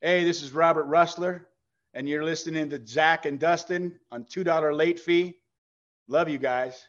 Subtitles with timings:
[0.00, 1.42] Hey, this is Robert Rusler,
[1.94, 5.36] and you're listening to Zak and Dustin on $2 late fee.
[6.08, 6.86] Love you guys.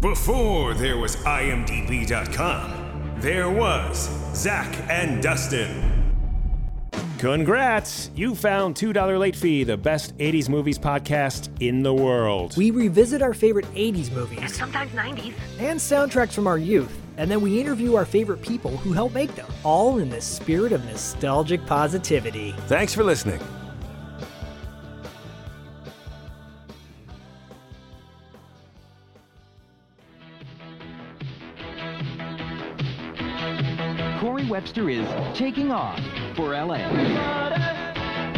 [0.00, 5.90] Before there was IMDb.com, there was Zak and Dustin.
[7.18, 8.10] Congrats!
[8.14, 12.54] You found $2 Late Fee, the best 80s movies podcast in the world.
[12.56, 15.32] We revisit our favorite 80s movies Sometimes 90s.
[15.58, 19.34] and soundtracks from our youth, and then we interview our favorite people who helped make
[19.34, 22.54] them, all in the spirit of nostalgic positivity.
[22.66, 23.40] Thanks for listening.
[34.20, 36.00] Corey Webster is taking off
[36.34, 36.78] for LA.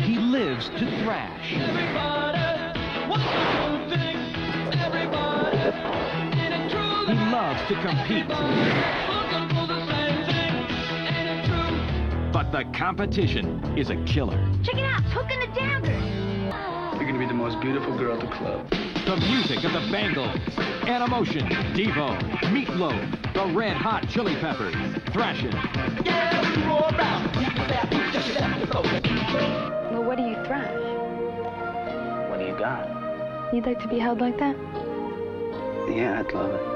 [0.01, 1.55] He lives to thrash.
[7.07, 8.27] He loves to compete.
[12.33, 14.37] But the competition is a killer.
[14.65, 16.97] Check it out, it's Hook and the Downer.
[16.97, 18.69] You're gonna be the most beautiful girl at the club.
[18.71, 20.35] The music of the Bangles,
[20.83, 22.19] Animotion, Devo,
[22.51, 24.75] Meatloaf, the Red Hot Chili Peppers,
[25.13, 25.55] Thrashin',
[29.93, 30.75] Well, what do you thrash?
[32.31, 33.55] What do you got?
[33.55, 34.57] You'd like to be held like that?
[35.89, 36.76] Yeah, I'd love it.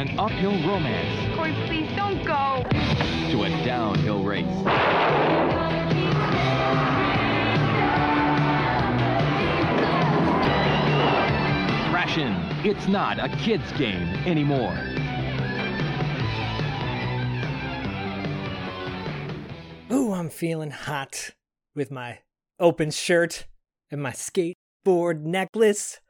[0.00, 2.64] An uphill romance Corey, please don't go.
[3.30, 4.46] to a downhill race.
[11.90, 14.74] Thrashin', it's not a kid's game anymore.
[19.92, 21.34] Ooh, I'm feeling hot
[21.74, 22.20] with my
[22.58, 23.46] open shirt
[23.90, 26.00] and my skateboard necklace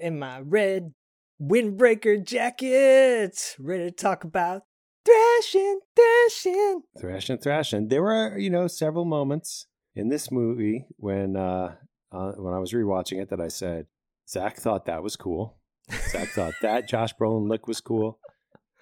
[0.00, 0.92] and my red
[1.40, 3.56] windbreaker jacket.
[3.58, 4.62] Ready to talk about
[5.04, 6.82] thrashing, thrashing.
[7.00, 7.88] Thrashing, thrashing.
[7.88, 11.74] There were, you know, several moments in this movie when uh,
[12.12, 13.86] uh when I was rewatching it that I said,
[14.28, 15.58] Zak thought that was cool.
[16.10, 18.18] Zak thought that Josh Brolin look was cool.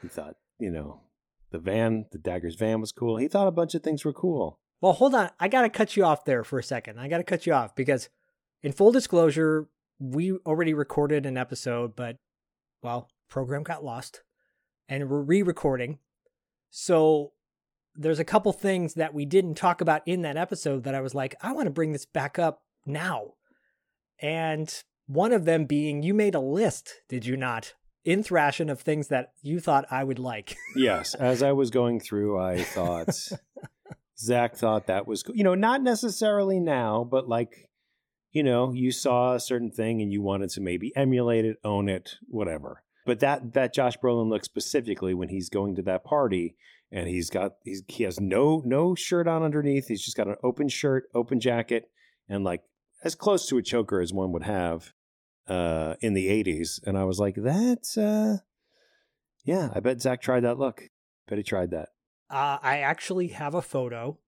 [0.03, 1.03] He thought, you know,
[1.51, 3.17] the van, the Daggers van was cool.
[3.17, 4.61] He thought a bunch of things were cool.
[4.81, 5.31] Well, hold on.
[5.41, 6.99] I got to cut you off there for a second.
[6.99, 8.09] I got to cut you off because,
[8.63, 9.69] in full disclosure,
[9.99, 12.19] we already recorded an episode, but,
[12.83, 14.23] well, program got lost
[14.89, 15.99] and we're re recording.
[16.71, 17.33] So,
[17.95, 21.15] there's a couple things that we didn't talk about in that episode that I was
[21.15, 23.33] like, I want to bring this back up now.
[24.21, 24.73] And
[25.07, 27.75] one of them being you made a list, did you not?
[28.05, 30.57] In Thrashin' of things that you thought I would like.
[30.77, 33.09] Yes, as I was going through, I thought
[34.19, 35.35] Zak thought that was, cool.
[35.35, 37.71] you know, not necessarily now, but like,
[38.37, 41.89] you know, you saw a certain thing and you wanted to maybe emulate it, own
[41.89, 42.83] it, whatever.
[43.07, 46.55] But that that Josh Brolin look specifically when he's going to that party
[46.93, 49.89] and he's got he's, he has no no shirt on underneath.
[49.89, 51.89] He's just got an open shirt, open jacket,
[52.29, 52.61] and like
[53.03, 54.93] as close to a choker as one would have
[55.49, 56.79] uh, in the '80s.
[56.85, 58.39] And I was like, that's uh,
[59.47, 60.91] yeah, I bet Zak tried that look.
[61.27, 61.89] Bet he tried that.
[62.29, 64.19] Uh, I actually have a photo.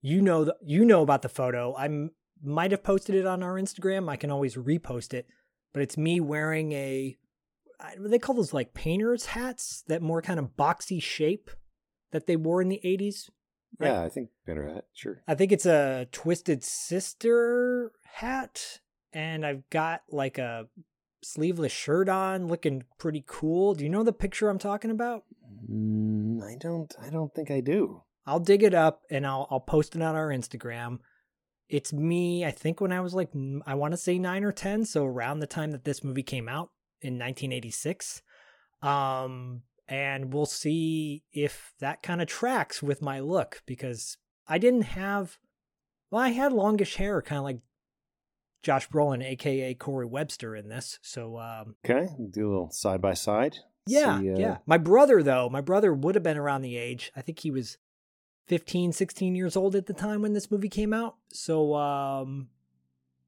[0.00, 1.74] You know the, you know about the photo.
[1.74, 2.10] I m-
[2.42, 4.08] might have posted it on our Instagram.
[4.08, 5.26] I can always repost it.
[5.72, 7.16] But it's me wearing a
[7.98, 11.50] they call those like painters hats that more kind of boxy shape
[12.10, 13.30] that they wore in the 80s.
[13.78, 13.88] Right.
[13.88, 14.86] Yeah, I think better hat.
[14.92, 15.22] Sure.
[15.28, 18.80] I think it's a twisted sister hat
[19.12, 20.66] and I've got like a
[21.22, 23.74] sleeveless shirt on looking pretty cool.
[23.74, 25.24] Do you know the picture I'm talking about?
[25.70, 26.94] Mm, I don't.
[27.00, 28.02] I don't think I do.
[28.26, 30.98] I'll dig it up and I'll I'll post it on our Instagram.
[31.68, 33.30] It's me, I think when I was like
[33.66, 36.48] I want to say 9 or 10, so around the time that this movie came
[36.48, 36.70] out
[37.02, 38.22] in 1986.
[38.82, 44.16] Um and we'll see if that kind of tracks with my look because
[44.46, 45.38] I didn't have
[46.10, 47.58] well, I had longish hair kind of like
[48.62, 50.98] Josh Brolin aka Corey Webster in this.
[51.02, 53.56] So um Okay, do a little side by side.
[53.86, 54.56] yeah, See, uh, yeah.
[54.66, 57.12] My brother, though, my brother would have been around the age.
[57.16, 57.78] I think he was
[58.48, 61.16] 15, 16 years old at the time when this movie came out.
[61.32, 62.48] So um,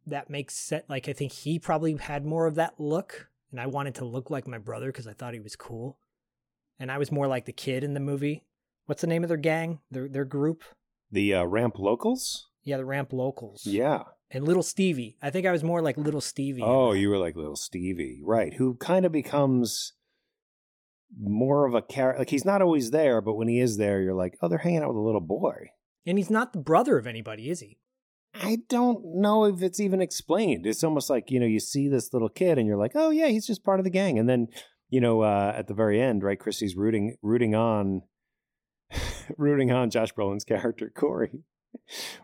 [0.07, 0.85] that makes sense.
[0.89, 3.29] Like, I think he probably had more of that look.
[3.51, 5.99] And I wanted to look like my brother because I thought he was cool.
[6.79, 8.45] And I was more like the kid in the movie.
[8.87, 9.81] What's the name of their gang?
[9.91, 10.63] Their their group?
[11.13, 12.51] The uh, ramp locals.
[12.63, 13.67] Yeah, the Ramp Locals.
[13.67, 14.03] Yeah.
[14.31, 15.17] And Little Stevie.
[15.23, 16.63] I think I was more like Little Stevie.
[16.63, 18.55] Oh, you were like little Stevie, right?
[18.55, 19.95] Who kind of becomes
[21.19, 22.19] more of a character.
[22.21, 24.83] Like he's not always there, but when he is there, you're like, oh, they're hanging
[24.83, 25.71] out with a little boy.
[26.07, 27.79] And he's not the brother of anybody, is he?
[28.35, 30.65] I don't know if it's even explained.
[30.67, 33.27] It's almost like, you know, you see this little kid and you're like, oh yeah,
[33.29, 34.19] he's just part of the gang.
[34.19, 34.49] And then,
[34.89, 38.03] you know, uh, at the very end, right, Christy's rooting rooting on
[39.37, 41.43] rooting on Josh Brolin's character, Corey,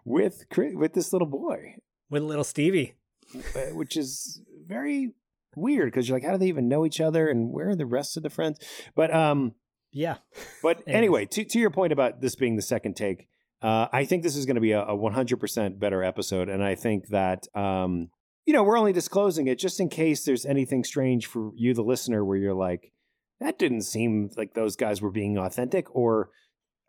[0.04, 1.74] with with this little boy,
[2.08, 2.94] With Little Stevie.
[3.34, 5.12] uh, which is very
[5.56, 7.86] weird because you're like, how do they even know each other and where are the
[7.86, 8.60] rest of the friends?
[8.94, 9.54] But um
[9.92, 10.18] Yeah.
[10.62, 13.26] but anyway, to, to your point about this being the second take,
[13.62, 16.48] uh, I think this is going to be a, a 100% better episode.
[16.48, 18.10] And I think that, um,
[18.44, 21.82] you know, we're only disclosing it just in case there's anything strange for you, the
[21.82, 22.92] listener, where you're like,
[23.40, 25.92] that didn't seem like those guys were being authentic.
[25.94, 26.30] Or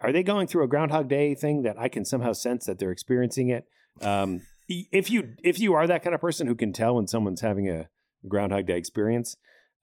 [0.02, 2.92] are they going through a Groundhog Day thing that I can somehow sense that they're
[2.92, 3.66] experiencing it?
[4.02, 7.42] Um, if you if you are that kind of person who can tell when someone's
[7.42, 7.88] having a
[8.28, 9.36] Groundhog Day experience,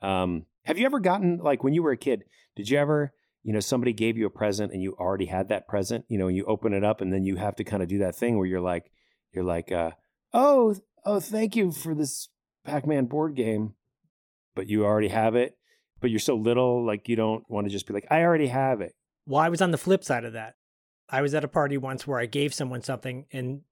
[0.03, 2.25] um, have you ever gotten like when you were a kid?
[2.57, 5.69] Did you ever, you know, somebody gave you a present and you already had that
[5.69, 7.99] present, you know, you open it up and then you have to kind of do
[7.99, 8.91] that thing where you're like,
[9.33, 9.91] you're like, uh,
[10.33, 12.29] oh, oh, thank you for this
[12.65, 13.75] Pac-Man board game,
[14.55, 15.57] but you already have it,
[16.01, 18.81] but you're so little, like you don't want to just be like, I already have
[18.81, 18.95] it.
[19.27, 20.55] Well, I was on the flip side of that.
[21.09, 23.63] I was at a party once where I gave someone something and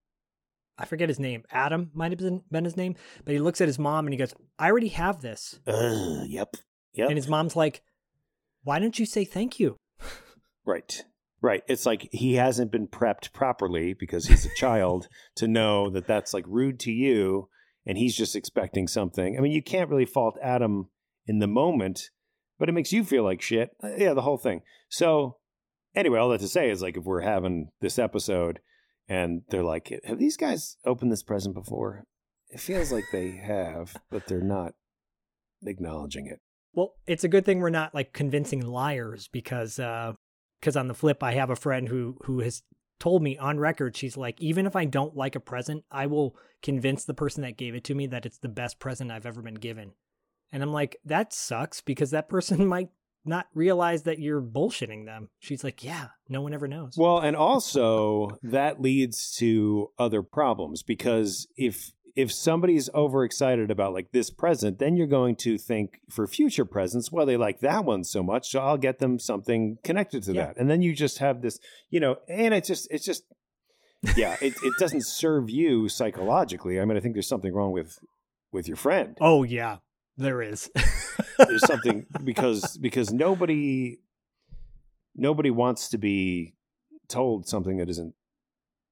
[0.79, 1.45] I forget his name.
[1.51, 4.19] Adam might have been, been his name, but he looks at his mom and he
[4.19, 5.61] goes, I already have this.
[5.67, 6.57] Uh, yep,
[6.95, 7.09] yep.
[7.09, 7.83] And his mom's like,
[8.65, 9.77] Why don't you say thank you?
[10.65, 11.03] Right.
[11.41, 11.65] Right.
[11.67, 16.33] It's like he hasn't been prepped properly because he's a child to know that that's
[16.33, 17.49] like rude to you
[17.85, 19.37] and he's just expecting something.
[19.37, 20.89] I mean, you can't really fault Adam
[21.27, 22.11] in the moment,
[22.59, 23.71] but it makes you feel like shit.
[23.83, 24.63] Uh, yeah, the whole thing.
[24.89, 25.39] So,
[25.97, 28.61] anyway, all that to say is like if we're having this episode
[29.09, 32.05] and they're like, have these guys opened this present before?
[32.49, 34.75] It feels like they have, but they're not
[35.65, 36.41] acknowledging it.
[36.75, 40.13] Well, it's a good thing we're not like convincing liars because uh
[40.61, 42.63] because on the flip I have a friend who who has
[43.01, 46.37] told me on record she's like even if I don't like a present, I will
[46.63, 49.43] convince the person that gave it to me that it's the best present I've ever
[49.43, 49.93] been given.
[50.53, 52.91] And I'm like, that sucks because that person might
[53.25, 55.29] not realize that you're bullshitting them.
[55.39, 56.95] She's like, yeah, no one ever knows.
[56.97, 64.13] Well, and also that leads to other problems because if if somebody's overexcited about like
[64.13, 68.05] this present, then you're going to think for future presents, well, they like that one
[68.05, 70.47] so much, so I'll get them something connected to Yeah.
[70.49, 70.59] that.
[70.59, 71.59] And then you just have this,
[71.89, 73.23] you know, and it's just it's just
[74.17, 76.81] yeah, it, it doesn't serve you psychologically.
[76.81, 77.99] I mean, I think there's something wrong with
[78.51, 79.17] with your friend.
[79.21, 79.79] oh yeah,
[80.17, 80.71] there is.
[81.39, 83.99] There's something because because nobody
[85.15, 86.55] nobody wants to be
[87.09, 88.15] told something that isn't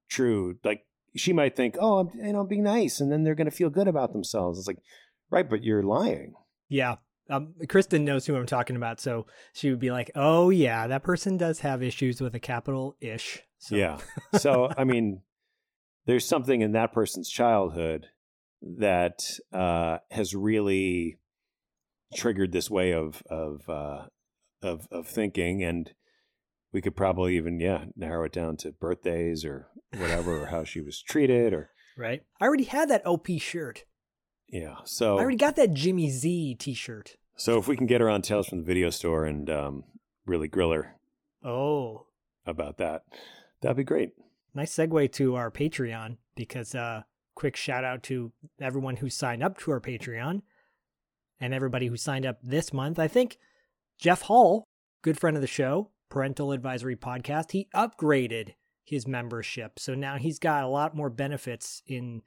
[0.08, 0.58] true.
[0.64, 0.84] Like
[1.16, 3.70] she might think, "Oh, I'm you know, being nice," and then they're going to feel
[3.70, 4.58] good about themselves.
[4.58, 4.82] It's like,
[5.30, 6.34] right, but you're lying.
[6.68, 6.96] Yeah.
[7.28, 11.02] Um, Kristen knows who I'm talking about, so she would be like, "Oh yeah, that
[11.02, 13.76] person does have issues with a capital ish." So.
[13.76, 13.98] Yeah.
[14.38, 15.22] So I mean,
[16.06, 18.08] there's something in that person's childhood
[18.62, 19.20] that
[19.52, 21.16] uh, has really
[22.14, 24.06] triggered this way of of uh,
[24.62, 25.92] of of thinking, and
[26.72, 30.80] we could probably even yeah narrow it down to birthdays or whatever, or how she
[30.80, 32.22] was treated, or right.
[32.40, 33.84] I already had that OP shirt.
[34.48, 34.76] yeah.
[34.84, 37.16] So I already got that Jimmy Z T-shirt.
[37.36, 39.84] so if we can get her on Tales from the Video Store and um,
[40.26, 40.96] really grill her
[41.42, 42.06] Oh,
[42.44, 43.02] about that,
[43.62, 44.10] that'd be great.
[44.54, 47.02] nice segue to our Patreon because uh,
[47.40, 50.42] quick shout out to everyone who signed up to our Patreon
[51.40, 52.98] and everybody who signed up this month.
[52.98, 53.38] I think
[53.98, 54.64] Jeff Hall,
[55.00, 60.38] good friend of the show, Parental Advisory Podcast, he upgraded his membership, so now he's
[60.38, 62.20] got a lot more benefits in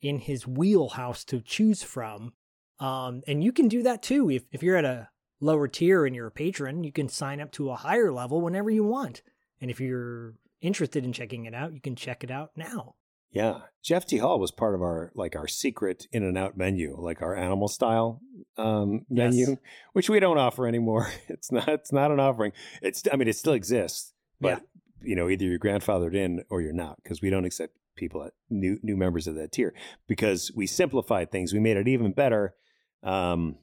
[0.00, 2.32] in his wheelhouse to choose from.
[2.78, 5.08] Um, and you can do that too if if you're at a
[5.40, 8.70] lower tier and you're a patron, you can sign up to a higher level whenever
[8.70, 9.22] you want.
[9.60, 12.94] And if you're interested in checking it out, you can check it out now.
[13.32, 14.18] Yeah, Jeff T.
[14.18, 17.66] Hall was part of our like our secret in and out menu, like our animal
[17.68, 18.20] style
[18.58, 19.34] um, Yes.
[19.34, 19.56] menu,
[19.94, 21.08] which we don't offer anymore.
[21.28, 22.52] It's not it's not an offering.
[22.82, 24.62] It's I mean it still exists, but
[25.02, 28.32] you know either you're grandfathered in or you're not because we don't accept people at
[28.50, 29.74] new new members of that tier
[30.06, 31.52] because we simplified things.
[31.54, 32.54] We made it even better.
[33.02, 33.56] Um,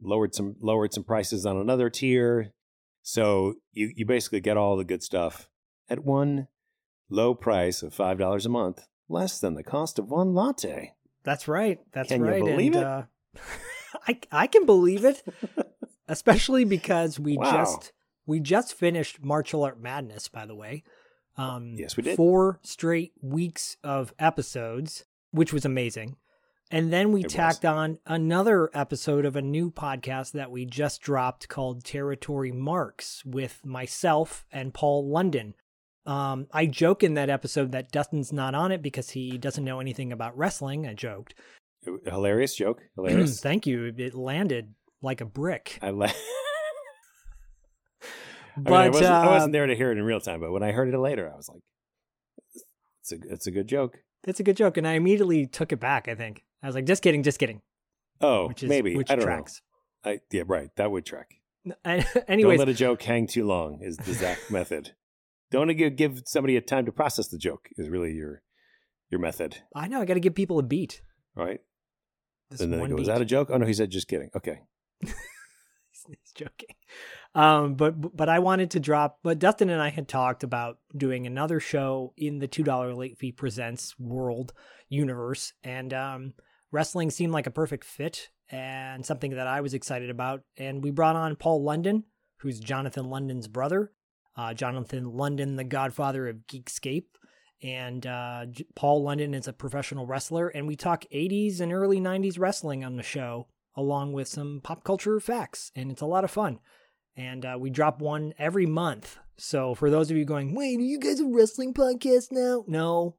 [0.00, 2.52] lowered some lowered some prices on another tier,
[3.02, 5.48] so you you basically get all the good stuff
[5.90, 6.46] at one
[7.10, 10.94] low price of five dollars a month, less than the cost of one latte.
[11.24, 11.78] That's right.
[11.92, 12.44] That's Can you right.
[12.44, 12.86] believe and, it?
[12.86, 13.02] Uh,
[14.08, 15.22] I I can believe it,
[16.08, 17.50] especially because we Wow.
[17.52, 17.92] just
[18.26, 20.84] We just finished Martial Art Madness, by the way.
[21.36, 22.16] Um, Yes, we did.
[22.16, 26.16] Four straight weeks of episodes, which was amazing.
[26.70, 27.32] And then we It was.
[27.32, 33.24] tacked on another episode of a new podcast that we just dropped called Territory Marks
[33.24, 35.54] with myself and Paul London.
[36.08, 39.78] Um, I joke in that episode that Dustin's not on it because he doesn't know
[39.78, 40.86] anything about wrestling.
[40.86, 41.34] I joked.
[42.06, 42.80] Hilarious joke.
[42.96, 43.40] Hilarious.
[43.40, 43.92] Thank you.
[43.96, 45.78] It landed like a brick.
[45.82, 46.06] I la-
[48.56, 50.40] I, mean, I, But wasn't, I uh, wasn't there to hear it in real time,
[50.40, 51.60] but when I heard it later, I was like,
[53.02, 55.78] "It's a it's a good joke." it's a good joke, and I immediately took it
[55.78, 56.08] back.
[56.08, 57.60] I think I was like, "Just kidding, just kidding."
[58.20, 59.60] Oh, Which is maybe which I don't tracks.
[60.04, 60.12] know.
[60.12, 60.70] I yeah, right.
[60.76, 61.28] That would track.
[61.84, 62.04] And
[62.40, 63.80] Don't let a joke hang too long.
[63.82, 64.94] Is the Zak method?
[65.50, 67.68] Don't give give somebody a time to process the joke.
[67.76, 68.42] Is really your
[69.10, 71.02] your method, I know I got to give people a beat.
[71.34, 71.60] right?
[72.50, 73.02] This and then they one go, beat.
[73.02, 74.60] "Is that a joke?" Oh no, he said, "Just kidding." Okay.
[75.00, 75.14] he's,
[76.08, 76.76] he's joking.
[77.34, 79.20] Um, but but I wanted to drop.
[79.22, 83.18] But Dustin and I had talked about doing another show in the two dollar late
[83.18, 84.52] fee presents world
[84.88, 86.34] universe, and um,
[86.70, 90.42] wrestling seemed like a perfect fit and something that I was excited about.
[90.56, 92.04] And we brought on Paul London,
[92.38, 93.92] who's Jonathan London's brother.
[94.38, 97.06] Uh, Jonathan London, the godfather of Geekscape.
[97.60, 100.46] And uh, J- Paul London is a professional wrestler.
[100.48, 104.84] And we talk 80s and early 90s wrestling on the show, along with some pop
[104.84, 105.72] culture facts.
[105.74, 106.60] And it's a lot of fun.
[107.16, 109.18] And uh, we drop one every month.
[109.36, 112.64] So for those of you going, wait, are you guys a wrestling podcast now?
[112.68, 113.16] No,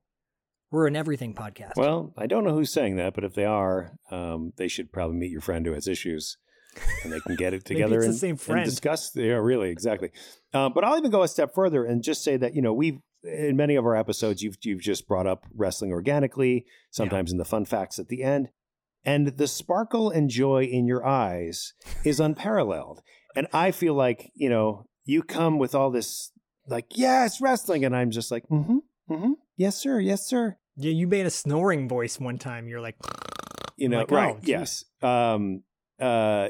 [0.71, 1.75] we're an everything podcast.
[1.75, 5.17] Well, I don't know who's saying that, but if they are, um, they should probably
[5.17, 6.37] meet your friend who has issues,
[7.03, 9.15] and they can get it together it's the and, same and discuss.
[9.15, 10.11] Yeah, really, exactly.
[10.53, 12.99] Um, but I'll even go a step further and just say that you know we've
[13.23, 17.45] in many of our episodes you've you've just brought up wrestling organically, sometimes in the
[17.45, 18.49] fun facts at the end,
[19.03, 21.73] and the sparkle and joy in your eyes
[22.03, 23.01] is unparalleled.
[23.35, 26.31] And I feel like you know you come with all this
[26.67, 28.77] like yes wrestling, and I'm just like mm-hmm
[29.09, 32.69] mm-hmm yes sir yes sir yeah, you made a snoring voice one time.
[32.69, 32.95] You're like,
[33.75, 35.63] you know Like, right oh, yes um
[35.99, 36.49] uh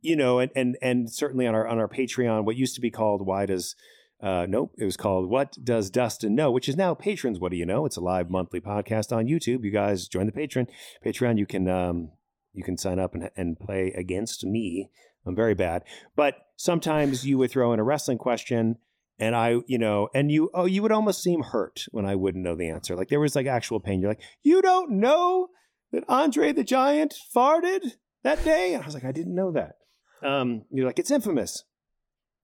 [0.00, 2.90] you know and and and certainly on our on our patreon what used to be
[2.90, 3.74] called why does
[4.22, 7.56] uh nope it was called what does dustin know which is now patrons what do
[7.56, 7.86] you know?
[7.86, 9.64] It's a live monthly podcast on youtube.
[9.64, 10.68] You guys join the patreon.
[11.04, 12.10] Patreon you can um
[12.52, 14.90] you can sign up and and play against me.
[15.26, 15.84] I'm very bad.
[16.14, 18.76] But sometimes you would throw in a wrestling question
[19.18, 22.42] and I, you know, and you, oh, you would almost seem hurt when I wouldn't
[22.42, 22.96] know the answer.
[22.96, 24.00] Like there was like actual pain.
[24.00, 25.48] You're like, you don't know
[25.92, 27.92] that Andre the Giant farted
[28.24, 28.74] that day?
[28.74, 29.76] And I was like, I didn't know that.
[30.22, 31.64] Um, you're like, it's infamous.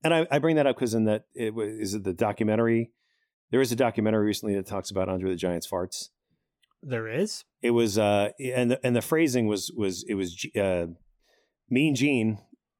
[0.03, 2.91] And I, I bring that up because in that, it was, is it the documentary?
[3.51, 6.09] There is a documentary recently that talks about Andre the Giant's farts.
[6.81, 7.43] there is.
[7.61, 10.87] It was, uh, and the, and the phrasing was, was, it was, uh,
[11.69, 12.39] Mean Gene.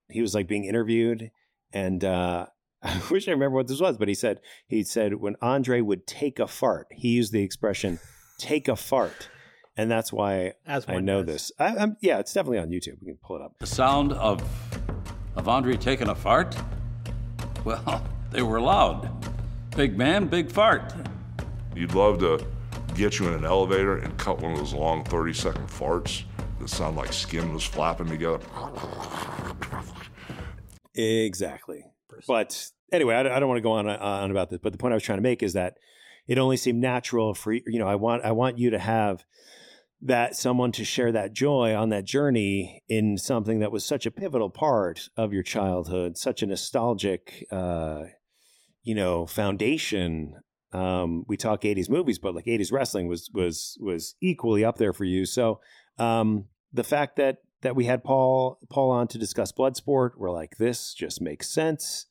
[0.10, 1.32] He was like being interviewed
[1.74, 2.48] and, uh,
[2.84, 6.08] I wish I remember what this was, but he said, he said when Andre would
[6.08, 8.00] take a fart, he used the expression,
[8.40, 9.30] take a fart.
[9.78, 11.34] And that's why As I know does.
[11.34, 11.52] this.
[11.58, 12.98] I, I'm, yeah, it's definitely on YouTube.
[13.02, 13.58] We can pull it up.
[13.60, 14.44] The sound of
[15.36, 16.56] of Andre taking a fart?
[17.64, 19.10] Well, they were loud.
[19.76, 20.94] Big man, big fart.
[21.74, 22.46] You'd love to
[22.96, 26.24] get you in an elevator and cut one of those long 30 second farts
[26.60, 28.40] that sound like skin was flapping together.
[30.94, 31.86] Exactly.
[32.28, 34.60] But anyway, I, I don't want to go on on about this.
[34.62, 35.78] But the point I was trying to make is that
[36.28, 39.24] it only seemed natural for you know I want I want you to have
[40.02, 44.12] that someone to share that joy on that journey in something that was such a
[44.12, 48.04] pivotal part of your childhood, such a nostalgic, uh,
[48.84, 50.36] you know, foundation.
[50.74, 54.94] Um, we talk '80s movies, but like '80s wrestling was was was equally up there
[54.94, 55.26] for you.
[55.26, 55.60] So
[55.98, 60.58] um, the fact that that we had Paul Paul on to discuss Bloodsport, we're like,
[60.58, 62.08] this just makes sense.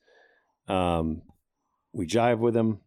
[0.69, 1.23] Um,
[1.93, 2.81] we jive with him.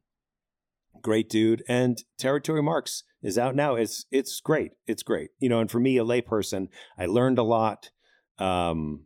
[1.04, 1.64] Great dude.
[1.68, 3.76] And Territory Marks is out now.
[3.76, 4.72] It's it's great.
[4.88, 5.30] It's great.
[5.40, 7.92] You know, and for me, a layperson, I learned a lot.
[8.40, 9.06] Um,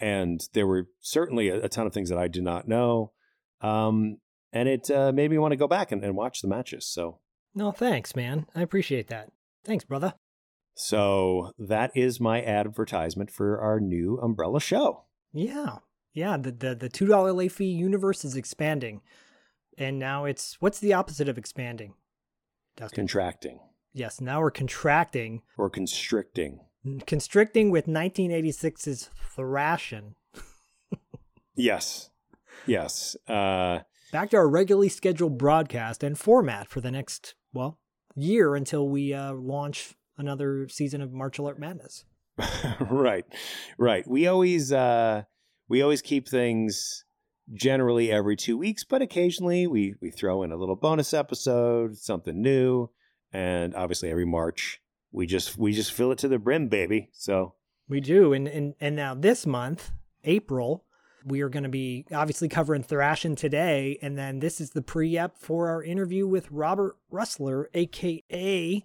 [0.00, 3.12] and there were certainly a, a ton of things that I did not know.
[3.60, 4.18] Um,
[4.52, 6.86] and it uh, made me want to go back and, and watch the matches.
[6.86, 7.20] So
[7.54, 8.46] No, thanks, man.
[8.54, 9.30] I appreciate that.
[9.64, 10.14] Thanks, brother.
[10.74, 15.04] so that is my advertisement for our new umbrella show.
[15.32, 15.78] Yeah.
[16.12, 19.00] Yeah, the the, the two dollar late fee universe is expanding.
[19.76, 21.94] And now it's what's the opposite of expanding?
[22.76, 22.96] Dustin.
[22.96, 23.60] Contracting
[23.94, 25.42] yes, now we're contracting.
[25.56, 26.60] or constricting.
[27.06, 30.16] Constricting with 1986's Thrashin'.
[31.56, 32.10] Yes.
[32.66, 33.16] Yes.
[33.26, 33.80] Uh,
[34.12, 37.78] Back to our regularly scheduled broadcast and format for the next, well,
[38.14, 42.04] year until we uh, launch another season of Martial Art Madness.
[42.80, 43.24] right.
[43.78, 44.06] Right.
[44.06, 45.22] We always uh
[45.68, 47.03] we always keep things
[47.52, 52.40] generally every two weeks, but occasionally we we throw in a little bonus episode, something
[52.40, 52.90] new,
[53.32, 54.80] and obviously every March
[55.14, 57.08] we just we just fill it to the brim, baby.
[57.12, 57.54] So
[57.88, 59.92] We do, and and and now this month,
[60.24, 60.84] April,
[61.24, 65.38] we are going to be obviously covering Thrashin' today, and then this is the pre-ep
[65.38, 68.82] for our interview with Robert Rusler, aka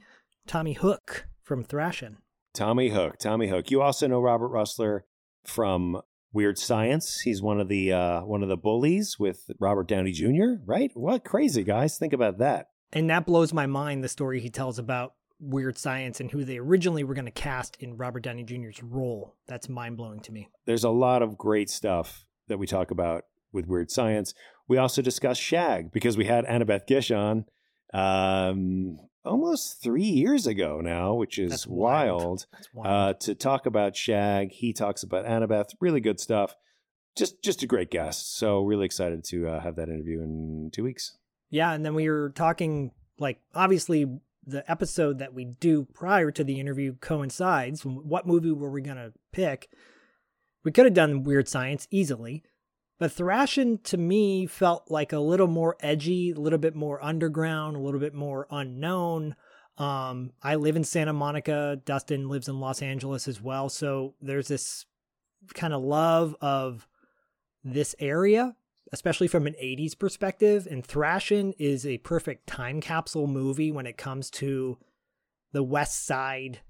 [0.47, 2.17] Tommy Hook from Thrashin'.
[2.53, 3.71] Tommy Hook, Tommy Hook.
[3.71, 5.01] You also know Robert Rusler
[5.43, 7.21] from Weird Science.
[7.21, 10.61] He's one of the uh, one of the bullies with Robert Downey Jr.
[10.65, 10.91] Right?
[10.93, 11.97] What crazy guys?
[11.97, 12.69] Think about that.
[12.93, 14.03] And that blows my mind.
[14.03, 17.77] The story he tells about Weird Science and who they originally were going to cast
[17.79, 19.35] in Robert Downey Jr.'s role.
[19.47, 20.49] That's mind blowing to me.
[20.65, 24.33] There's a lot of great stuff that we talk about with Weird Science.
[24.67, 27.45] We also discuss Shag because we had Annabeth Gish on
[27.93, 32.45] um, almost three years ago now, which is That's wild, wild.
[32.51, 32.87] That's wild.
[32.87, 34.51] Uh, to talk about Shag.
[34.51, 35.69] He talks about Annabeth.
[35.79, 36.55] Really good stuff.
[37.15, 38.37] Just just a great guest.
[38.37, 41.17] So really excited to uh, have that interview in two weeks.
[41.49, 44.05] Yeah, and then we were talking like obviously
[44.45, 47.85] the episode that we do prior to the interview coincides.
[47.85, 49.69] What movie were we gonna pick?
[50.63, 52.43] We could have done Weird Science easily,
[52.99, 57.75] but Thrashin' to me felt like a little more edgy, a little bit more underground,
[57.75, 59.35] a little bit more unknown.
[59.77, 61.81] Um, I live in Santa Monica.
[61.85, 64.85] Dustin lives in Los Angeles as well, so there's this
[65.53, 66.87] kind of love of
[67.63, 68.55] this area
[68.91, 70.67] especially from an 80s perspective.
[70.69, 74.77] And Thrashin' is a perfect time capsule movie when it comes to
[75.51, 76.61] the West Side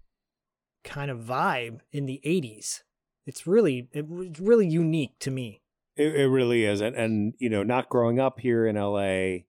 [0.83, 2.81] kind of vibe in the 80s.
[3.25, 5.61] It's really, it's really unique to me.
[5.99, 9.43] It, it really is, and, and you know, not growing up here in LA,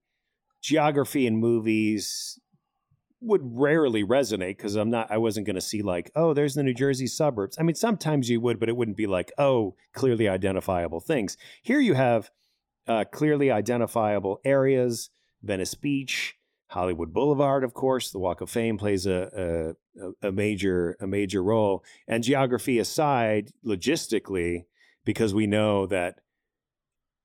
[0.61, 2.37] geography and movies
[3.21, 6.63] would rarely resonate because I'm not, I wasn't going to see like, oh, there's the
[6.63, 7.55] New Jersey suburbs.
[7.57, 11.37] I mean, sometimes you would, but it wouldn't be like, oh, clearly identifiable things.
[11.61, 12.31] Here you have
[12.87, 15.09] uh, clearly identifiable areas
[15.43, 16.35] Venice Beach,
[16.67, 18.11] Hollywood Boulevard, of course.
[18.11, 21.83] The Walk of Fame plays a, a, a major a major role.
[22.07, 24.65] And geography aside, logistically,
[25.03, 26.19] because we know that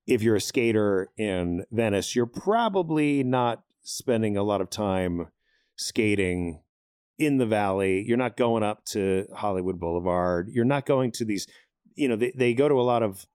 [0.06, 5.28] if you're a skater in Venice, you're probably not spending a lot of time
[5.76, 6.62] skating
[7.18, 8.04] in the valley.
[8.06, 10.48] You're not going up to Hollywood Boulevard.
[10.50, 11.46] You're not going to these,
[11.94, 13.26] you know, they, they go to a lot of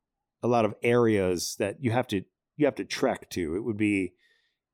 [0.43, 2.23] a lot of areas that you have to
[2.57, 3.55] you have to trek to.
[3.55, 4.13] It would be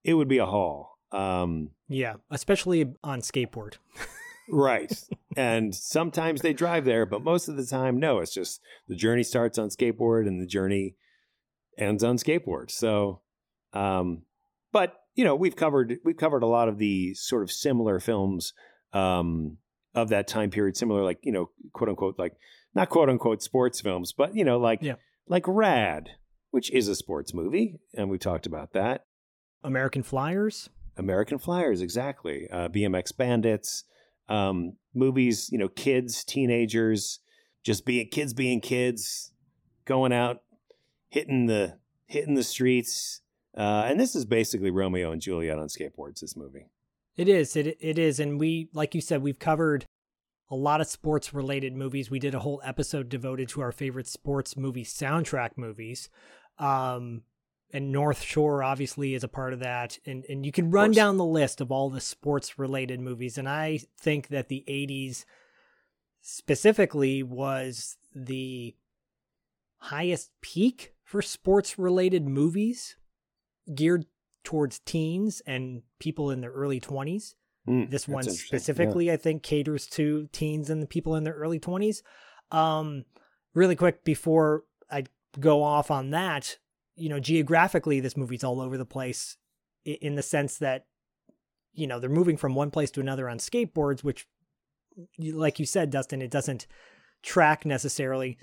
[0.03, 0.97] it would be a haul.
[1.11, 3.75] Um, yeah, especially on skateboard.
[4.49, 4.91] right.
[5.37, 8.19] and sometimes they drive there, but most of the time, no.
[8.19, 10.95] It's just the journey starts on skateboard and the journey
[11.77, 12.71] ends on skateboard.
[12.71, 13.21] So,
[13.73, 14.23] um,
[14.71, 18.53] but you know, we've covered we've covered a lot of the sort of similar films
[18.93, 19.57] um,
[19.95, 20.77] of that time period.
[20.77, 22.33] Similar, like you know, quote unquote, like
[22.75, 24.95] not quote unquote sports films, but you know, like yeah
[25.27, 26.11] like Rad,
[26.51, 29.05] which is a sports movie, and we talked about that.
[29.63, 30.69] American Flyers.
[30.95, 32.47] American Flyers, exactly.
[32.51, 33.83] Uh, BMX Bandits,
[34.29, 35.49] um, movies.
[35.51, 37.19] You know, kids, teenagers,
[37.63, 39.31] just being kids, being kids,
[39.85, 40.41] going out,
[41.09, 43.21] hitting the hitting the streets.
[43.55, 46.19] Uh, and this is basically Romeo and Juliet on skateboards.
[46.19, 46.67] This movie.
[47.15, 47.55] It is.
[47.55, 49.85] It it is, and we, like you said, we've covered
[50.49, 52.09] a lot of sports related movies.
[52.09, 56.09] We did a whole episode devoted to our favorite sports movie soundtrack movies.
[56.57, 57.23] Um,
[57.73, 59.99] and North Shore obviously is a part of that.
[60.05, 63.37] And and you can run down the list of all the sports related movies.
[63.37, 65.25] And I think that the 80s
[66.21, 68.75] specifically was the
[69.77, 72.97] highest peak for sports related movies
[73.73, 74.05] geared
[74.43, 77.33] towards teens and people in their early 20s.
[77.67, 79.13] Mm, this one specifically, yeah.
[79.13, 82.01] I think, caters to teens and the people in their early 20s.
[82.51, 83.05] Um,
[83.53, 85.05] really quick before I
[85.39, 86.57] go off on that,
[86.97, 89.37] you know, geographically, this movie's all over the place
[89.85, 90.87] in the sense that,
[91.73, 94.27] you know, they're moving from one place to another on skateboards, which,
[95.17, 96.67] like you said, Dustin, it doesn't
[97.23, 98.37] track necessarily.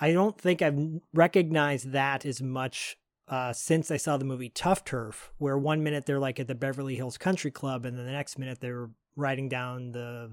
[0.00, 0.78] I don't think I've
[1.12, 2.96] recognized that as much
[3.28, 6.54] uh, since I saw the movie Tough Turf, where one minute they're like at the
[6.54, 10.32] Beverly Hills Country Club, and then the next minute they're riding down the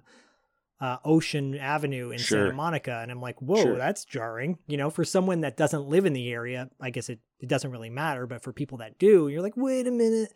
[0.80, 2.45] uh, Ocean Avenue in Sure.
[2.45, 3.75] Santa Monica, and I'm like, whoa, Sure.
[3.75, 4.60] that's jarring.
[4.67, 7.71] You know, for someone that doesn't live in the area, I guess it it doesn't
[7.71, 10.32] really matter, but for people that do, you're like, wait a minute,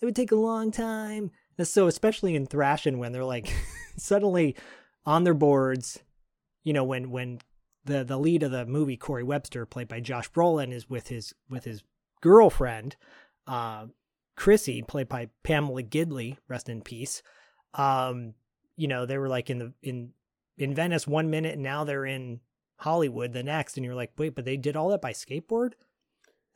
[0.00, 1.30] it would take a long time.
[1.58, 3.52] And so, especially in Thrashin', when they're like
[3.96, 4.56] suddenly
[5.06, 6.00] on their boards,
[6.62, 7.38] you know, when when
[7.84, 11.34] the the lead of the movie, Corey Webster, played by Josh Brolin, is with his
[11.48, 11.82] with his
[12.20, 12.96] girlfriend,
[13.46, 13.86] uh,
[14.36, 17.22] Chrissy, played by Pamela Gidley, rest in peace.
[17.74, 18.34] Um,
[18.76, 20.10] you know, they were like in the in
[20.58, 22.40] in Venice one minute, and now they're in
[22.76, 25.72] Hollywood the next, and you're like, wait, but they did all that by skateboard?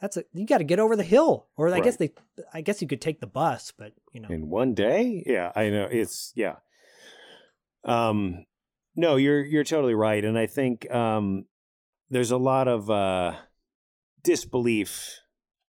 [0.01, 2.12] that's a you got to get over the hill, or I guess they,
[2.53, 5.69] I guess you could take the bus, but you know, in one day yeah i
[5.69, 6.57] know it's yeah
[7.85, 8.45] um
[8.97, 11.45] no you're you're totally right and i think um
[12.11, 13.35] there's a lot of uh
[14.23, 15.21] disbelief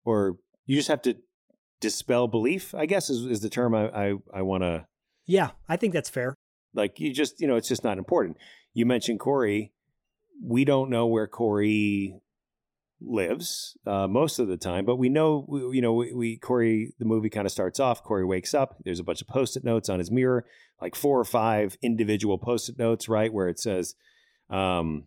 [0.05, 1.15] or you just have to
[1.79, 4.85] dispel belief i guess is, is the term i i, I want to
[5.29, 6.35] yeah, I think that's fair.
[6.73, 8.37] like you just you know it's just not important
[8.73, 9.73] you mentioned corey
[10.41, 12.15] we don't know where corey
[12.99, 16.93] lives uh, most of the time but we know we, you know we, we corey
[16.97, 19.87] the movie kind of starts off corey wakes up there's a bunch of post-it notes
[19.87, 20.45] on his mirror
[20.81, 23.93] like four or five individual post-it notes right where it says
[24.49, 25.03] um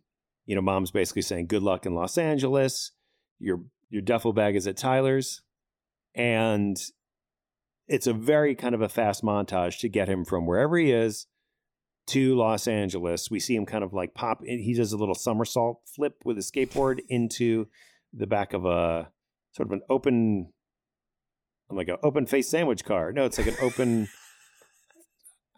[0.46, 2.92] you know mom's basically saying good luck in los angeles
[3.40, 5.42] your your duffel bag is at tyler's
[6.14, 6.76] and
[7.88, 11.26] it's a very kind of a fast montage to get him from wherever he is
[12.08, 13.30] to Los Angeles.
[13.30, 14.42] We see him kind of like pop.
[14.44, 17.66] He does a little somersault flip with a skateboard into
[18.12, 19.08] the back of a
[19.52, 20.52] sort of an open,
[21.70, 23.12] like an open face sandwich car.
[23.12, 24.08] No, it's like an open.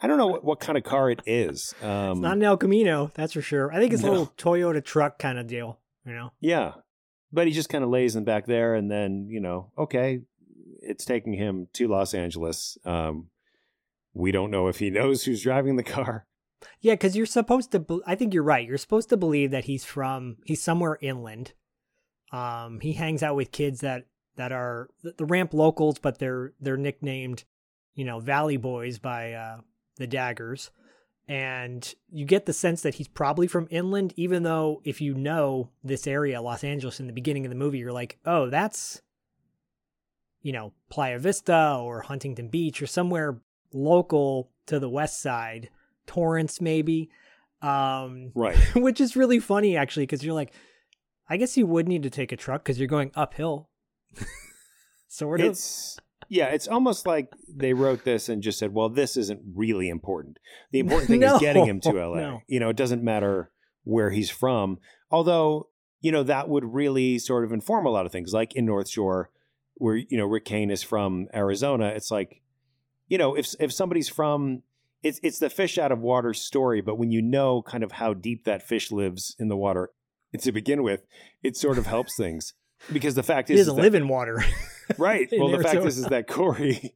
[0.05, 1.74] I don't know what, what kind of car it is.
[1.81, 3.72] Um, It's not an El Camino, that's for sure.
[3.72, 4.09] I think it's No.
[4.09, 5.78] a little Toyota truck kind of deal.
[6.05, 6.72] You know, Yeah.
[7.33, 10.20] But he just kind of lays in back there and then, you know, okay,
[10.81, 12.76] it's taking him to Los Angeles.
[12.85, 13.28] Um,
[14.12, 16.26] we don't know if he knows who's driving the car.
[16.81, 17.81] Yeah, because you're supposed to.
[17.81, 18.66] be- I think you're right.
[18.66, 21.53] You're supposed to believe that he's from he's somewhere inland.
[22.33, 26.53] Um, he hangs out with kids that that are the, the ramp locals, but they're
[26.61, 27.44] they're nicknamed,
[27.94, 29.59] you know, Valley Boys by uh,
[29.96, 30.70] the Daggers.
[31.29, 35.70] And you get the sense that he's probably from inland, even though if you know
[35.85, 39.01] this area, Los Angeles, in the beginning of the movie, you're like, oh, that's,
[40.42, 43.40] you know, Playa Vista or Huntington Beach or somewhere
[43.72, 45.70] local to the west side,
[46.06, 47.10] Torrance maybe.
[47.60, 48.56] Um, Right.
[48.74, 50.52] which is really funny actually, because you're like,
[51.28, 53.68] I guess you would need to take a truck because you're going uphill.
[55.08, 55.46] sort of.
[55.46, 59.88] It's yeah, it's almost like they wrote this and just said, "Well, this isn't really
[59.88, 60.38] important.
[60.70, 62.16] The important thing No, is getting him to LA.
[62.20, 62.40] no.
[62.46, 63.50] You know, it doesn't matter
[63.84, 64.78] where he's from.
[65.10, 65.68] Although,
[66.00, 68.88] you know, that would really sort of inform a lot of things, like in North
[68.88, 69.30] Shore,
[69.74, 71.88] where you know Rick Kane is from Arizona.
[71.88, 72.40] It's like,
[73.08, 74.62] you know, if if somebody's from
[75.02, 78.14] it's it's the fish out of water story, but when you know kind of how
[78.14, 79.90] deep that fish lives in the water
[80.38, 81.04] to begin with,
[81.42, 82.54] it sort of helps things.
[82.92, 84.42] Because the fact is doesn't is that- live in water.
[84.98, 85.28] Right.
[85.32, 86.94] Well, the fact is, is that Corey,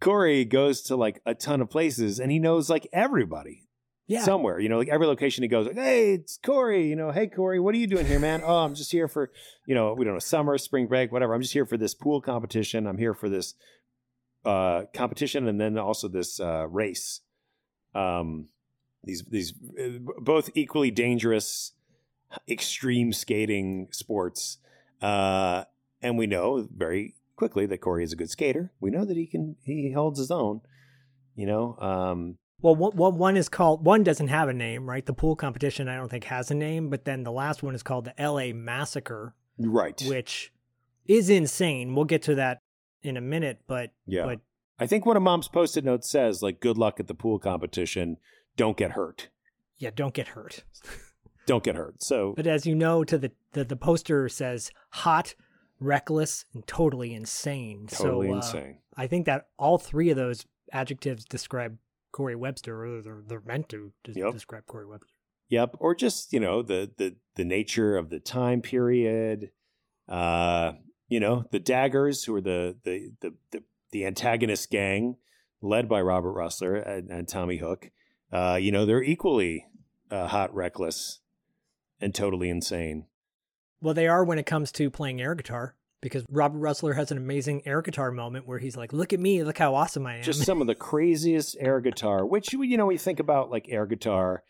[0.00, 3.66] Corey goes to like a ton of places and he knows like everybody
[4.06, 4.24] yeah.
[4.24, 4.58] somewhere.
[4.58, 6.88] You know, like every location he goes, like, hey, it's Corey.
[6.88, 8.42] You know, hey Corey, what are you doing here, man?
[8.44, 9.30] Oh, I'm just here for,
[9.64, 11.34] you know, we don't know, summer, spring break, whatever.
[11.34, 12.86] I'm just here for this pool competition.
[12.86, 13.54] I'm here for this
[14.46, 17.20] uh competition and then also this uh race.
[17.94, 18.48] Um,
[19.04, 21.72] these these uh, both equally dangerous,
[22.48, 24.58] extreme skating sports.
[25.00, 25.64] Uh,
[26.02, 28.72] and we know very quickly that Corey is a good skater.
[28.80, 30.60] We know that he can he holds his own.
[31.34, 35.04] You know, um, Well, one, one one is called one doesn't have a name, right?
[35.04, 37.82] The pool competition I don't think has a name, but then the last one is
[37.82, 38.52] called the L.A.
[38.52, 40.02] Massacre, right?
[40.06, 40.52] which
[41.06, 41.94] is insane.
[41.94, 42.60] We'll get to that
[43.02, 44.24] in a minute, but Yeah.
[44.24, 44.40] but
[44.78, 48.16] I think one of Mom's post-it notes says like, "Good luck at the pool competition.
[48.56, 49.28] Don't get hurt.
[49.78, 50.64] yeah, don't get hurt.
[51.46, 55.34] Don't get hurt." So But as you know, to the the, the poster says hot,
[55.80, 57.86] reckless, and totally insane.
[57.88, 58.78] totally so, uh, insane.
[58.96, 61.78] I think that all three of those adjectives describe
[62.12, 64.32] Corey Webster, or they're, they're meant to des- Yep.
[64.32, 65.12] describe Corey Webster.
[65.48, 65.76] Yep.
[65.78, 69.50] Or just, you know, the the the nature of the time period.
[70.08, 70.72] Uh,
[71.08, 75.16] you know, the daggers who are the the the the, the antagonist gang
[75.62, 77.90] led by Robert Rusler and, and Tommy Hook.
[78.32, 79.66] Uh, you know, they're equally
[80.10, 81.20] uh, hot, reckless,
[82.00, 83.06] and totally insane.
[83.80, 87.18] Well, they are when it comes to playing air guitar, because Robert Rusler has an
[87.18, 90.22] amazing air guitar moment where he's like, "Look at me, look how awesome I am."
[90.22, 93.86] Just some of the craziest air guitar, which you know, you think about like air
[93.86, 94.42] guitar,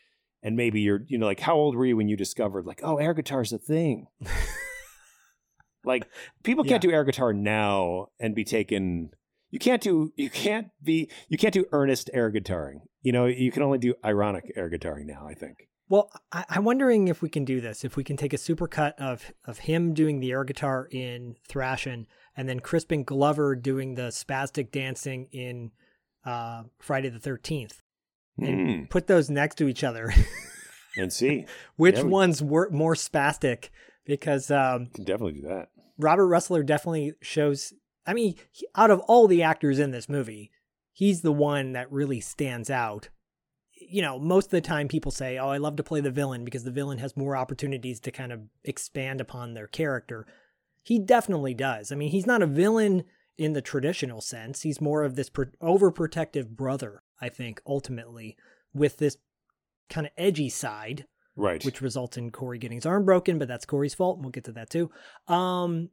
[0.42, 2.96] and maybe you're, you know, like how old were you when you discovered like, oh,
[2.96, 4.06] air guitar's a thing?
[5.86, 6.06] like
[6.42, 9.10] people can't do air guitar now and be taken.
[9.50, 12.80] You can't do you can't be you can't do earnest air guitaring.
[13.02, 15.26] You know, you can only do ironic air guitaring now.
[15.26, 15.68] I think.
[15.88, 17.84] Well, I, I'm wondering if we can do this.
[17.84, 22.06] If we can take a supercut of of him doing the air guitar in Thrashin',
[22.36, 25.70] and then Crispin Glover doing the spastic dancing in
[26.24, 27.80] uh, Friday the Thirteenth,
[28.36, 28.84] and Hmm.
[28.86, 30.12] put those next to each other.
[30.96, 31.46] And see,
[31.76, 33.68] Which Yeah, we one's wor- more spastic?
[34.04, 35.68] Because um, can definitely do that.
[35.98, 37.72] Robert Rusler definitely shows.
[38.06, 40.50] I mean, he, out of all the actors in this movie,
[40.92, 43.08] he's the one that really stands out.
[43.72, 46.44] You know, most of the time people say, "Oh, I love to play the villain
[46.44, 50.26] because the villain has more opportunities to kind of expand upon their character."
[50.82, 51.90] He definitely does.
[51.90, 53.04] I mean, he's not a villain
[53.36, 54.62] in the traditional sense.
[54.62, 58.36] He's more of this pro- overprotective brother, I think, ultimately,
[58.72, 59.18] with this
[59.90, 61.62] kind of edgy side, Right.
[61.64, 64.16] which results in Corey getting his arm broken, but that's Corey's fault.
[64.16, 64.90] and We'll get to that too.
[65.28, 65.90] Um,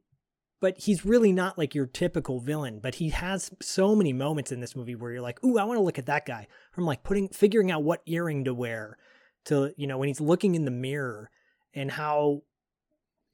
[0.60, 2.80] but he's really not like your typical villain.
[2.82, 5.76] But he has so many moments in this movie where you're like, "Ooh, I want
[5.78, 8.96] to look at that guy." From like putting, figuring out what earring to wear,
[9.44, 11.30] to you know when he's looking in the mirror,
[11.74, 12.44] and how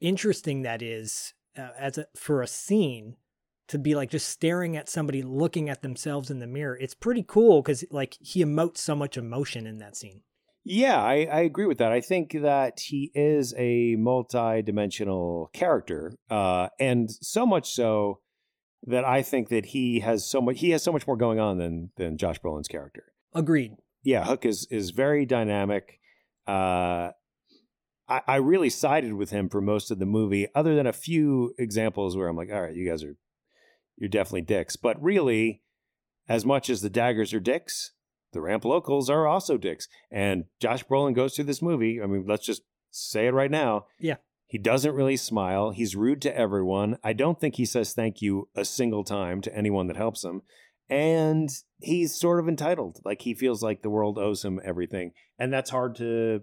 [0.01, 3.17] interesting that is uh, as a, for a scene
[3.69, 6.77] to be like just staring at somebody looking at themselves in the mirror.
[6.81, 10.23] It's pretty cool because like he emotes so much emotion in that scene.
[10.65, 11.91] Yeah, I, I agree with that.
[11.91, 18.21] I think that he is a multi-dimensional character, uh, and so much so
[18.87, 21.59] that I think that he has so much he has so much more going on
[21.59, 23.13] than than Josh Brolin's character.
[23.35, 23.73] Agreed.
[24.03, 25.99] Yeah, Hook is is very dynamic.
[26.47, 27.11] Uh,
[28.09, 31.55] I, I really sided with him for most of the movie, other than a few
[31.59, 33.17] examples where I'm like, all right, you guys are
[33.97, 34.77] you're definitely dicks.
[34.77, 35.63] But really,
[36.29, 37.93] as much as the daggers are dicks,
[38.33, 39.89] the ramp locals are also dicks.
[40.11, 42.01] And Josh Brolin goes through this movie.
[42.03, 43.87] I mean, let's just say it right now.
[43.99, 44.17] Yeah.
[44.47, 45.71] He doesn't really smile.
[45.71, 46.99] He's rude to everyone.
[47.05, 50.43] I don't think he says thank you a single time to anyone that helps him.
[50.89, 52.99] And he's sort of entitled.
[53.05, 55.13] Like he feels like the world owes him everything.
[55.39, 56.43] And that's hard to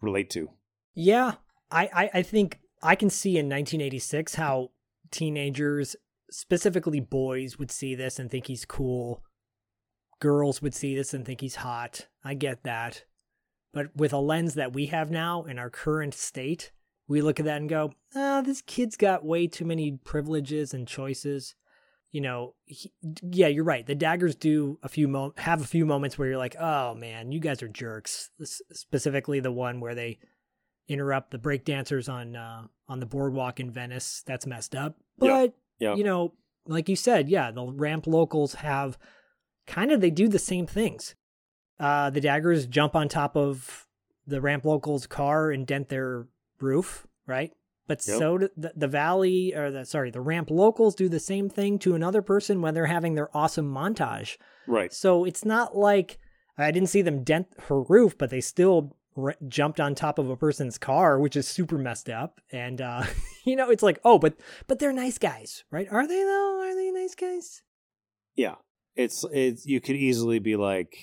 [0.00, 0.50] relate to.
[0.94, 1.34] Yeah,
[1.70, 4.70] I, I, I think I can see in 1986 how
[5.10, 5.96] teenagers,
[6.30, 9.24] specifically boys, would see this and think he's cool.
[10.22, 12.06] Girls would see this and think he's hot.
[12.22, 13.04] I get that.
[13.74, 16.70] But with a lens that we have now in our current state,
[17.08, 20.86] we look at that and go, ah, this kid's got way too many privileges and
[20.86, 21.56] choices.
[22.12, 22.92] You know, he,
[23.32, 23.84] yeah, you're right.
[23.84, 27.32] The daggers do a few mo- have a few moments where you're like, oh man,
[27.32, 28.30] you guys are jerks.
[28.72, 30.18] Specifically, the one where they
[30.88, 34.22] interrupt the breakdancers on uh, on the boardwalk in Venice.
[34.26, 34.96] That's messed up.
[35.18, 35.94] But Yeah.
[35.96, 36.34] you know,
[36.66, 38.98] like you said, yeah, the ramp locals have
[39.66, 41.14] kind of they do the same things.
[41.80, 43.86] Uh, the daggers jump on top of
[44.26, 46.26] the ramp locals' car and dent their
[46.60, 47.52] roof, right?
[47.88, 48.18] But Yep.
[48.18, 51.78] so do the, the valley or the sorry, the ramp locals do the same thing
[51.80, 54.36] to another person when they're having their awesome montage.
[54.68, 54.92] Right.
[54.92, 56.18] So it's not like
[56.56, 60.30] I didn't see them dent her roof, but they still r- jumped on top of
[60.30, 62.40] a person's car, which is super messed up.
[62.52, 63.04] And uh,
[63.44, 64.34] you know, it's like, oh, but
[64.68, 65.88] but they're nice guys, right?
[65.90, 66.60] Are they though?
[66.62, 67.62] Are they nice guys?
[68.36, 68.54] Yeah.
[68.96, 70.94] It's it's you could easily be like,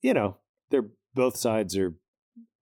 [0.00, 0.38] you know,
[0.70, 1.94] they're both sides are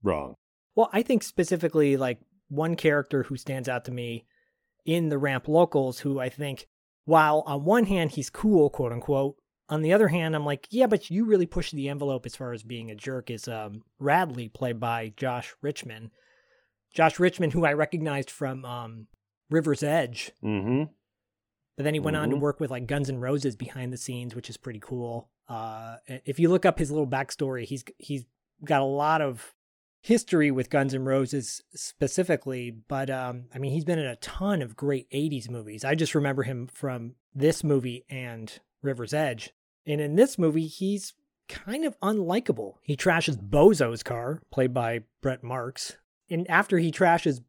[0.03, 0.35] wrong.
[0.75, 2.19] Well, I think specifically like
[2.49, 4.27] one character who stands out to me
[4.85, 6.67] in the ramp locals, who I think,
[7.05, 9.37] while on one hand he's cool, quote unquote,
[9.69, 12.53] on the other hand, I'm like, yeah, but you really push the envelope as far
[12.53, 13.31] as being a jerk.
[13.31, 16.11] Is um, Radley played by Josh Richman?
[16.93, 19.07] Josh Richman, who I recognized from um,
[19.49, 20.93] River's Edge, Mm-hmm.
[21.81, 22.41] But then he went on to Mhm.
[22.41, 25.31] work with like Guns N' Roses behind the scenes, which is pretty cool.
[25.49, 28.27] Uh, if you look up his little backstory, he's he's
[28.63, 29.55] got a lot of
[30.03, 34.61] history with Guns N' Roses specifically, but um, I mean, he's been in a ton
[34.61, 35.83] of great '80s movies.
[35.83, 39.55] I just remember him from this movie and River's Edge,
[39.87, 41.15] and in this movie, he's
[41.49, 42.75] kind of unlikable.
[42.83, 45.97] He trashes Bozo's car, played by Brett Marx,
[46.29, 47.41] and after he trashes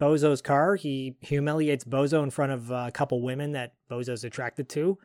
[0.00, 0.76] Bozo's car.
[0.76, 4.98] He humiliates Bozo in front of a couple women that Bozo's attracted to,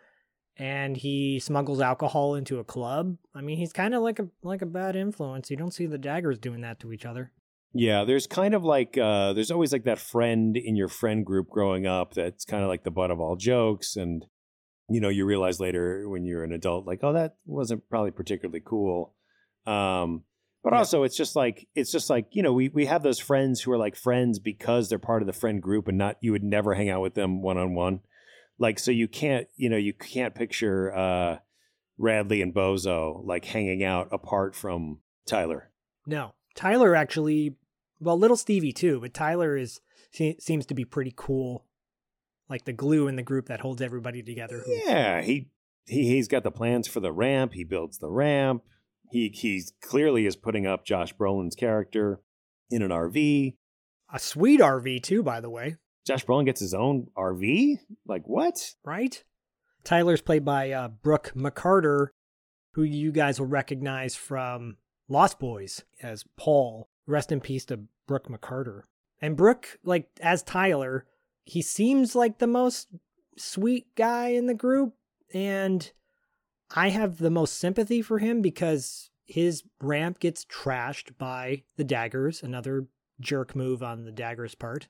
[0.57, 3.17] and he smuggles alcohol into a club.
[3.33, 5.49] I mean, he's kind of like a like a bad influence.
[5.49, 7.31] You don't see the daggers doing that to each other.
[7.73, 11.49] Yeah, there's kind of like uh there's always like that friend in your friend group
[11.49, 14.25] growing up that's kind of like the butt of all jokes and
[14.91, 18.61] you know, you realize later when you're an adult like, oh, that wasn't probably particularly
[18.65, 19.13] cool.
[19.67, 20.23] Um
[20.63, 20.79] but Yeah.
[20.79, 23.71] also it's just like it's just like, you know, we we have those friends who
[23.71, 26.73] are like friends because they're part of the friend group and not you would never
[26.73, 28.01] hang out with them one on one.
[28.57, 31.37] Like so you can't, you know, you can't picture uh
[31.97, 35.69] Radley and Bozo like hanging out apart from Tyler.
[36.05, 37.55] No, Tyler actually,
[37.99, 41.65] well, little Stevie too, but Tyler is seems to be pretty cool,
[42.49, 44.63] like the glue in the group that holds everybody together.
[44.65, 45.49] Yeah, he,
[45.85, 47.53] he he's got the plans for the ramp.
[47.53, 48.63] He builds the ramp.
[49.11, 52.21] He he clearly is putting up Josh Brolin's character
[52.69, 53.55] in an RV.
[54.13, 55.77] A sweet RV too, by the way.
[56.05, 57.77] Josh Brolin gets his own RV.
[58.07, 58.75] Like what?
[58.83, 59.23] right?
[59.83, 62.07] Tyler's played by uh, Brooke McCarter,
[62.73, 66.89] who you guys will recognize from Lost Boys as Paul.
[67.05, 68.83] Rest in peace to Brooke McCarter.
[69.21, 71.05] And Brooke, like as Tyler,
[71.43, 72.87] he seems like the most
[73.37, 74.93] sweet guy in the group,
[75.33, 75.91] and
[76.75, 82.43] I have the most sympathy for him because his ramp gets trashed by the daggers,
[82.43, 82.87] another
[83.19, 84.87] jerk move on the daggers part.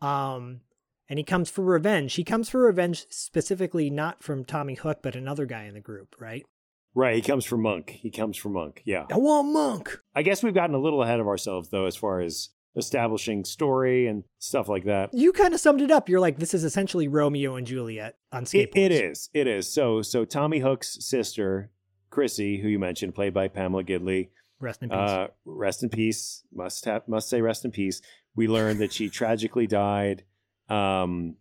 [0.00, 0.60] Um,
[1.08, 2.14] and he comes for revenge.
[2.14, 6.16] He comes for revenge specifically not from Tommy Hook, but another guy in the group,
[6.18, 6.44] right?
[6.94, 7.16] Right.
[7.16, 7.90] He comes from Monk.
[7.90, 8.82] He comes from Monk.
[8.84, 9.06] Yeah.
[9.10, 10.00] I want Monk.
[10.14, 14.06] I guess we've gotten a little ahead of ourselves though, as far as establishing story
[14.06, 15.12] and stuff like that.
[15.12, 16.08] You kind of summed it up.
[16.08, 18.76] You're like, this is essentially Romeo and Juliet on skateboards.
[18.76, 19.30] It, it is.
[19.34, 19.72] It is.
[19.72, 21.70] So so Tommy Hook's sister,
[22.10, 24.30] Chrissy, who you mentioned, played by Pamela Gidley.
[24.60, 24.98] Rest in peace.
[24.98, 26.42] Uh, rest in peace.
[26.52, 28.00] Must have must say rest in peace.
[28.34, 30.24] We learned that she tragically died.
[30.68, 31.36] Um,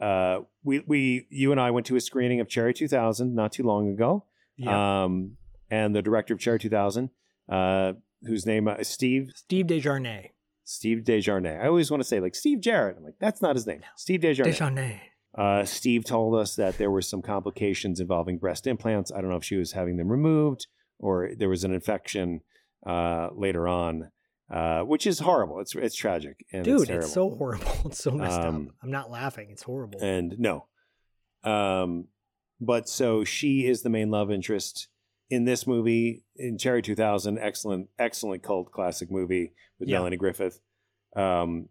[0.00, 3.62] uh, we we you and I went to a screening of Cherry 2000 not too
[3.62, 4.24] long ago.
[4.56, 5.04] Yeah.
[5.04, 5.36] Um,
[5.70, 7.10] and the director of Cherry 2000,
[7.48, 7.94] uh,
[8.26, 10.30] whose name uh, is Steve Steve De Jarnatt.
[10.64, 11.62] Steve De Jarnatt.
[11.62, 12.96] I always want to say like Steve Jarrett.
[12.98, 13.80] I'm like that's not his name.
[13.96, 14.56] Steve De Jarnatt.
[14.56, 15.00] Desjarnais.
[15.36, 19.10] Uh, Steve told us that there were some complications involving breast implants.
[19.12, 20.66] I don't know if she was having them removed
[21.00, 22.40] or there was an infection
[22.86, 24.10] uh, later on,
[24.48, 25.58] uh, which is horrible.
[25.60, 27.66] It's it's tragic and Dude, it's, it's, so horrible.
[27.86, 28.74] It's so messed Um, up.
[28.82, 29.48] I'm not laughing.
[29.50, 29.98] It's horrible.
[30.00, 30.66] and no,
[31.42, 32.06] um,
[32.60, 34.88] but so she is the main love interest
[35.30, 37.38] in this movie in Cherry 2000.
[37.38, 39.98] Excellent, excellent cult classic movie with Yeah.
[39.98, 40.60] Melanie Griffith.
[41.16, 41.68] Um,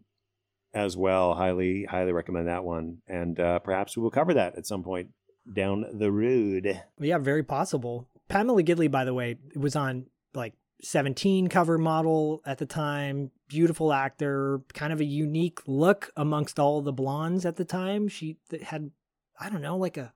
[0.72, 4.66] as well, highly, highly recommend that one, and uh, perhaps we will cover that at
[4.66, 5.10] some point
[5.54, 6.82] down the road.
[6.98, 8.08] yeah, very possible.
[8.28, 13.30] Pamela Gidley, by the way, was on like 17 cover model at the time.
[13.46, 18.08] Beautiful actor, kind of a unique look amongst all the blondes at the time.
[18.08, 18.90] She had,
[19.38, 20.12] I don't know, like a,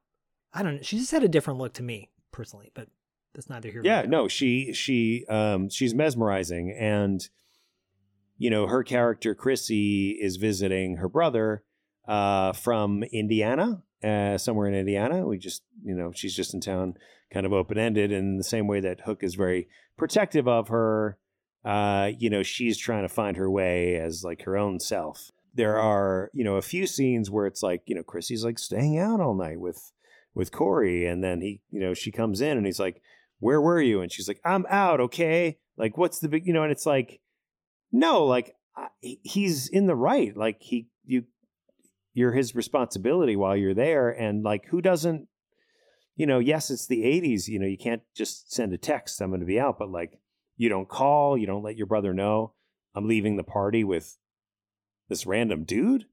[0.53, 0.83] I don't know.
[0.83, 2.89] She just had a different look to me personally, but
[3.35, 7.29] that's neither here Yeah, no, she she um she's mesmerizing and
[8.41, 11.65] you know, her character Chrissy is visiting her brother
[12.07, 15.27] uh from Indiana, uh somewhere in Indiana.
[15.27, 16.95] We just, you know, she's just in town
[17.33, 21.19] kind of open-ended and in the same way that Hook is very protective of her,
[21.65, 25.31] uh you know, she's trying to find her way as like her own self.
[25.55, 28.99] There are, you know, a few scenes where it's like, you know, Chrissy's like staying
[28.99, 29.93] out all night with
[30.35, 33.03] with Corey and then he, you know, she comes in and he's like
[33.41, 34.01] where were you?
[34.01, 35.01] And she's like, I'm out.
[35.01, 35.59] Okay.
[35.77, 37.21] Like, what's the big, you know, and it's like,
[37.93, 38.55] no, like
[39.01, 40.37] he's in the right.
[40.37, 41.25] Like he, you,
[42.15, 44.11] you're his responsibility while you're there.
[44.11, 45.29] And like, who doesn't,
[46.17, 47.47] you know, yes, it's the 80s.
[47.47, 50.19] You know, you can't just send a text, I'm going to be out, but like,
[50.57, 52.55] you don't call, you don't let your brother know
[52.99, 54.19] I'm leaving the party with
[55.09, 56.07] this random dude.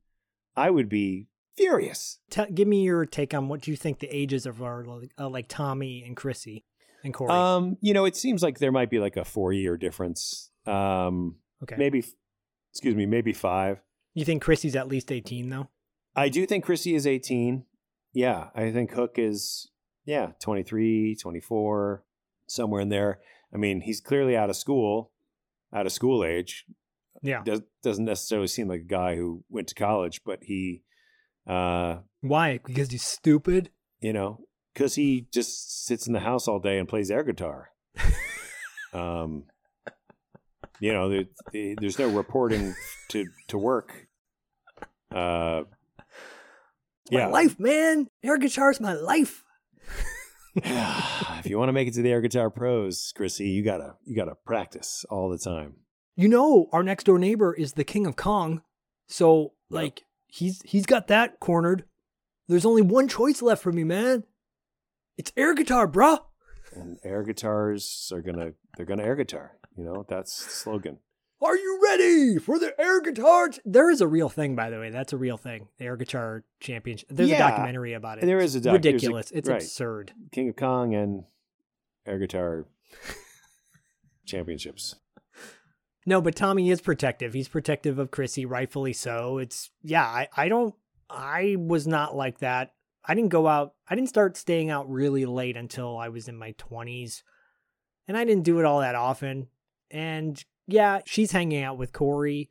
[0.55, 2.19] I would be furious.
[2.29, 4.85] Tell, give me your take on what do you think the ages of our
[5.17, 6.63] uh, like Tommy and Chrissy
[7.05, 7.31] and Corey.
[7.31, 10.51] Um, you know, it seems like there might be like a four year difference.
[10.65, 11.75] Um, okay.
[11.77, 12.03] maybe,
[12.73, 13.79] excuse me, maybe five.
[14.13, 15.69] You think Chrissy's at least 18 though?
[16.15, 17.65] I do think Chrissy is 18.
[18.13, 18.49] Yeah.
[18.55, 19.69] I think Hook is,
[20.05, 22.03] yeah, 23, 24,
[22.47, 23.19] somewhere in there.
[23.53, 25.11] I mean, he's clearly out of school,
[25.73, 26.65] out of school age.
[27.21, 27.43] Yeah.
[27.43, 30.83] Does, doesn't necessarily seem like a guy who went to college, but he,
[31.47, 32.59] uh, Why?
[32.65, 33.69] Because he's stupid.
[33.99, 34.39] you know,
[34.75, 37.69] because he just sits in the house all day and plays air guitar.
[38.93, 39.45] um,
[40.79, 42.75] you know, there, there- there's no reporting
[43.09, 44.07] to to work.
[45.11, 45.63] Uh,
[47.05, 48.07] It's my yeah, life, man.
[48.23, 49.43] Air guitar's my life.
[50.55, 54.15] if you want to make it to the air guitar pros, Chrissy, you gotta you
[54.15, 55.75] gotta practice all the time.
[56.17, 58.61] You know, our next door neighbor is the king of Kong.
[59.07, 61.85] So, like, he's he's got that cornered.
[62.47, 64.23] There's only one choice left for me, man.
[65.17, 66.19] It's air guitar, bruh.
[66.73, 69.57] And air guitars are gonna they're gonna air guitar.
[69.77, 70.99] You know, that's the slogan.
[71.41, 73.49] Are you ready for the air guitar?
[73.49, 74.89] ch- There is a real thing, by the way.
[74.89, 75.67] That's a real thing.
[75.77, 77.07] The air guitar championship.
[77.11, 77.45] There's Yeah.
[77.47, 78.25] a documentary about it.
[78.25, 79.31] There is a doc- there's a- ridiculous.
[79.31, 79.61] it's right.
[79.61, 80.13] absurd.
[80.31, 81.25] King of Kong and
[82.05, 82.65] air guitar
[84.25, 84.95] championships.
[86.05, 87.33] No, but Tommy is protective.
[87.33, 89.37] He's protective of Chrissy, rightfully so.
[89.39, 90.75] It's yeah, I, I don't
[91.09, 92.73] I was not like that.
[93.07, 96.37] I didn't go out I didn't start staying out really late until I was in
[96.37, 97.23] my twenties.
[98.07, 99.47] And I didn't do it all that often.
[99.89, 102.49] And yeah, she's hanging out with Corey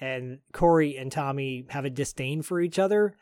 [0.00, 3.16] and Corey and Tommy have a disdain for each other.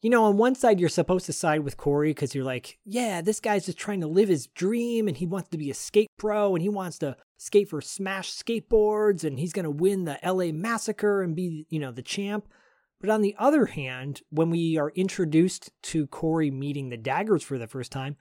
[0.00, 3.20] You know, on one side, you're supposed to side with Corey because you're like, yeah,
[3.20, 6.08] this guy's just trying to live his dream and he wants to be a skate
[6.16, 10.18] pro and he wants to skate for Smash Skateboards and he's going to win the
[10.24, 12.46] LA Massacre and be, you know, the champ.
[13.00, 17.58] But on the other hand, when we are introduced to Corey meeting the Daggers for
[17.58, 18.16] the first time,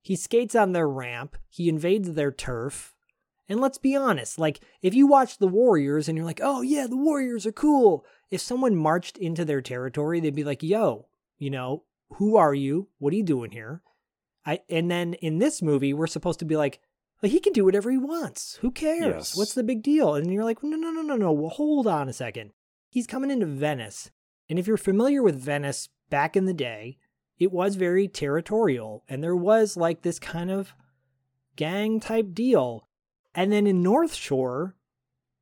[0.00, 2.94] he skates on their ramp, he invades their turf.
[3.48, 6.86] And let's be honest, like if you watch the Warriors and you're like, oh yeah,
[6.86, 8.06] the Warriors are cool.
[8.30, 11.08] If someone marched into their territory, they'd be like, yo,
[11.38, 12.88] you know, who are you?
[12.98, 13.82] What are you doing here?
[14.46, 16.80] I and then in this movie, we're supposed to be like,
[17.22, 18.56] well, he can do whatever he wants.
[18.62, 19.14] Who cares?
[19.14, 19.36] Yes.
[19.36, 20.14] What's the big deal?
[20.14, 21.32] And you're like, no, no, no, no, no.
[21.32, 22.52] Well, hold on a second.
[22.94, 24.12] He's coming into Venice
[24.48, 26.96] And if you're familiar with Venice back in the day,
[27.40, 30.74] it was very territorial and there was like this kind of
[31.56, 32.86] gang type deal.
[33.34, 34.76] And then in North Shore,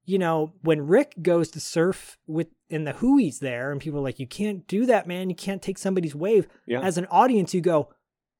[0.06, 4.02] you know, when Rick goes to surf with in the Hueys there, and people are
[4.02, 5.28] like, "You can't do that, man.
[5.28, 6.80] You can't take somebody's wave." Yeah.
[6.80, 7.92] As an audience, you go,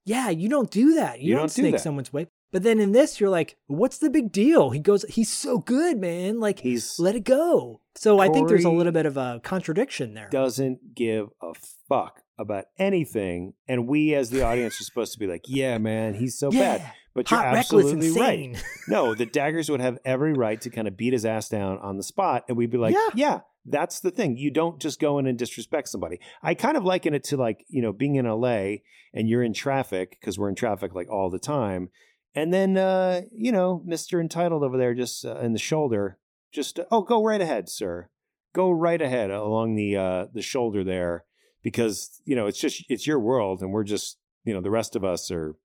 [0.04, 1.20] "Yeah, you don't do that.
[1.20, 3.56] You, You don't, don't do snake that." someone's wave." But then in this, you're like,
[3.66, 6.38] "What's the big deal?" He goes, "He's so good, man.
[6.38, 10.14] Like, He's let it go." So I think there's a little bit of a contradiction
[10.14, 10.28] there.
[10.30, 11.52] doesn't give a
[11.88, 16.14] fuck about anything, and we as the audience are supposed to be like, "Yeah, man,
[16.14, 18.64] he's so yeah, bad." But you're hot, reckless, absolutely right.
[18.88, 21.96] No, the daggers would have every right to kind of beat his ass down on
[21.96, 23.08] the spot, and we'd be like, Yeah.
[23.14, 23.40] yeah.
[23.66, 24.36] that's the thing.
[24.38, 26.20] You don't just go in and disrespect somebody.
[26.42, 28.76] I kind of liken it to like, you know, being in LA
[29.14, 31.90] and you're in traffic because we're in traffic like all the time.
[32.34, 34.20] And then, uh, you know, Mr.
[34.20, 36.18] Entitled over there just uh, in the shoulder,
[36.50, 38.08] just, oh, go right ahead, sir.
[38.54, 41.24] Go right ahead along the, uh, the shoulder there
[41.62, 44.96] because, you know, it's just, it's your world and we're just, you know, the rest
[44.96, 45.56] of us are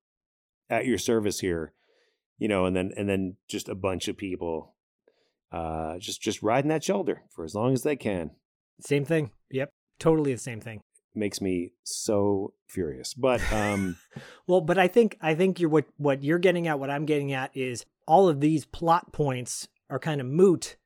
[0.70, 1.74] at your service here
[2.38, 4.76] you know, and then and then just a bunch of people
[5.52, 8.32] uh just just riding that shoulder for as long as they can
[8.82, 9.32] Same thing.
[9.52, 10.82] Yep, totally the same thing.
[11.18, 13.14] Makes me so furious.
[13.14, 13.98] But um
[14.48, 17.34] Well, but I think I think you're what what you're getting at, what I'm getting
[17.34, 20.78] at is all of these plot points are kind of moot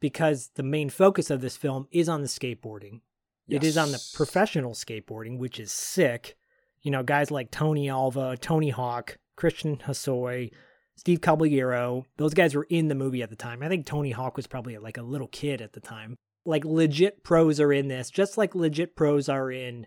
[0.00, 3.00] because the main focus of this film is on the skateboarding.
[3.48, 6.36] It is on the professional skateboarding, which is sick.
[6.82, 10.50] You know, guys like Tony Alva, Tony Hawk, Christian Hosoi,
[10.96, 13.62] Steve Caballero, those guys were in the movie at the time.
[13.62, 16.16] I think Tony Hawk was probably like a little kid at the time.
[16.46, 19.86] Like legit pros are in this, just like legit pros are in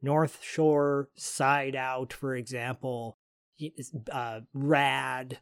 [0.00, 3.18] North Shore, Side Out, for example,
[4.12, 5.38] uh, Rad,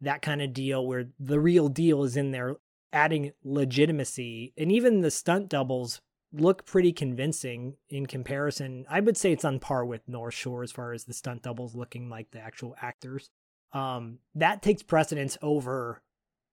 [0.00, 2.56] that kind of deal where the real deal is in there,
[2.92, 4.52] adding legitimacy.
[4.56, 6.00] And even the stunt doubles
[6.32, 8.84] look pretty convincing in comparison.
[8.90, 11.74] I would say it's on par with North Shore as far as the stunt doubles
[11.74, 13.30] looking like the actual actors.
[13.72, 16.02] Um, that takes precedence over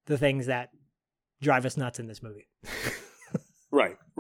[0.06, 0.70] the things that
[1.42, 2.48] drive us nuts in this movie.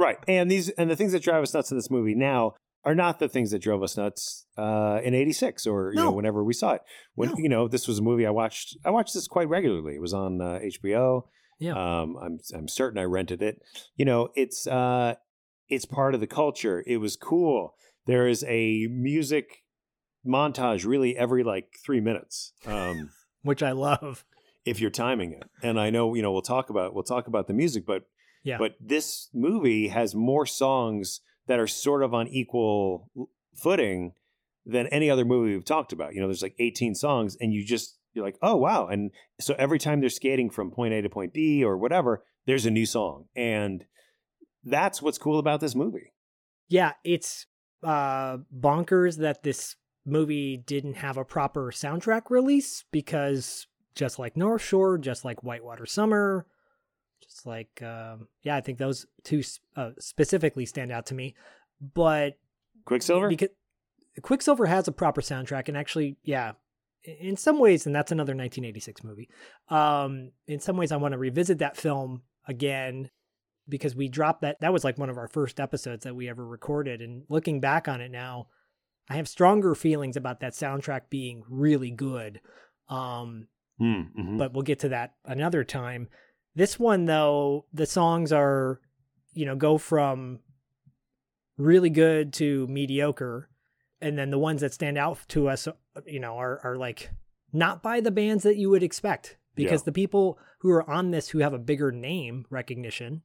[0.03, 0.17] right.
[0.27, 2.53] And these and the things that drive us nuts in this movie now
[2.85, 6.43] are not the things that drove us nuts uh in 86 or you know whenever
[6.43, 6.81] we saw it.
[7.15, 7.35] When No.
[7.37, 9.95] you know, this was a movie I watched I watched this quite regularly.
[9.95, 11.23] It was on uh, HBO.
[11.59, 11.73] Yeah.
[11.75, 13.61] Um I'm I'm certain I rented it.
[13.95, 15.15] You know, it's uh
[15.69, 16.83] it's part of the culture.
[16.85, 17.73] It was cool.
[18.05, 19.63] There is a music
[20.25, 22.53] montage really every like 3 minutes.
[22.65, 23.09] Um
[23.43, 24.23] Which I love.
[24.65, 25.43] if you're timing it.
[25.61, 28.03] And I know, you know, we'll talk about we'll talk about the music, but
[28.43, 28.57] Yeah.
[28.57, 33.09] but this movie has more songs that are sort of on equal
[33.55, 34.13] footing
[34.65, 36.13] than any other movie we've talked about.
[36.13, 39.55] You know, there's like 18 songs and you just you're like, "Oh, wow." And so
[39.57, 42.85] every time they're skating from point A to point B or whatever, there's a new
[42.85, 43.25] song.
[43.35, 43.85] And
[44.63, 46.13] that's what's cool about this movie.
[46.69, 47.47] Yeah, it's
[47.83, 49.75] uh bonkers that this
[50.05, 55.85] movie didn't have a proper soundtrack release because just like North Shore, just like Whitewater
[55.85, 56.45] Summer,
[57.33, 59.41] just like um yeah, I think those two
[59.75, 61.35] uh, specifically stand out to me.
[61.81, 62.37] But
[62.85, 63.27] Quicksilver?
[63.29, 63.49] because
[64.21, 66.51] Quicksilver has a proper soundtrack and actually, yeah,
[67.03, 69.29] in some ways and that's another 1986 movie.
[69.69, 73.09] Um in some ways I want to revisit that film again
[73.67, 76.45] because we dropped that that was like one of our first episodes that we ever
[76.45, 78.47] recorded and looking back on it now
[79.09, 82.41] i have stronger feelings about that soundtrack being really good
[82.89, 83.47] um
[83.81, 84.37] Mm, mhm.
[84.37, 86.09] but we'll get to that another time
[86.55, 88.79] this one though the songs are
[89.33, 90.39] you know go from
[91.57, 93.49] really good to mediocre
[94.01, 95.67] and then the ones that stand out to us
[96.05, 97.11] you know are are like
[97.51, 99.85] not by the bands that you would expect because Yeah.
[99.85, 103.21] the people who are on this who have a bigger name recognition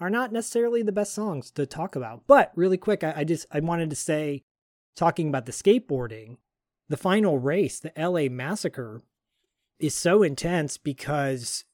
[0.00, 3.46] are not necessarily the best songs to talk about but really quick i, I just
[3.52, 4.42] i wanted to say
[4.96, 6.38] talking about the skateboarding
[6.88, 9.00] the final race the la massacre
[9.78, 11.64] is so intense because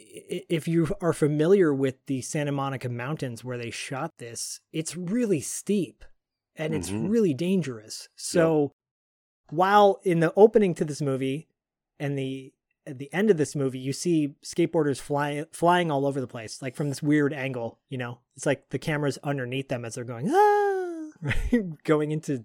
[0.00, 5.40] if you are familiar with the Santa Monica Mountains where they shot this, it's really
[5.40, 6.04] steep
[6.54, 7.10] and it's Mhm.
[7.10, 8.08] really dangerous.
[8.16, 8.72] So
[9.50, 11.48] while in the opening to this movie
[11.98, 12.52] and the
[12.86, 16.62] at the end of this movie, you see skateboarders flying flying all over the place,
[16.62, 17.78] like from this weird angle.
[17.90, 21.64] You know, it's like the camera's underneath them as they're going ah, right?
[21.84, 22.44] going into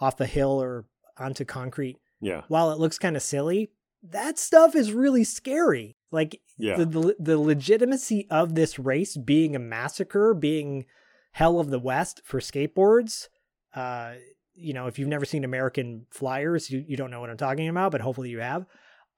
[0.00, 0.86] off the hill or
[1.18, 2.42] onto concrete yeah.
[2.48, 3.70] while it looks kind of silly,
[4.02, 5.95] that stuff is really scary.
[6.10, 6.76] Like Yeah.
[6.76, 10.86] the, the the legitimacy of this race being a massacre, being
[11.32, 13.28] hell of the west for skateboards.
[13.74, 14.14] Uh,
[14.54, 17.68] you know, if you've never seen American Flyers, you you don't know what I'm talking
[17.68, 18.66] about, but hopefully you have.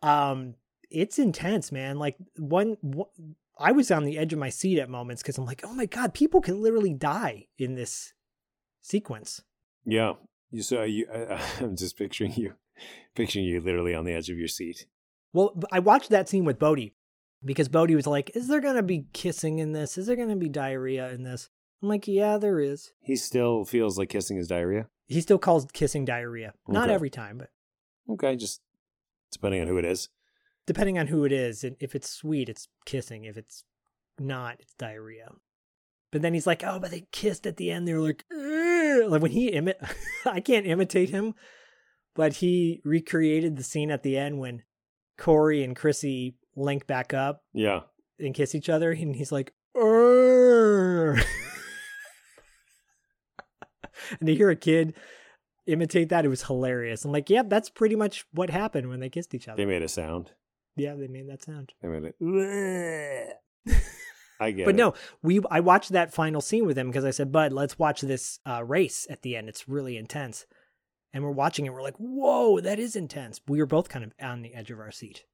[0.03, 0.55] Um,
[0.91, 1.99] it's intense, man.
[1.99, 3.09] Like one, one
[3.59, 5.87] I was on the edge of my seat at moments because I'm like, oh my
[5.87, 8.13] god, people can literally die in this
[8.81, 9.43] sequence.
[9.85, 10.15] Yeah.
[10.51, 11.07] You saw you.
[11.13, 12.55] I, I'm just picturing you,
[13.15, 14.87] picturing you literally on the edge of your seat.
[15.33, 16.95] Well, I watched that scene with Bodhi
[17.45, 19.99] because Bodhi was like, "Is there gonna be kissing in this?
[19.99, 21.51] Is there gonna be diarrhea in this?"
[21.83, 24.89] I'm like, "Yeah, there is." He still feels like kissing is diarrhea.
[25.07, 26.55] He still calls kissing diarrhea.
[26.67, 26.95] Not Okay.
[26.95, 27.51] every time, but
[28.09, 28.61] Okay, just
[29.31, 30.09] depending on who it is.
[30.67, 31.65] depending on who it is.
[31.65, 33.25] And if it's sweet, it's kissing.
[33.25, 33.65] If it's
[34.19, 35.31] not, it's diarrhea.
[36.11, 39.23] But then he's like, "Oh, but they kissed at the end." They're like, "Ugh." like
[39.23, 39.77] when he imit,
[40.27, 41.35] I can't imitate him,
[42.15, 44.63] but he recreated the scene at the end when
[45.19, 47.81] Corey and Chrissy link back up Yeah.
[48.19, 51.19] and kiss each other, and he's like, and
[54.27, 54.95] to hear a kid
[55.67, 57.05] imitate that, it was hilarious.
[57.05, 59.83] I'm like, "Yep, that's pretty much what happened when they kissed each other." They made
[59.83, 60.33] a sound.
[60.77, 61.75] yeah, they made that sound.
[61.83, 63.35] They made it.
[64.41, 64.67] I get it.
[64.67, 64.79] but it.
[64.79, 68.01] no, we I watched that final scene with him because I said, "Bud, let's watch
[68.01, 69.49] this uh, race at the end.
[69.49, 70.47] It's really intense."
[71.13, 71.73] And we're watching it.
[71.73, 74.79] We're like, "Whoa, that is intense." We were both kind of on the edge of
[74.79, 75.25] our seat.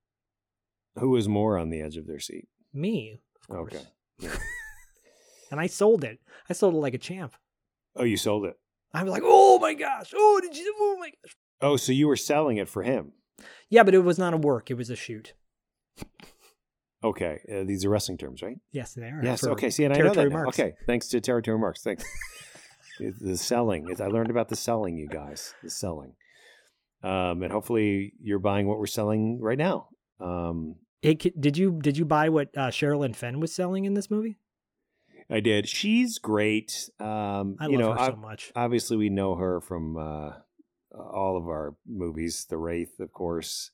[0.99, 2.49] Who was more on the edge of their seat?
[2.73, 3.75] Me, of course.
[3.75, 3.85] Okay.
[4.19, 4.37] Yeah.
[5.51, 6.19] And I sold it.
[6.51, 7.37] I sold it like a champ.
[7.95, 8.59] Oh, you sold it.
[8.93, 10.13] I was like, "Oh my gosh!
[10.13, 10.75] Oh, did you?
[10.77, 13.13] Oh my gosh!" Oh, so you were selling it for him.
[13.69, 14.71] Yeah, but it was not a work.
[14.71, 15.35] It was a shoot.
[17.05, 17.41] Okay.
[17.53, 18.57] Uh, these are wrestling terms, right?
[18.73, 19.21] Yes, they are.
[19.23, 19.45] Yes.
[19.45, 19.71] Okay.
[19.71, 20.47] See, and I know that now.
[20.47, 20.73] Okay.
[20.87, 21.83] Thanks to Territory Marks.
[21.83, 22.05] Thanks.
[22.99, 23.89] The selling.
[24.01, 25.55] I learned about the selling, you guys.
[25.63, 26.15] The selling.
[27.03, 29.89] Um, and hopefully you're buying what we're selling right now.
[30.21, 34.11] Um, Hey, did you did you buy what uh, Sherilyn Fenn was selling in this
[34.11, 34.39] movie?
[35.29, 35.69] I did.
[35.69, 36.89] She's great.
[36.99, 38.53] Um, I you love know, her so ob- much.
[38.57, 40.31] Obviously, we know her from uh,
[40.99, 42.47] all of our movies.
[42.49, 43.71] The Wraith, of course.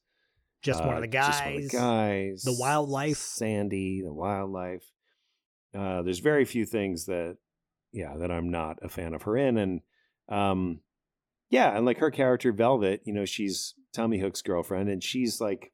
[0.60, 1.70] Just one of Uh, the Just one of the guys.
[1.70, 2.42] guys.
[2.42, 3.16] The Wildlife.
[3.18, 4.90] Sandy, the wildlife.
[5.72, 7.36] Uh, there's very few things that,
[7.92, 9.80] yeah, that I'm not a fan of her in, and
[10.28, 10.80] um,
[11.50, 15.72] yeah, and like her character Velvet, you know, she's Tommy Hook's girlfriend, and she's like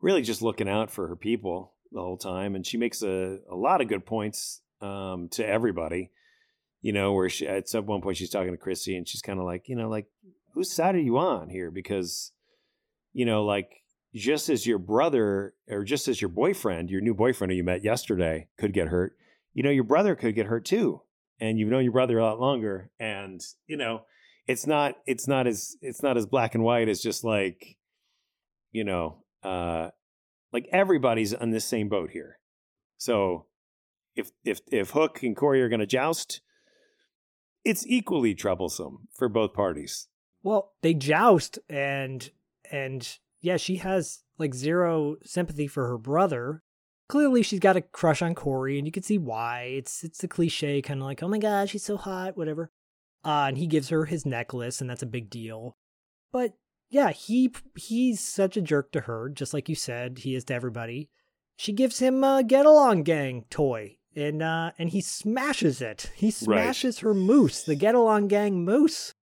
[0.00, 3.54] really just looking out for her people the whole time, and she makes a a
[3.54, 6.10] lot of good points um, to everybody.
[6.80, 9.38] You know, where she at some one point she's talking to Chrissy, and she's kind
[9.38, 10.06] of like, you know, like
[10.54, 11.70] whose side are you on here?
[11.70, 12.32] Because
[13.12, 13.82] you know, like
[14.14, 17.84] just as your brother or just as your boyfriend, your new boyfriend who you met
[17.84, 19.16] yesterday could get hurt,
[19.54, 21.02] you know, your brother could get hurt too.
[21.40, 22.90] And you've known your brother a lot longer.
[23.00, 24.02] And, you know,
[24.46, 27.76] it's not it's not as it's not as black and white as just like,
[28.70, 29.88] you know, uh
[30.52, 32.38] like everybody's on this same boat here.
[32.98, 33.46] So
[34.14, 36.40] if if if Hook and Corey are gonna joust,
[37.64, 40.08] it's equally troublesome for both parties.
[40.42, 42.30] Well, they joust and
[42.70, 46.62] and yeah, she has like zero sympathy for her brother.
[47.12, 49.64] Clearly she's got a crush on Corey and you can see why.
[49.64, 52.70] It's it's the cliche kind of like, "Oh my god, she's so hot," whatever.
[53.22, 55.76] Uh and he gives her his necklace and that's a big deal.
[56.32, 56.54] But
[56.88, 60.54] yeah, he he's such a jerk to her, just like you said, he is to
[60.54, 61.10] everybody.
[61.58, 66.10] She gives him a get along gang toy and uh and he smashes it.
[66.16, 69.12] He smashes her moose, the get along gang moose.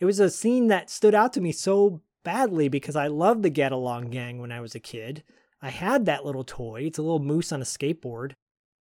[0.00, 3.50] It was a scene that stood out to me so badly because I loved the
[3.50, 5.22] Get Along Gang when I was a kid.
[5.62, 6.82] I had that little toy.
[6.86, 8.32] It's a little moose on a skateboard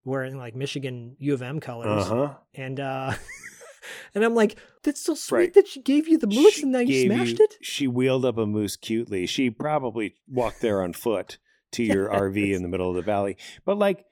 [0.05, 2.05] wearing like Michigan U of M colors.
[2.05, 2.35] Uh-huh.
[2.53, 3.13] And uh
[4.15, 5.53] and I'm like, that's so sweet Right.
[5.55, 7.55] that she gave you the moose She and now you smashed you- it.
[7.61, 9.25] She wheeled up a moose cutely.
[9.25, 11.37] She probably walked there on foot
[11.73, 13.37] to your RV in the middle of the valley.
[13.65, 14.05] But like,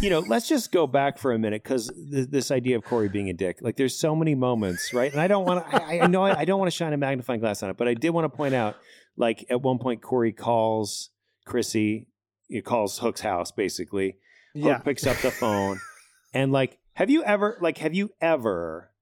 [0.00, 3.08] you know, let's just go back for a minute because th- this idea of Corey
[3.08, 5.12] being a dick, like, there's so many moments, right?
[5.12, 5.82] And I don't want to.
[5.84, 7.86] I, I know I, I don't want to shine a magnifying glass on it, but
[7.86, 8.76] I did want to point out,
[9.18, 11.10] like, at one point Corey calls
[11.44, 12.08] Chrissy,
[12.48, 14.16] he calls Hook's house basically.
[14.54, 14.78] Hook Yeah.
[14.78, 15.80] picks up the phone,
[16.34, 18.92] and like, have you ever, like, have you ever,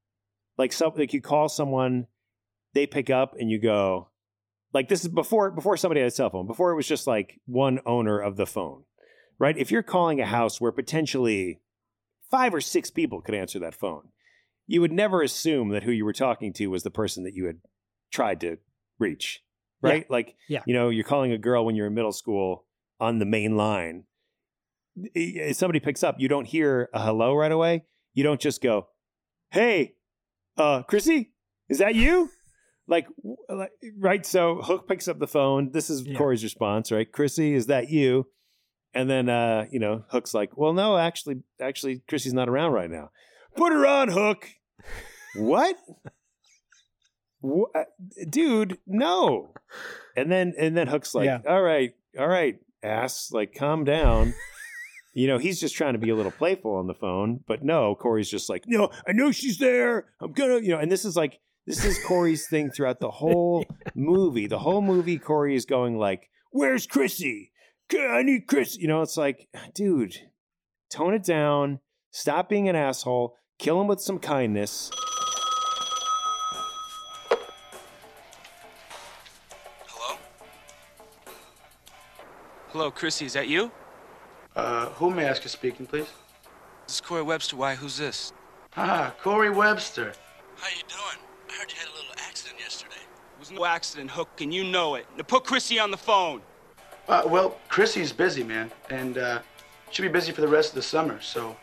[0.56, 2.06] like, some like you call someone,
[2.72, 4.08] they pick up, and you go,
[4.72, 7.38] like, this is before before somebody had a cell phone, before it was just like
[7.46, 8.84] one owner of the phone,
[9.38, 9.58] right?
[9.58, 11.60] If you're calling a house where potentially
[12.30, 14.08] five or six people could answer that phone,
[14.66, 17.44] you would never assume that who you were talking to was the person that you
[17.44, 17.58] had
[18.10, 18.56] tried to
[18.98, 19.42] reach,
[19.82, 20.10] right?
[20.10, 20.62] Like, Yeah.
[20.66, 22.64] you know, you're calling a girl when you're in middle school
[23.00, 24.04] on the main line.
[25.14, 27.84] If somebody picks up, you don't hear a hello right away.
[28.14, 28.88] You don't just go,
[29.50, 29.94] "Hey,
[30.58, 31.32] uh, Chrissy,
[31.68, 32.30] is that you?"
[32.88, 33.06] Like,
[33.48, 34.26] like, right?
[34.26, 35.70] So Hook picks up the phone.
[35.70, 36.18] This is Yeah.
[36.18, 37.10] Corey's response, right?
[37.10, 38.26] Chrissy, is that you?
[38.92, 42.90] And then, uh, you know, Hook's like, "Well, no, actually, actually, Chrissy's not around right
[42.90, 43.10] now.
[43.56, 44.48] Put her on, Hook."
[45.36, 45.76] what?
[47.42, 47.84] What, uh,
[48.30, 48.78] dude?
[48.86, 49.52] No.
[50.16, 51.40] And then, and then Hook's like, Yeah.
[51.46, 54.34] "All right, all right, ass, like, calm down."
[55.14, 57.94] You know, he's just trying to be a little playful on the phone, but no,
[57.94, 60.06] Corey's just like, no, I know she's there.
[60.22, 63.66] I'm gonna, you know, and this is like, this is Corey's thing throughout the whole
[63.94, 64.46] movie.
[64.46, 67.52] The whole movie, Corey is going like, "Where's Chrissy?
[67.94, 70.16] I need Chris." You know, it's like, dude,
[70.90, 71.80] tone it down.
[72.10, 73.36] Stop being an asshole.
[73.58, 74.90] Kill him with some kindness.
[82.72, 83.70] Hello, Chrissy, is that you?
[84.56, 86.06] Uh, who may I ask is speaking, please?
[86.86, 87.54] This is Corey Webster.
[87.54, 88.32] Why, who's this?
[88.78, 90.14] Ah, Corey Webster.
[90.56, 91.26] How you doing?
[91.50, 92.96] I heard you had a little accident yesterday.
[92.96, 95.04] It was no accident, Hook, and you know it.
[95.18, 96.40] Now put Chrissy on the phone.
[97.08, 99.40] Uh, well, Chrissy's busy, man, and uh,
[99.90, 101.54] she'll be busy for the rest of the summer, so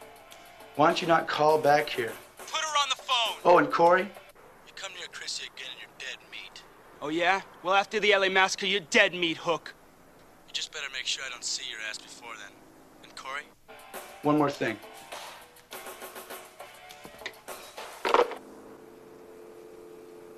[0.75, 2.13] why don't you not call back here?
[2.37, 3.37] Put her on the phone.
[3.45, 4.03] Oh, and Corey?
[4.03, 6.61] You come near Chrissy again and you're dead meat.
[7.01, 7.41] Oh, yeah?
[7.63, 9.73] Well, after the LA massacre, you're dead meat, Hook.
[10.49, 12.51] You just better make sure I don't see your ass before then.
[13.01, 13.41] And Corey?
[14.21, 14.77] One more thing.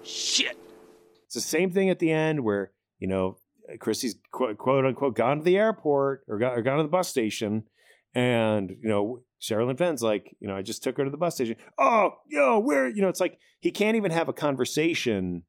[0.04, 0.58] Shit.
[1.26, 3.38] It's the same thing at the end where, you know,
[3.80, 7.10] Chrissy's quote, quote unquote gone to the airport or, got, or gone to the bus
[7.10, 7.64] station.
[8.14, 11.36] And, you know, Sherilyn Fenn's like, you know, I just took her to the bus
[11.36, 11.58] station.
[11.78, 15.44] Oh, yo, where, you know, it's like he can't even have a conversation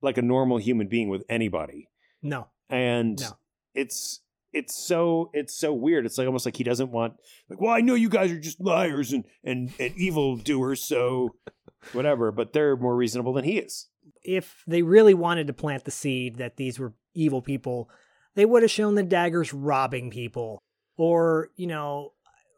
[0.00, 1.88] like a normal human being with anybody.
[2.22, 2.48] No.
[2.70, 3.36] And No.
[3.74, 4.20] it's,
[4.52, 6.06] it's so it's so weird.
[6.06, 7.14] It's like almost like he doesn't want
[7.48, 11.34] like, well, I know you guys are just liars and and, and evil doers, so
[11.92, 13.88] whatever, but they're more reasonable than he is.
[14.22, 17.90] If they really wanted to plant the seed that these were evil people,
[18.34, 20.62] they would have shown the daggers robbing people
[20.96, 22.12] or, you know,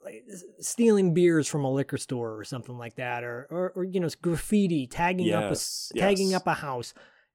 [0.04, 0.22] like
[0.60, 4.08] stealing beers from a liquor store or something like that or or, or you know,
[4.20, 6.92] graffiti, tagging up a Yes, tagging up a house.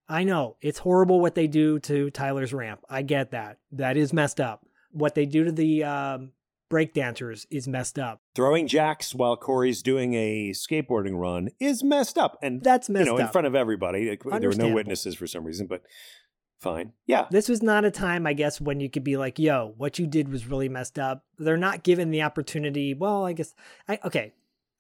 [0.09, 2.81] I know it's horrible what they do to Tyler's ramp.
[2.89, 3.59] I get that.
[3.71, 4.65] That is messed up.
[4.91, 6.31] What they do to the um,
[6.71, 8.21] breakdancers is messed up.
[8.35, 13.05] Throwing jacks while Corey's doing a skateboarding run is messed up, and That's you messed
[13.05, 14.17] know in front of everybody.
[14.17, 15.83] There were no witnesses for some reason, but
[16.59, 16.93] fine.
[17.05, 19.99] Yeah, This was not a time, I guess, when you could be like, yo, what
[19.99, 21.23] you did was really messed up.
[21.37, 22.93] They're not given the opportunity.
[22.93, 23.53] Well, I guess,
[23.87, 24.33] I, okay,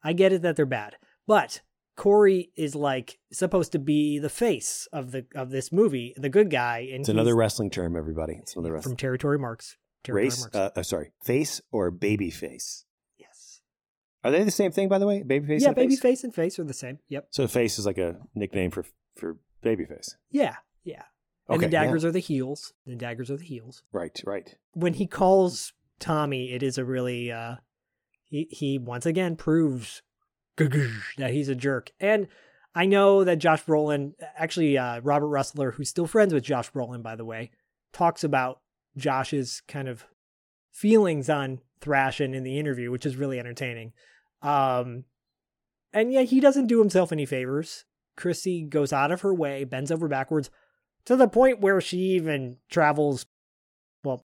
[0.03, 1.61] I get it that they're bad, but
[1.99, 6.49] Corey is like supposed to be the face of the of this movie, the good
[6.49, 6.87] guy.
[6.91, 8.35] And it's another wrestling term, everybody.
[8.41, 9.75] It's another wrestling from Territory Marks.
[10.03, 10.39] Territory race.
[10.39, 10.55] Marks.
[10.55, 12.85] Uh, uh, sorry, face or baby face.
[13.17, 13.59] yes.
[14.23, 15.23] Are they the same thing, by the way?
[15.23, 15.61] Baby face.
[15.61, 15.87] Yeah, and face?
[15.87, 16.99] baby face and face are the same.
[17.09, 17.27] Yep.
[17.31, 18.85] So face is like a nickname for
[19.17, 20.15] for baby face.
[20.31, 21.03] Yeah, yeah.
[21.49, 21.83] And Okay, the yeah.
[21.83, 22.71] daggers are the heels.
[22.85, 23.83] The daggers are the heels.
[23.91, 24.55] Right, right.
[24.71, 27.55] when he calls Tommy, it is a really uh
[28.23, 30.01] he he once again proves
[31.17, 31.91] that he's a jerk.
[31.99, 32.27] And
[32.75, 37.01] I know that Josh Brolin, actually uh Robert Rusler, who's still friends with Josh Brolin,
[37.01, 37.51] by the way,
[37.93, 38.61] talks about
[38.97, 40.05] Josh's kind of
[40.71, 43.93] feelings on Thrashin in the interview, which is really entertaining.
[44.41, 45.05] Um
[45.91, 47.85] and yet he doesn't do himself any favors.
[48.15, 50.49] Chrissy goes out of her way, bends over backwards
[51.05, 53.25] to the point where she even travels
[54.03, 54.25] well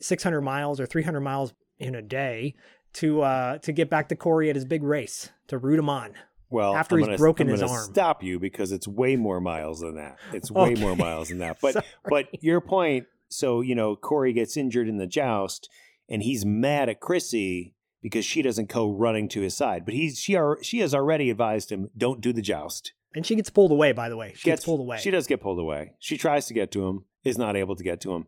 [0.00, 2.54] 600 miles or 300 miles in a day
[2.94, 6.14] to uh to get back to Corey at his big race to root him on.
[6.50, 7.84] Well, After I'm he's gonna, broken I'm his arm.
[7.92, 10.18] Stop you because it's way more miles than that.
[10.32, 11.58] It's way more miles than that.
[11.60, 13.06] But but your point.
[13.28, 15.68] So you know, Corey gets injured in the joust,
[16.08, 19.84] and he's mad at Chrissy because she doesn't go running to his side.
[19.84, 22.92] But he's she are she has already advised him don't do the joust.
[23.14, 24.34] And she gets pulled away, by the way.
[24.36, 24.98] She gets, pulled away.
[24.98, 25.94] She does get pulled away.
[25.98, 28.26] She tries to get to him, is not able to get to him,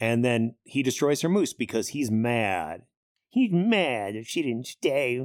[0.00, 2.82] and then he destroys her moose because he's mad.
[3.34, 5.20] He's mad that she didn't stay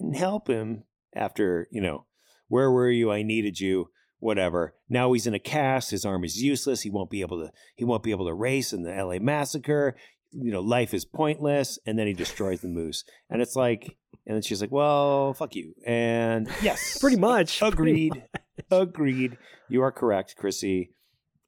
[0.00, 0.84] and help him
[1.14, 2.06] after you know
[2.48, 3.10] where were you?
[3.10, 3.88] I needed you.
[4.18, 4.74] Whatever.
[4.88, 5.90] Now he's in a cast.
[5.90, 6.82] His arm is useless.
[6.82, 7.50] He won't be able to.
[7.76, 9.18] He won't be able to race in the L.A.
[9.18, 9.96] massacre.
[10.30, 11.78] You know, life is pointless.
[11.86, 13.04] And then he destroys the moose.
[13.30, 13.96] And it's like,
[14.26, 17.58] and then she's like, "Well, fuck you." And yes, Pretty much.
[17.60, 18.24] pretty Agreed.
[18.70, 19.38] Agreed.
[19.68, 20.92] You are correct, Chrissy.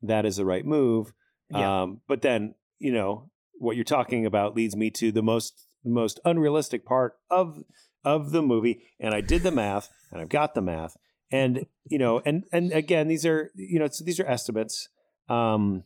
[0.02, 1.12] That is the right move.
[1.50, 1.82] Yeah.
[1.82, 6.20] Um, but then, you know, what you're talking about leads me to the most most
[6.24, 7.62] unrealistic part of
[8.04, 8.82] of the movie.
[9.00, 10.96] And I did the math, and I've got the math.
[11.30, 14.88] And you know, and and again, these are you know, these are estimates.
[15.28, 15.84] Um,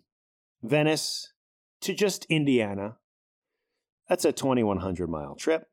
[0.63, 1.33] Venice
[1.83, 2.97] to just Indiana.
[4.09, 5.69] That's a 2100 mile trip.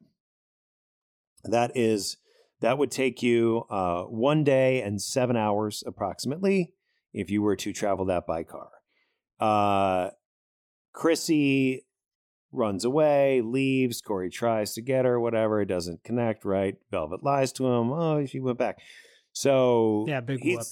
[1.44, 2.18] That is
[2.62, 6.74] that would take you uh, one day and seven hours approximately
[7.14, 8.70] if you were to travel that by car.
[9.40, 10.12] Uh,
[10.94, 11.86] Chrissy
[12.56, 14.02] runs away, leaves.
[14.02, 15.62] Corey tries to get her, whatever.
[15.62, 16.76] It doesn't connect, right?
[16.92, 17.92] Velvet lies to him.
[17.92, 18.80] Oh, she went back.
[19.34, 20.68] So Yeah, big he's, whoop.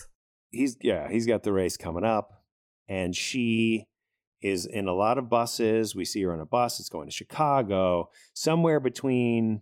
[0.52, 2.44] He's yeah, he's got the race coming up,
[2.88, 3.88] and she
[4.42, 5.96] is in a lot of buses.
[5.96, 6.80] We see her on a bus.
[6.80, 8.10] It's going to Chicago.
[8.34, 9.62] Somewhere between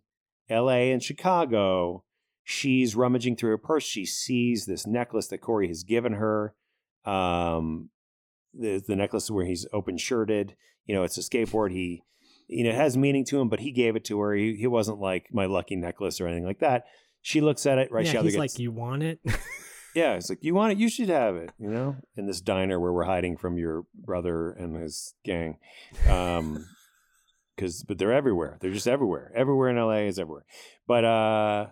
[0.49, 2.03] LA and Chicago,
[2.43, 3.83] she's rummaging through her purse.
[3.83, 6.55] She sees this necklace that Corey has given her.
[7.05, 7.89] Um,
[8.53, 10.55] the the necklace where he's open shirted.
[10.85, 11.71] You know, it's a skateboard.
[11.71, 12.03] He,
[12.51, 14.33] you know, it has meaning to him, but he gave it to her.
[14.33, 16.85] He, he wasn't like my lucky necklace or anything like that.
[17.21, 18.05] She looks at it right.
[18.05, 19.19] yeah, she he's gets- like, "You want it?"
[19.95, 21.51] yeah, it's like you want it, you should have it.
[21.57, 25.57] You know, in this diner where we're hiding from your brother and his gang,
[26.09, 26.65] um,
[27.55, 28.57] because but they're everywhere.
[28.59, 29.31] They're just everywhere.
[29.35, 30.45] Everywhere in LA is everywhere.
[30.87, 31.67] But uh,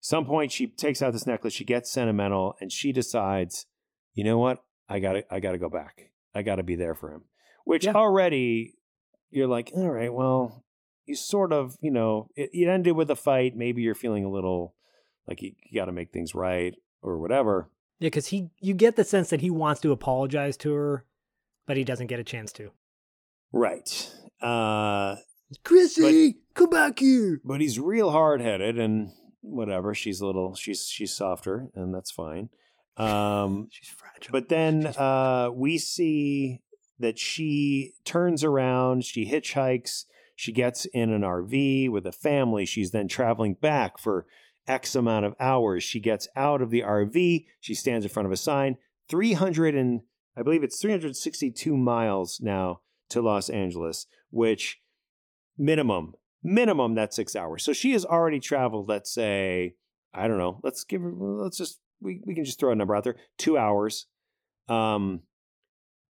[0.00, 1.54] some point she takes out this necklace.
[1.54, 3.66] She gets sentimental, and she decides,
[4.14, 4.62] you know what?
[4.88, 6.10] I got to I got to go back.
[6.34, 7.22] I got to be there for him.
[7.64, 8.74] Which already
[9.30, 10.64] you're like, all right, well,
[11.06, 13.56] you sort of, you know, it, it ended with a fight.
[13.56, 14.74] Maybe you're feeling a little
[15.26, 17.70] like you, you got to make things right or whatever.
[17.98, 21.04] yeah, because he, you get the sense that he wants to apologize to her,
[21.66, 22.70] but he doesn't get a chance to.
[23.52, 24.12] Right.
[24.40, 25.16] Uh,
[25.64, 27.40] Chrissy, come back here.
[27.44, 29.10] but he's real hard headed and
[29.40, 29.94] whatever.
[29.94, 32.50] She's a little, she's, she's softer and that's fine.
[32.96, 34.30] Um, she's fragile.
[34.30, 36.60] But then uh, we see
[37.00, 40.04] that she turns around, she hitchhikes,
[40.36, 42.64] she gets in an RV with a family.
[42.64, 44.26] She's then traveling back for
[44.66, 45.82] X amount of hours.
[45.82, 48.78] She gets out of the RV, she stands in front of a sign,
[49.08, 50.02] 300 and
[50.36, 52.80] I believe it's 362 miles now
[53.10, 54.80] to Los Angeles, which
[55.58, 57.64] minimum, minimum that's six hours.
[57.64, 59.74] So she has already traveled, let's say,
[60.14, 62.94] I don't know, let's give her, let's just, we, we can just throw a number
[62.94, 64.06] out there, two hours,
[64.68, 65.22] um,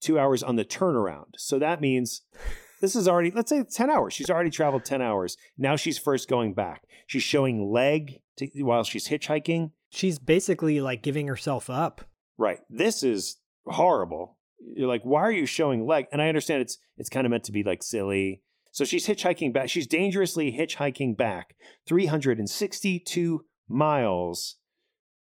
[0.00, 1.32] two hours on the turnaround.
[1.36, 2.22] So that means
[2.80, 4.14] this is already, let's say 10 hours.
[4.14, 5.36] She's already traveled 10 hours.
[5.56, 6.82] Now she's first going back.
[7.06, 9.72] She's showing leg to, while she's hitchhiking.
[9.90, 12.02] She's basically like giving herself up.
[12.36, 12.58] Right.
[12.68, 14.36] This is horrible.
[14.60, 16.06] You're like, why are you showing leg?
[16.12, 18.42] And I understand it's it's kind of meant to be like silly.
[18.70, 19.70] So she's hitchhiking back.
[19.70, 24.56] She's dangerously hitchhiking back 362 miles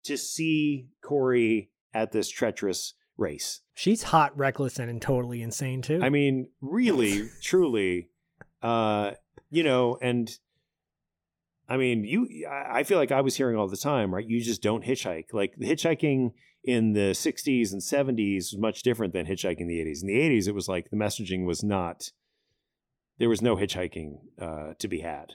[0.04, 3.62] to see Corey at this treacherous race.
[3.74, 6.00] She's hot, reckless, and totally insane too.
[6.02, 8.10] I mean, really, truly,
[8.62, 9.12] uh,
[9.50, 10.30] you know, and
[11.70, 14.26] I mean, you, I feel like I was hearing all the time, right?
[14.26, 15.34] You just don't hitchhike.
[15.34, 16.32] Like the hitchhiking
[16.64, 20.02] in the 60s and 70s was much different than hitchhiking in the 80s.
[20.02, 22.12] In the 80s, it was like the messaging was not,
[23.18, 25.34] there was no hitchhiking uh, to be had.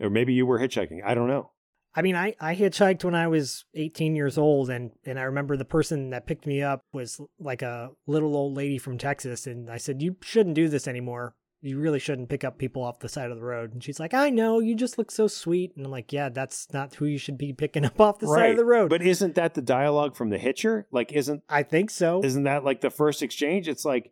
[0.00, 1.04] Or maybe you were hitchhiking.
[1.04, 1.50] I don't know.
[1.96, 5.56] I mean, I, I hitchhiked when I was 18 years old, and, and I remember
[5.56, 9.46] the person that picked me up was like a little old lady from Texas.
[9.46, 11.34] And I said, You shouldn't do this anymore.
[11.62, 13.72] You really shouldn't pick up people off the side of the road.
[13.72, 15.72] And she's like, I know, you just look so sweet.
[15.76, 18.50] And I'm like, Yeah, that's not who you should be picking up off the side
[18.50, 18.90] of the road.
[18.90, 20.88] But isn't that the dialogue from the hitcher?
[20.90, 22.22] Like, isn't I think so.
[22.24, 23.68] Isn't that like the first exchange?
[23.68, 24.10] It's like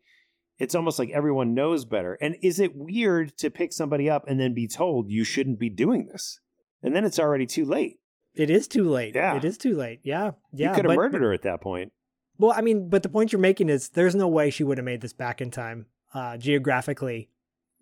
[0.59, 2.15] it's almost like everyone knows better.
[2.21, 5.69] And is it weird to pick somebody up and then be told you shouldn't be
[5.69, 6.39] doing this?
[6.83, 7.99] And then it's already too late.
[8.35, 9.15] It is too late.
[9.15, 9.37] Yeah.
[9.37, 10.01] It is too late.
[10.03, 10.33] Yeah.
[10.53, 10.71] Yeah.
[10.71, 11.93] you could have murdered her at that point.
[12.39, 14.85] Well, I mean, but the point you're making is there's no way she would have
[14.85, 17.29] made this back in time, uh, geographically,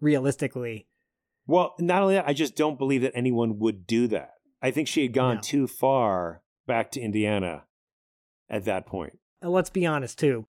[0.00, 0.86] realistically.
[1.46, 4.34] Well, not only that, I just don't believe that anyone would do that.
[4.62, 5.40] I think she had gone No.
[5.42, 7.64] too far back to Indiana
[8.48, 9.18] at that point.
[9.40, 10.46] And let's be honest too,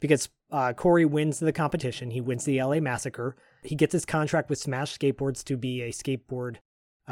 [0.00, 2.10] because uh, Corey wins the competition.
[2.10, 3.36] He wins the LA Massacre.
[3.62, 6.56] He gets his contract with Smash Skateboards to be a skateboard,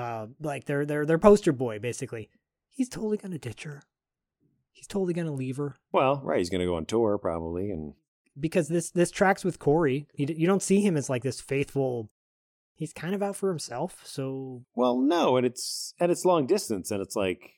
[0.01, 2.29] uh, like their their their poster boy, basically.
[2.71, 3.83] He's totally gonna ditch her.
[4.73, 7.95] He's totally gonna leave her Well, right, he's going to go on tour probably and
[8.39, 10.07] because this this tracks with Corey.
[10.15, 12.09] You, you don't see him as like this faithful.
[12.75, 14.01] He's kind of out for himself.
[14.05, 17.55] So Well, no, and it's and it's long distance, and it's like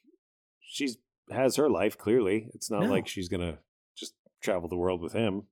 [0.61, 0.97] she's
[1.31, 1.97] has her life.
[1.97, 2.91] Clearly, it's not No.
[2.91, 3.59] like she's gonna
[3.95, 5.45] just travel the world with him.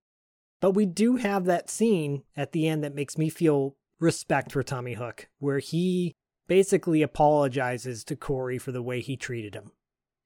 [0.61, 4.63] But we do have that scene at the end that makes me feel respect for
[4.63, 6.17] Tommy Hook, where he
[6.51, 9.71] basically apologizes to Corey for the way he treated him.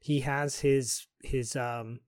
[0.00, 2.00] He has his his um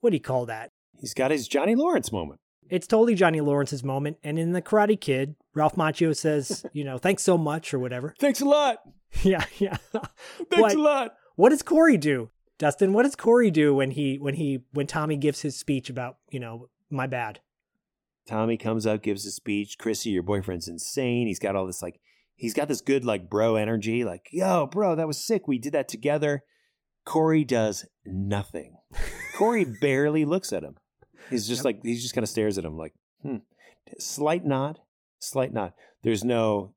[0.00, 0.70] what do you call that?
[1.00, 2.38] He's got his Johnny Lawrence moment.
[2.70, 4.18] It's totally Johnny Lawrence's moment.
[4.22, 8.14] And in the Karate Kid, Ralph Macchio says, you know, thanks so much or whatever.
[8.18, 8.78] Thanks a lot.
[9.22, 9.76] Yeah, yeah.
[9.92, 11.14] Thanks What- a lot.
[11.36, 12.30] What does Corey do?
[12.58, 16.18] Dustin, what does Corey do when he when he when Tommy gives his speech about,
[16.30, 17.40] you know, my bad?
[18.28, 19.78] Tommy comes up, gives a speech.
[19.78, 21.26] Chrissy, your boyfriend's insane.
[21.28, 22.00] He's got all this like,
[22.36, 24.04] he's got this good like bro energy.
[24.04, 25.48] Like, yo, bro, that was sick.
[25.48, 26.44] We did that together.
[27.04, 28.76] Corey does nothing.
[29.34, 30.76] Corey barely looks at him.
[31.30, 33.36] He's just like, he's just kind of stares at him like, hmm.
[33.98, 34.80] Slight nod,
[35.20, 35.72] slight nod.
[36.02, 36.74] There's no,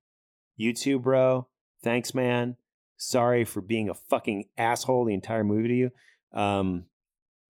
[0.56, 1.48] you too, bro.
[1.84, 2.56] Thanks, man.
[2.98, 5.92] Sorry for being a fucking asshole the entire movie to you.
[6.34, 6.86] Um,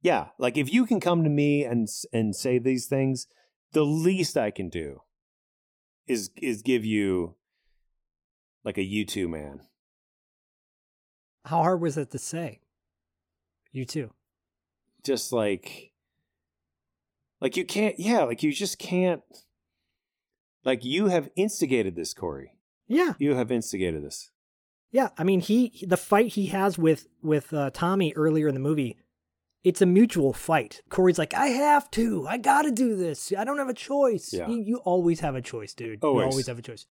[0.02, 3.28] yeah, like if you can come to me and and say these things,
[3.74, 5.02] the least I can do
[6.08, 7.36] is is give you
[8.64, 9.62] like a U two man.
[11.46, 12.60] How hard was it to say?
[13.72, 14.12] You too.
[15.04, 15.92] Just like
[17.40, 19.22] like you can't yeah, like you just can't
[20.66, 22.54] like you have instigated this, Corey.
[22.88, 23.14] Yeah.
[23.20, 24.32] You have instigated this.
[24.92, 28.60] Yeah, I mean, he the fight he has with with uh, Tommy earlier in the
[28.60, 28.98] movie,
[29.64, 30.82] it's a mutual fight.
[30.90, 33.32] Corey's like, I have to, I got to do this.
[33.38, 34.34] I don't have a choice.
[34.34, 34.48] Yeah.
[34.48, 36.04] You, you always have a choice, dude.
[36.04, 36.24] Always.
[36.24, 36.88] You always have a choice.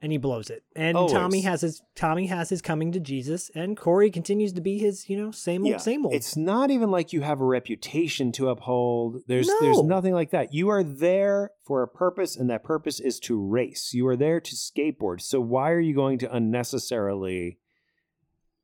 [0.00, 0.62] And he blows it.
[0.76, 1.12] And Always.
[1.12, 5.08] Tommy has his Tommy has his coming to Jesus, and Corey continues to be his,
[5.10, 6.14] you know, same old, Yeah, same old.
[6.14, 9.22] It's not even like you have a reputation to uphold.
[9.26, 10.54] There's there's nothing like that.
[10.54, 13.92] You are there for a purpose, and that purpose is to race.
[13.92, 15.20] You are there to skateboard.
[15.20, 17.58] So why are you going to unnecessarily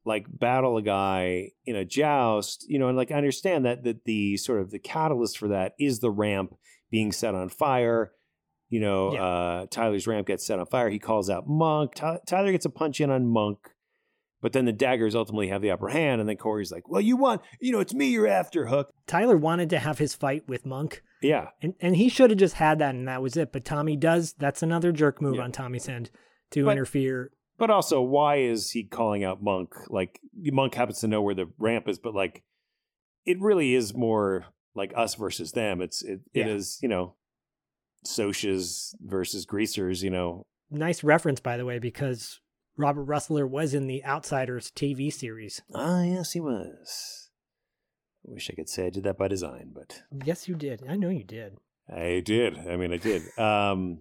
[0.05, 2.65] like battle a guy in a joust?
[2.69, 5.73] You know, and like I understand that that the sort of the catalyst for that
[5.81, 6.55] is the ramp
[6.93, 8.13] being set on fire.
[8.69, 10.89] You know, uh, Tyler's ramp gets set on fire.
[10.91, 11.95] He calls out Monk.
[11.95, 13.59] Ty- Tyler gets a punch in on Monk.
[14.41, 17.17] But then the daggers ultimately have the upper hand, and then Corey's like, "Well, you
[17.17, 20.67] want, you know, it's me you're after, Hook." Tyler wanted to have his fight with
[20.67, 23.53] Monk, Yeah, and and he should have just had that, and that was it.
[23.53, 24.35] But Tommy does.
[24.35, 26.11] That's another jerk move on Tommy's end
[26.51, 27.31] to But- interfere.
[27.57, 29.71] but also, why is he calling out Monk?
[29.89, 32.43] Like Monk happens to know where the ramp is, but like,
[33.25, 34.45] it really is more
[34.75, 35.81] like us versus them.
[35.81, 36.53] It's it, it Yeah.
[36.55, 37.15] is you know,
[38.05, 40.03] Socias versus Greasers.
[40.03, 42.41] You know, Nice reference, by the way, because
[42.77, 45.63] Robert Rusler was in the Outsiders TV series.
[45.75, 47.31] ah, yes, he was.
[48.27, 50.83] I wish I could say I did that by design, but Yes, you did.
[50.89, 51.57] I know you did.
[51.89, 52.57] I did.
[52.67, 53.23] I mean, I did.
[53.39, 54.01] Um,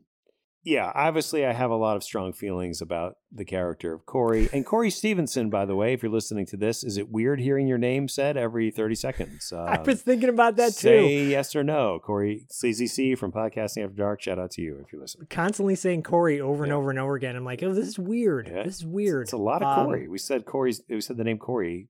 [0.63, 4.47] yeah, obviously, I have a lot of strong feelings about the character of Corey.
[4.53, 7.67] And Corey Stevenson, by the way, if you're listening to this, is it weird hearing
[7.67, 9.51] your name said every 30 seconds?
[9.55, 11.29] I Um, was thinking about that say too.
[11.29, 11.99] yes or no.
[11.99, 15.27] Corey Sleazy C from Podcasting After Dark, shout out to you if you're listening.
[15.29, 17.35] Constantly saying Corey over and over and over again.
[17.35, 18.47] I'm like, oh, this is weird.
[18.47, 18.63] Yeah.
[18.63, 19.23] This is weird.
[19.23, 20.07] It's a lot of Um, Corey.
[20.07, 21.89] We said Corey's, we said the name Corey,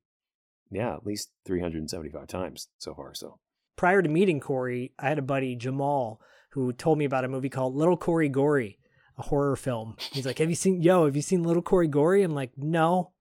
[0.71, 3.13] yeah, at least 375 times so far.
[3.13, 3.37] So,
[3.75, 6.19] prior to meeting Corey, I had a buddy, Jamal,
[6.53, 8.79] who told me about a movie called Little Corey Gory,
[9.17, 9.95] a horror film.
[10.11, 12.23] He's like, Have you seen, yo, have you seen Little Corey Gory?
[12.23, 13.11] I'm like, No.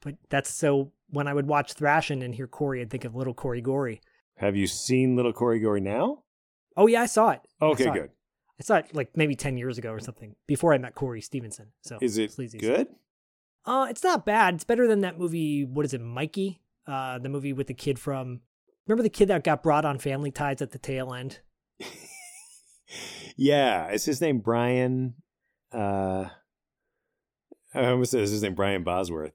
[0.00, 3.34] But that's so when I would watch Thrashin' and hear Corey, I'd think of Little
[3.34, 4.00] Corey Gory.
[4.36, 6.22] have you seen Little Corey Gory now?
[6.76, 7.40] Oh, yeah, I saw it.
[7.60, 7.94] I Okay, saw it.
[7.94, 8.10] good.
[8.60, 11.68] I saw it like maybe 10 years ago or something before I met Corey Stevenson.
[11.82, 12.58] So Is it Sleazy.
[12.58, 12.88] good?
[13.64, 14.54] Uh, it's not bad.
[14.54, 15.64] It's better than that movie.
[15.64, 16.60] What is it, Mikey?
[16.86, 18.40] Uh, the movie with the kid from.
[18.86, 21.40] Remember the kid that got brought on Family Ties at the tail end?
[23.36, 25.14] Yeah, is his name Brian?
[25.72, 26.26] Uh,
[27.74, 29.32] I almost said is his name Brian Bosworth.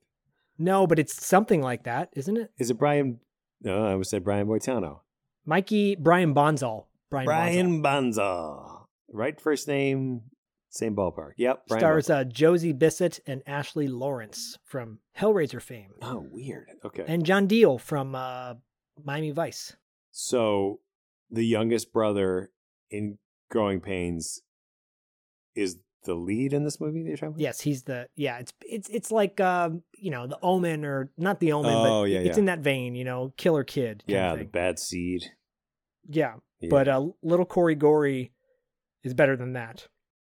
[0.57, 2.51] No, but it's something like that, isn't it?
[2.57, 3.19] Is it Brian?
[3.61, 4.99] No, I almost said Brian Boitano.
[5.45, 6.87] Mikey Brian Bonsall.
[7.09, 8.85] Brian, Brian Bonza.
[9.11, 10.21] Right first name,
[10.69, 11.33] same ballpark.
[11.37, 11.67] Yep.
[11.67, 16.71] Brian stars uh, Josie Bissett and Ashley Laurence from Hellraiser fame, oh, weird.
[16.83, 17.05] Okay.
[17.07, 18.55] and John Diehl from uh,
[19.03, 19.75] Miami Vice.
[20.11, 20.79] so
[21.29, 22.51] the youngest brother
[22.89, 23.17] in
[23.53, 24.41] Growing Pains
[25.55, 27.39] is the lead in this movie that you're talking about?
[27.39, 28.39] Yes, he's the yeah.
[28.39, 32.09] It's it's it's like um, you know the Omen or not the Omen, Oh, but
[32.09, 32.39] yeah, it's yeah.
[32.39, 32.95] in that vein.
[32.95, 34.03] You know, Killer Kid.
[34.07, 35.25] kind of Yeah, the bad seed.
[36.09, 36.33] yeah.
[36.59, 36.69] Yeah.
[36.71, 38.31] But uh, Little Corey Gory
[39.03, 39.87] is better than that.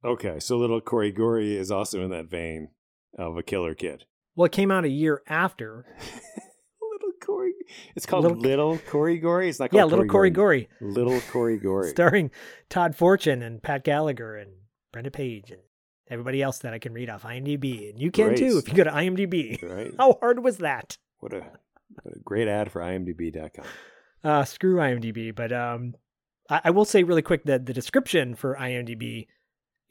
[0.03, 2.69] Okay, so little Corey Gory is also in that vein
[3.17, 4.05] of a killer kid.
[4.35, 5.85] Well, it came out a year after.
[7.25, 7.53] Corey.
[7.95, 9.49] It's called Little- Little, Corey Gory.
[9.49, 10.69] It's not called Yeah, Little Corey Gory.
[10.81, 11.89] Little Corey Gory.
[11.91, 12.31] starring
[12.69, 14.51] Todd Fortune and Pat Gallagher and
[14.91, 15.61] Brenda Page and
[16.09, 17.89] everybody else that I can read off IMDb.
[17.89, 18.37] And you can Great.
[18.37, 19.61] too if you go to IMDb.
[19.61, 19.91] Right.
[19.97, 20.97] How hard was that?
[21.19, 21.39] What a
[22.03, 23.65] what a great ad for IMDb.com.
[24.23, 25.33] Uh, screw IMDb.
[25.33, 25.95] But um,
[26.49, 29.27] I, I will say really quick that the description for IMDb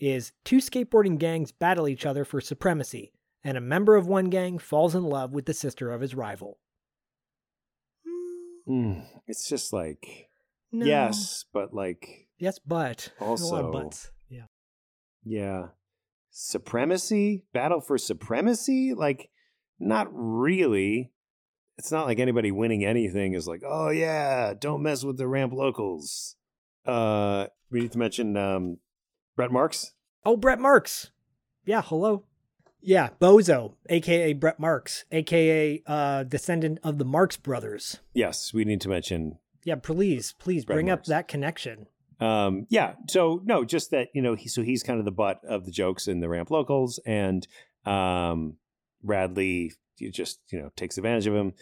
[0.00, 3.12] is two skateboarding gangs battle each other for supremacy,
[3.42, 6.58] and a member of one gang falls in love with the sister of his rival.
[8.68, 10.28] Mm, it's just like
[10.72, 10.86] No.
[10.86, 14.10] yes, but like Yes, but There's a lot Also- buts.
[14.28, 14.46] Yeah.
[15.24, 15.66] yeah,
[16.30, 18.94] supremacy, battle for supremacy.
[18.94, 19.30] Like
[19.78, 21.10] not really.
[21.76, 25.52] It's not like anybody winning anything is like, oh yeah, don't mess with the ramp
[25.52, 26.36] locals.
[26.86, 28.78] Uh, we need to mention um,
[29.36, 29.92] Brett Marx.
[30.24, 31.10] Oh, Brett Marx.
[31.64, 32.24] Yeah, hello.
[32.86, 37.98] Yeah, Bozo, aka Brett Marx, aka uh, descendant of the Marx brothers.
[38.12, 41.00] Yes, we need to mention Yeah, please, please Brett bring Marx.
[41.00, 41.86] up that connection.
[42.20, 42.94] Um, yeah.
[43.08, 45.72] So no, just that you know, he, so he's kind of the butt of the
[45.72, 47.46] jokes in the ramp locals, and
[47.86, 48.56] um,
[49.02, 51.54] Bradley you just you know takes advantage of him,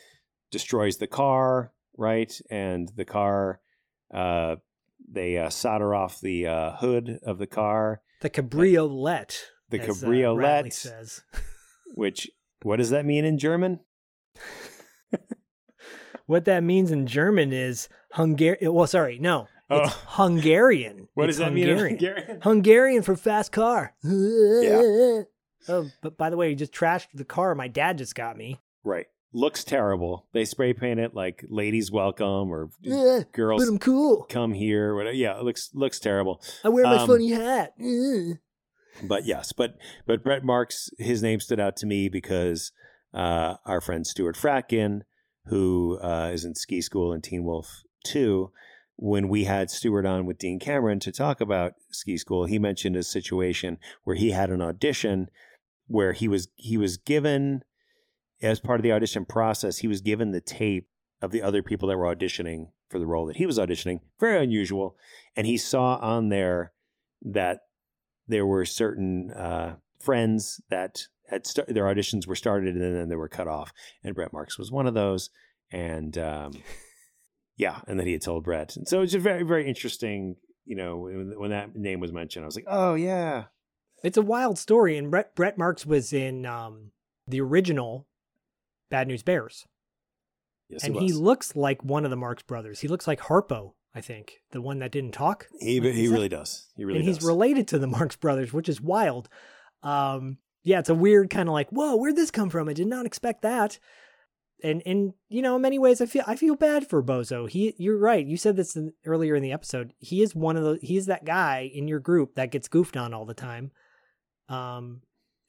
[0.50, 3.60] destroys the car, right, and the car
[4.12, 4.56] uh,
[5.10, 8.02] they uh, solder off the uh, hood of the car.
[8.20, 9.40] The cabriolet.
[9.72, 11.22] The as, uh, cabriolet Radley says.
[11.94, 12.30] Which
[12.62, 13.80] what does that mean in German?
[16.26, 18.72] What that means in German is Hungarian.
[18.72, 20.02] Well, sorry, no, it's Oh.
[20.06, 21.08] Hungarian.
[21.14, 21.98] What It's does that mean in Hungarian.
[21.98, 22.40] Hungarian?
[22.42, 23.94] Hungarian for fast car.
[24.04, 25.22] Yeah.
[25.68, 28.60] Oh, but by the way, you just trashed the car my dad just got me.
[28.84, 29.06] Right.
[29.34, 30.26] Looks terrible.
[30.32, 34.24] They spray paint it like "Ladies Welcome" or Yeah, "Girls but I'm cool.
[34.28, 35.14] Come Here." Whatever.
[35.14, 36.42] Yeah, it looks looks terrible.
[36.64, 37.72] I wear my Um, funny hat.
[39.02, 39.76] But yes, but
[40.06, 42.72] but Brett Marx, his name stood out to me because
[43.14, 45.02] uh, our friend Stuart Fratkin,
[45.46, 48.52] who uh, is in Ski School and Teen Wolf Two,
[48.96, 52.96] when we had Stuart on with Dean Cameron to talk about Ski School, he mentioned
[52.96, 55.28] a situation where he had an audition
[55.86, 57.62] where he was he was given
[58.42, 60.88] as part of the audition process, he was given the tape
[61.20, 64.00] of the other people that were auditioning for the role that he was auditioning.
[64.18, 64.96] Very unusual,
[65.36, 66.72] and he saw on there
[67.22, 67.60] that
[68.32, 73.16] there were certain uh, friends that had st- their auditions were started and then they
[73.16, 73.72] were cut off,
[74.02, 75.30] and Brett Marx was one of those.
[75.70, 76.52] And um,
[77.56, 80.36] yeah, and then he had told Brett, and so it's a very very interesting.
[80.64, 83.44] You know, when, when that name was mentioned, I was like, oh yeah,
[84.04, 86.92] It's a wild story, and Brett Brett Marx was in um,
[87.26, 88.06] the original
[88.90, 89.66] Bad News Bears,
[90.68, 92.80] yes, and he, he looks like one of the Marx brothers.
[92.80, 95.48] He looks like Harpo, I think, the one that didn't talk.
[95.60, 96.68] he Like, he really that- does.
[96.76, 97.06] He really does.
[97.06, 97.22] and does.
[97.22, 99.28] he's related to the Marx brothers, which is wild.
[99.82, 102.68] Um, yeah, it's a weird kind of like, whoa, where'd this come from?
[102.68, 103.78] I did not expect that.
[104.64, 107.50] And and you know, in many ways, I feel I feel bad for Bozo.
[107.50, 108.24] He, you're right.
[108.24, 109.92] You said this in, earlier in the episode.
[109.98, 110.78] He is one of the.
[110.80, 113.72] He's that guy in your group that gets goofed on all the time.
[114.48, 115.00] Um,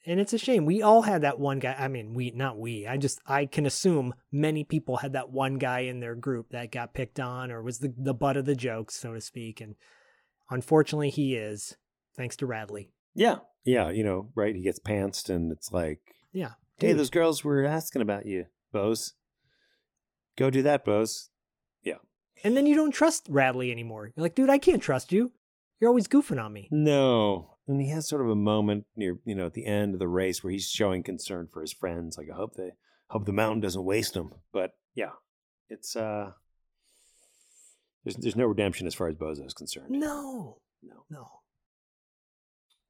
[0.06, 0.66] and it's a shame.
[0.66, 1.74] We all had that one guy.
[1.78, 2.86] I mean, we not we.
[2.86, 6.70] I just I can assume many people had that one guy in their group that
[6.72, 9.60] got picked on or was the the butt of the jokes, so to speak.
[9.60, 9.74] And
[10.50, 11.76] unfortunately, he is
[12.16, 12.90] thanks to Radley.
[13.14, 13.90] yeah, yeah.
[13.90, 14.54] You know, right?
[14.54, 16.00] He gets pantsed, and it's like,
[16.32, 16.52] Yeah.
[16.78, 16.98] hey, Dude.
[16.98, 19.14] those girls were asking about you, Bose.
[20.36, 21.30] Go do that, Bose.
[21.82, 21.98] Yeah.
[22.42, 24.10] And then you don't trust Radley anymore.
[24.14, 25.32] You're like, dude, I can't trust you.
[25.80, 26.68] You're always goofing on me.
[26.70, 27.53] No.
[27.66, 30.08] And he has sort of a moment near, you know, at the end of the
[30.08, 32.18] race where he's showing concern for his friends.
[32.18, 32.72] Like, I hope they,
[33.08, 34.34] hope the mountain doesn't waste them.
[34.52, 35.12] But yeah,
[35.70, 36.32] it's, uh,
[38.04, 39.90] there's, there's no redemption as far as Bozo is concerned.
[39.90, 40.58] No.
[40.82, 41.04] No.
[41.08, 41.28] No.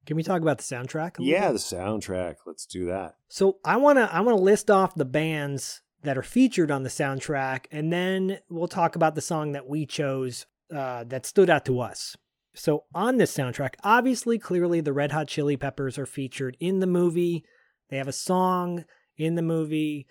[0.06, 1.12] Can we talk about the soundtrack?
[1.18, 1.52] Yeah, bit?
[1.52, 2.36] the soundtrack.
[2.46, 3.16] Let's do that.
[3.28, 7.66] So I wanna I wanna list off the bands that are featured on the soundtrack,
[7.70, 11.80] and then we'll talk about the song that we chose uh, that stood out to
[11.80, 12.16] us.
[12.54, 16.86] So on this soundtrack, obviously, clearly, the Red Hot Chili Peppers are featured in the
[16.86, 17.44] movie.
[17.90, 18.84] They have a song
[19.16, 20.06] in the movie.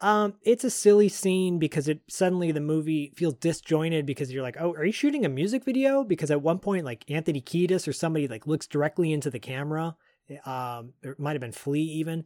[0.00, 4.56] Um, it's a silly scene because it suddenly the movie feels disjointed because you're like,
[4.60, 6.04] oh, are you shooting a music video?
[6.04, 9.96] Because at one point, like Anthony Kiedis or somebody like looks directly into the camera.
[10.44, 12.24] Um, it might have been Flea even,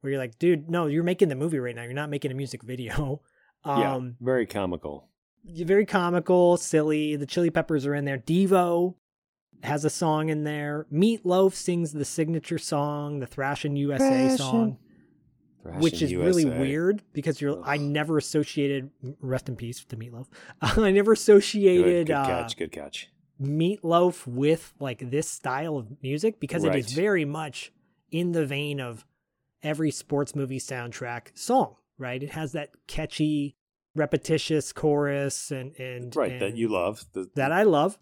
[0.00, 1.82] where you're like, dude, no, you're making the movie right now.
[1.82, 3.22] You're not making a music video.
[3.66, 5.08] yeah, Um, very comical.
[5.44, 7.16] Very comical, silly.
[7.16, 8.18] The Chili Peppers are in there.
[8.18, 8.94] Devo
[9.62, 10.86] has a song in there.
[10.92, 14.78] Meatloaf sings the signature song, the Thrashin' USA Thrashin' song,
[15.78, 17.62] which Thrashin' is really weird because you're.
[17.64, 18.90] I never associated.
[19.20, 20.26] Rest in peace to Meatloaf.
[20.60, 22.56] I never associated good uh, catch.
[22.56, 23.10] Good catch.
[23.40, 27.72] Meatloaf with like this style of music because it is very much
[28.10, 29.04] in the vein of
[29.62, 31.76] every sports movie soundtrack song.
[31.98, 32.22] Right?
[32.22, 33.56] It has that catchy,
[33.98, 37.04] repetitious chorus and and Right, that you love.
[37.12, 37.98] The, that I love.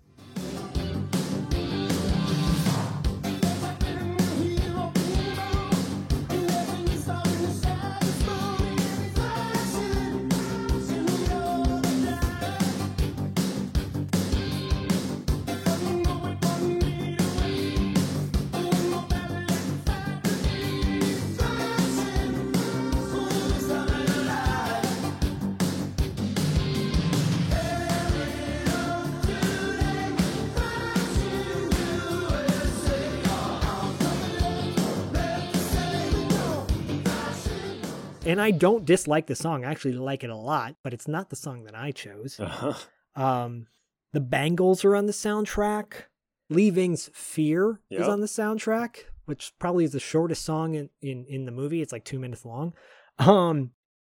[38.37, 39.65] And I don't dislike the song.
[39.65, 42.39] I actually like it a lot, but it's not the song that I chose.
[42.39, 42.75] uh-huh.
[43.15, 43.67] Um,
[44.13, 46.03] the Bangles are on the soundtrack.
[46.51, 51.25] Lee Ving's Fear is on the soundtrack, which probably is the shortest song in, in,
[51.27, 51.81] in the movie.
[51.81, 52.75] It's like two minutes long.
[53.19, 53.71] Um,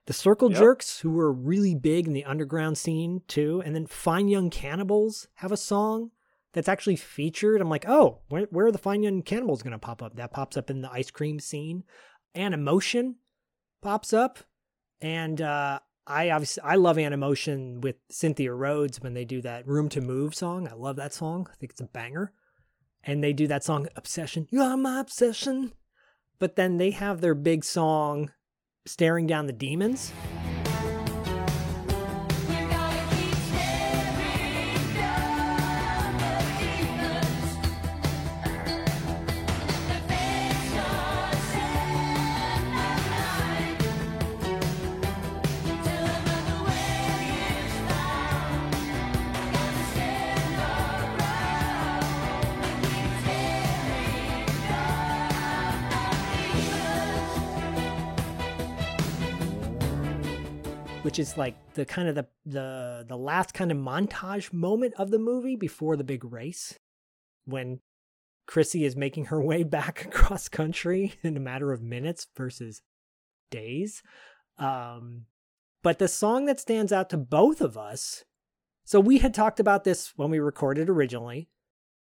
[0.06, 0.60] the Circle Yep.
[0.60, 5.30] Jerks, who were really big in the underground scene too, and then Fine Young Cannibals
[5.38, 6.12] have a song
[6.54, 7.60] that's actually featured.
[7.60, 10.16] I'm like, oh, where, where are the Fine Young Cannibals going to pop up?
[10.18, 11.86] That pops up in the ice cream scene.
[12.36, 13.16] And Animotion
[13.82, 14.40] pops up.
[15.02, 19.90] And uh, I obviously I love Animotion with Cynthia Rhodes when they do that Room
[19.90, 20.68] to Move song.
[20.68, 21.48] I love that song.
[21.52, 22.34] I think it's a banger.
[23.04, 24.48] And they do that song Obsession.
[24.52, 25.74] You are my obsession.
[26.40, 28.32] But then they have their big song
[28.86, 30.12] Staring Down the Demons.
[61.12, 65.12] Which is like the kind of the the the last kind of montage moment of
[65.12, 66.80] the movie before the big race
[67.44, 67.82] when
[68.48, 72.82] Chrissy is making her way back across country in a matter of minutes versus
[73.50, 74.02] days.
[74.58, 75.26] Um,
[75.84, 78.24] but the song that stands out to both of us,
[78.86, 81.50] so we had talked about this when we recorded originally.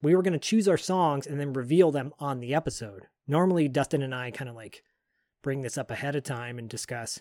[0.03, 3.07] We were going to choose our songs and then reveal them on the episode.
[3.29, 4.83] Normally, Dustin and I kind of like
[5.45, 7.21] bring this up ahead of time and discuss.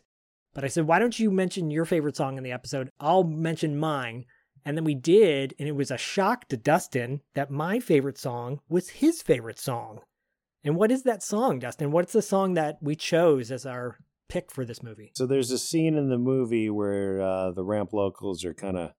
[0.56, 2.90] But I said, why don't you mention your favorite song in the episode?
[3.00, 4.26] I'll mention mine.
[4.64, 8.62] And then we did, and it was a shock to Dustin that my favorite song
[8.68, 10.00] was his favorite song.
[10.64, 11.92] And what is that song, Dustin?
[11.92, 15.12] What's the song that we chose as our pick for this movie?
[15.16, 18.92] So there's a scene in the movie where uh, the ramp locals are kind of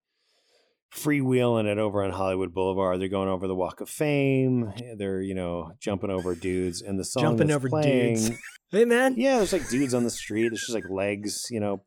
[0.95, 3.01] freewheeling it over on Hollywood Boulevard.
[3.01, 4.72] They're going over the Walk of Fame.
[4.97, 8.30] They're you know jumping over dudes, and the song Jumping over playing, dudes.
[8.70, 10.49] Hey man, Yeah, there's like dudes on the street.
[10.49, 11.82] There's just like legs, you know.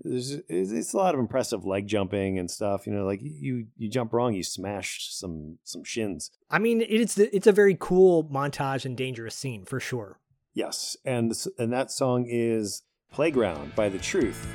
[0.00, 2.86] There's it's it's a lot of impressive leg jumping and stuff.
[2.86, 6.30] You know, like you you jump wrong, you smash some some shins.
[6.50, 10.18] I mean, it's it's a very cool montage and dangerous scene for sure.
[10.54, 12.82] Yes, and this- and that song is
[13.12, 14.46] "Playground" by The Truth.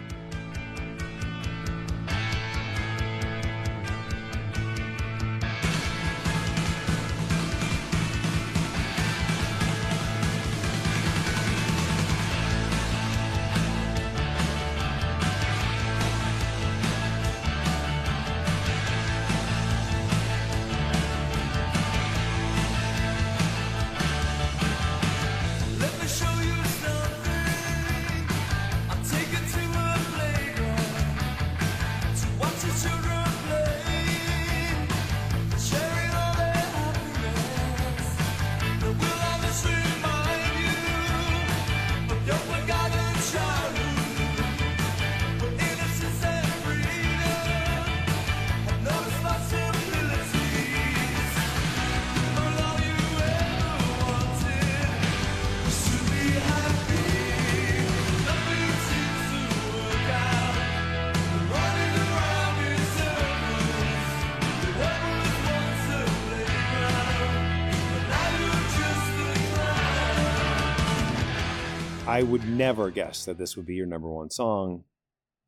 [72.57, 74.83] Never guess that this would be your number one song.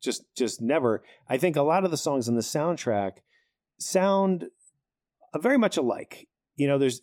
[0.02, 1.02] Just just never.
[1.28, 3.18] I think a lot of the songs in the soundtrack
[3.78, 4.46] sound
[5.32, 6.28] uh, very much alike.
[6.56, 7.00] You know, there's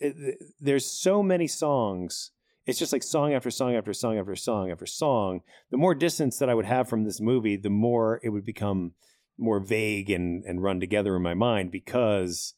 [0.60, 2.32] there's so many songs.
[2.66, 5.42] It's just like song after song after song after song after song.
[5.70, 8.94] The more distance that I would have from this movie, the more it would become
[9.38, 12.54] more vague and and run together in my mind because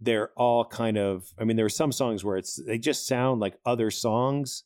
[0.00, 3.40] they're all kind of I mean there are some songs where it's they just sound
[3.40, 4.64] like other songs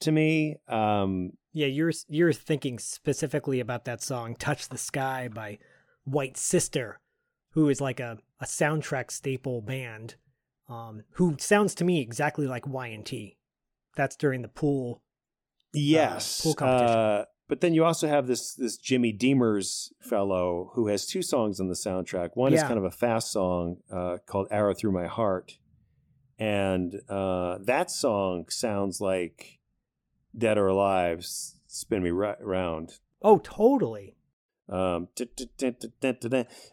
[0.00, 0.56] to me.
[0.68, 5.58] Um Yeah, you're you're thinking specifically about that song "Touch the Sky" by
[6.04, 7.00] White Sister,
[7.50, 10.14] who is like a, a soundtrack staple band,
[10.68, 13.38] um, who sounds to me exactly like Y and T.
[13.96, 15.02] That's during the pool.
[15.72, 16.42] Yes.
[16.42, 16.96] pool competition.
[16.96, 21.60] Uh, but then you also have this this Jimmy Demers fellow who has two songs
[21.60, 22.30] on the soundtrack.
[22.34, 25.58] One is kind of a fast song uh, called "Arrow Through My Heart,"
[26.38, 29.55] and uh, that song sounds like
[30.36, 32.98] "Dead or Alive." Spin me right round.
[33.22, 34.16] Oh, totally.
[34.68, 35.08] Um,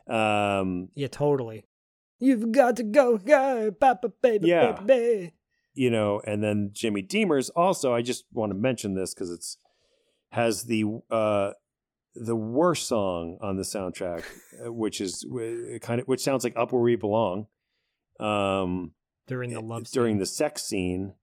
[0.07, 1.65] um, Yeah, totally.
[2.19, 4.79] You've got to go, go, papa, baby, Yeah.
[4.81, 5.33] baby,
[5.73, 7.93] you know, and then Jimmy Demers also.
[7.93, 9.57] I just want to mention this because it's
[10.31, 11.51] has the uh,
[12.15, 14.23] the worst song on the soundtrack,
[14.65, 15.25] uh, which is
[15.81, 17.47] kind of which sounds like "Up Where We Belong."
[18.19, 18.93] Um,
[19.27, 21.13] During the love during the sex scene,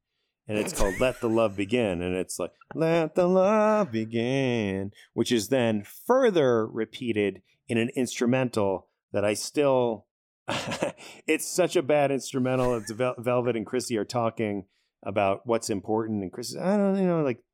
[0.51, 5.31] and it's called "Let the Love Begin," and it's like "Let the Love Begin," which
[5.31, 10.06] is then further repeated in an instrumental that I still.
[11.28, 12.74] it's such a bad instrumental.
[12.74, 14.64] It's Vel- Velvet and Chrissy are talking
[15.05, 17.44] about what's important, and Chris, I don't, you know, like,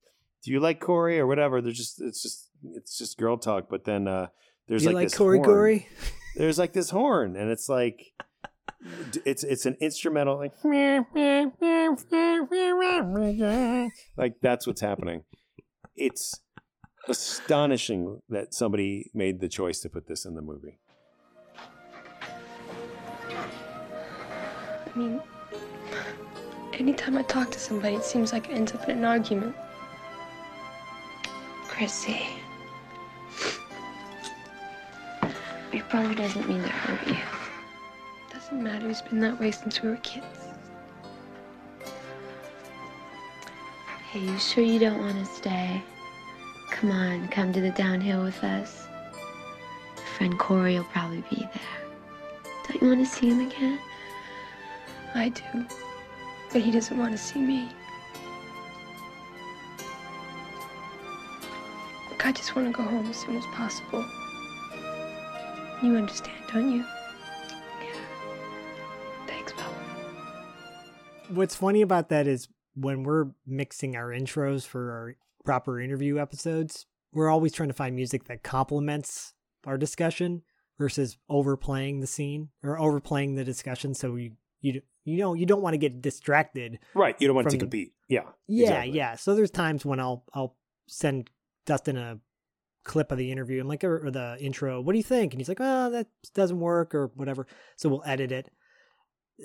[0.43, 1.61] do you like Corey or whatever?
[1.61, 3.69] They're just, it's just it's just girl talk.
[3.69, 4.29] But then uh,
[4.69, 5.49] there's You like, like this Corey horn.
[5.49, 5.89] Gory?
[6.37, 8.15] There's like this horn, and it's like
[9.25, 10.53] it's it's an instrumental like
[14.17, 15.25] like that's what's happening.
[15.97, 16.41] It's
[17.09, 20.79] astonishing that somebody made the choice to put this in the movie.
[24.95, 25.21] I mean,
[26.75, 29.55] anytime I talk to somebody, it seems like it ends up in an argument.
[31.69, 32.27] Chrissy.
[35.73, 37.36] Your brother doesn't mean to hurt you.
[38.47, 38.89] Doesn't matter.
[38.89, 40.25] It's been that way since we were kids.
[44.13, 45.83] Hey, you sure you don't want to stay?
[46.71, 48.87] Come on, come to the downhill with us.
[49.97, 51.51] Your friend Corey will probably be there.
[52.69, 53.81] Don't you want to see him again?
[55.17, 55.67] I do.
[56.53, 57.69] But he doesn't want to see me.
[62.11, 64.07] Look, I just want to go home as soon as possible.
[65.83, 66.85] You understand, don't you?
[71.29, 76.87] What's funny about that is when we're mixing our intros for our proper interview episodes,
[77.13, 79.33] we're always trying to find music that complements
[79.67, 80.43] our discussion
[80.79, 83.95] versus overplaying the scene or overplaying the discussion.
[83.95, 86.79] So you you you know you don't want to get distracted.
[86.95, 87.17] Right.
[87.19, 87.93] You don't want to from- compete.
[88.09, 88.23] Yeah.
[88.47, 88.93] Yeah, exactly.
[88.97, 89.17] yeah.
[89.17, 91.31] So there's times when I'll I'll send
[91.65, 92.21] Dustin a
[92.85, 93.61] clip of the interview.
[93.61, 94.81] I'm like, or, or the intro.
[94.81, 95.33] What do you think?
[95.33, 97.47] And he's like, oh, that doesn't work or whatever.
[97.77, 98.49] So we'll edit it.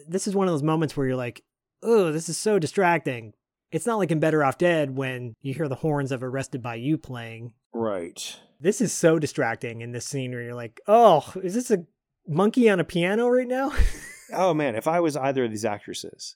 [0.07, 1.43] This is one of those moments where you're like,
[1.83, 3.33] oh, this is so distracting.
[3.71, 6.75] It's not like in Better Off Dead when you hear the horns of Arrested by
[6.75, 7.53] You playing.
[7.73, 8.39] Right.
[8.59, 11.85] This is so distracting in this scene where you're like, oh, is this a
[12.27, 13.71] monkey on a piano right now?
[14.33, 16.35] Oh man, if I was either of these actresses,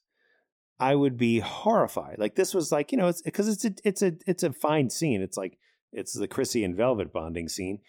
[0.80, 2.18] I would be horrified.
[2.20, 4.90] Like this was like you know, it's because it's a it's a it's a fine
[4.90, 5.22] scene.
[5.22, 5.58] It's like
[5.92, 7.80] it's the Chrissy and Velvet bonding scene,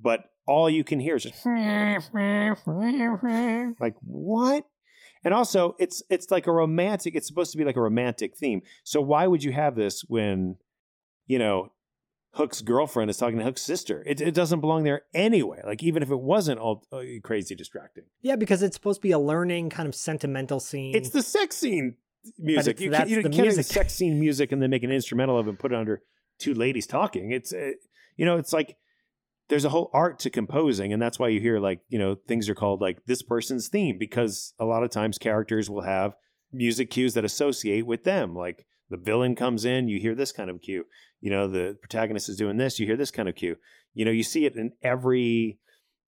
[0.00, 1.44] but all you can hear is just
[3.80, 4.64] like what?
[5.24, 7.14] And also, it's it's like a romantic.
[7.14, 8.62] It's supposed to be like a romantic theme.
[8.84, 10.56] So why would you have this when,
[11.26, 11.72] you know,
[12.34, 14.02] Hook's girlfriend is talking to Hook's sister?
[14.06, 15.60] It, it doesn't belong there anyway.
[15.64, 18.04] Like even if it wasn't all uh, crazy distracting.
[18.22, 20.94] yeah, because it's supposed to be a learning kind of sentimental scene.
[20.94, 21.96] It's the sex scene
[22.38, 22.80] music.
[22.80, 25.46] You, can't, you the can't have sex scene music and then make an instrumental of
[25.46, 26.02] it and put it under
[26.38, 27.30] two ladies talking.
[27.30, 27.72] It's uh,
[28.16, 28.76] you know, it's like
[29.52, 32.48] there's a whole art to composing, and that's why you hear like you know things
[32.48, 36.14] are called like this person's theme because a lot of times characters will have
[36.54, 38.34] music cues that associate with them.
[38.34, 40.86] Like the villain comes in, you hear this kind of cue.
[41.20, 43.56] You know, the protagonist is doing this, you hear this kind of cue.
[43.92, 45.58] You know, you see it in every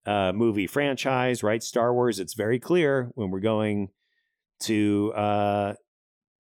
[0.07, 1.61] uh, movie franchise, right?
[1.61, 3.89] Star Wars, it's very clear when we're going
[4.61, 5.73] to, uh,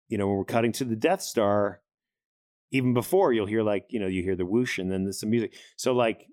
[0.09, 1.79] you know, when we're cutting to the Death Star,
[2.71, 5.29] even before you'll hear like, you know, you hear the whoosh and then there's some
[5.29, 5.53] music.
[5.77, 6.25] So, like,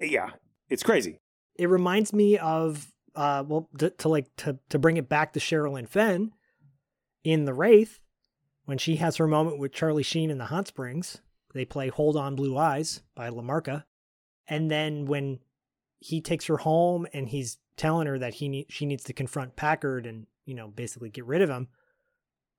[0.00, 0.30] yeah,
[0.68, 1.20] it's crazy.
[1.56, 5.40] it reminds me of uh well to, to like to to bring it back to
[5.40, 6.32] Sherilyn Fenn
[7.24, 8.00] in The Wraith
[8.64, 11.20] when she has her moment with Charlie Sheen in the Hot Springs.
[11.54, 13.84] They play Hold On Blue Eyes by Lamarca.
[14.46, 15.40] And then when
[15.98, 19.56] he takes her home and he's telling her that he need, she needs to confront
[19.56, 21.68] Packard and, you know, basically get rid of him,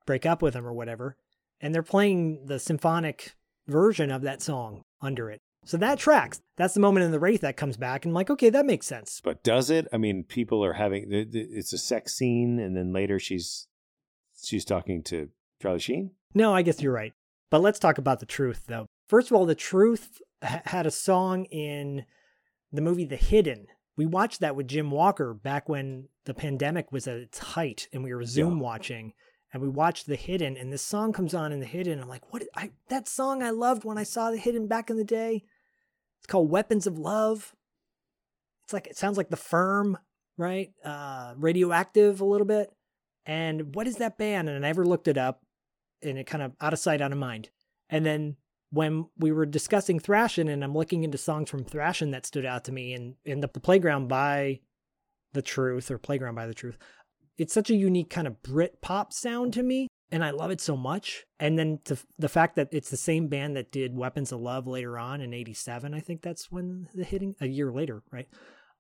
[0.06, 1.16] break up with him or whatever.
[1.62, 3.36] And they're playing the symphonic
[3.68, 5.42] version of that song under it.
[5.66, 6.42] So that tracks.
[6.58, 8.06] That's the moment in the Wraith that comes back.
[8.06, 9.22] And I'm like, okay, that makes sense.
[9.24, 9.88] But does it?
[9.94, 13.68] I mean, people are having it's a sex scene, and then later she's
[14.42, 15.30] she's talking to
[15.62, 16.12] Charlie Sheen.
[16.34, 17.14] No, I guess you're right.
[17.50, 18.86] But let's talk about the truth, though.
[19.08, 22.06] First of all, the truth ha- had a song in
[22.72, 23.68] the movie The Hidden.
[23.98, 28.04] We watched that with Jim Walker back when the pandemic was at its height and
[28.04, 29.14] we were Zoom watching.
[29.52, 32.00] And we watched The Hidden, and this song comes on in The Hidden.
[32.00, 32.44] I'm like, what?
[32.56, 35.44] I, that song I loved when I saw The Hidden back in the day.
[36.20, 37.56] It's called Weapons of Love.
[38.64, 39.98] It's like, it sounds like The Firm,
[40.38, 40.72] right?
[40.86, 42.72] Uh, radioactive a little bit.
[43.26, 44.50] And what is that band?
[44.50, 45.44] And I never looked it up
[46.02, 47.50] and it kind of out of sight, out of mind.
[47.90, 48.38] And then
[48.72, 52.66] when we were discussing Thrashin' and I'm looking into songs from Thrashin' that stood out
[52.66, 54.60] to me and in the, the Playground by
[55.34, 56.78] the Truth or Playground by the Truth,
[57.40, 59.88] it's such a unique kind of Brit pop sound to me.
[60.12, 61.26] And I love it so much.
[61.40, 64.68] And then to, the fact that it's the same band that did Weapons of Love
[64.68, 68.28] later on in 87, I think that's when the Hidden, a year later, right?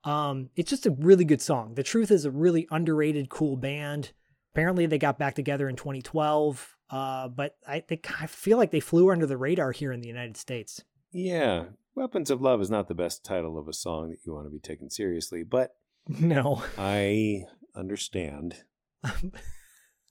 [0.03, 1.76] Um, it's just a really good song.
[1.76, 4.11] The Truth is a really underrated, cool band.
[4.53, 8.80] Apparently, they got back together in 2012, uh, but I think I feel like they
[8.80, 10.84] flew under the radar here in the United States.
[11.11, 14.48] Yeah, Weapons of Love is not the best title of a song that you want
[14.48, 15.76] to be taken seriously, but
[16.19, 17.44] No, I
[17.80, 18.56] understand.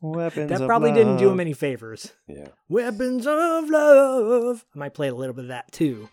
[0.01, 2.12] Weapons that of probably didn't do him any favors.
[2.28, 2.49] Yeah.
[2.69, 4.65] Weapons of love.
[4.74, 6.09] I might play a little bit of that too.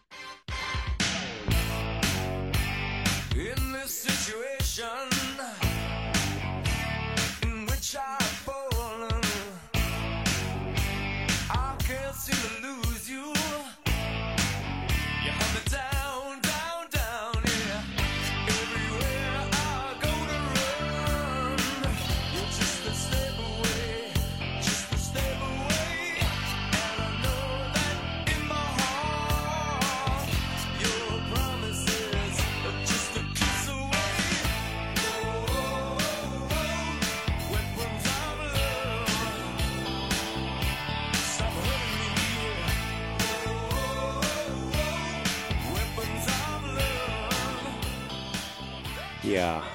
[49.36, 49.66] Yeah,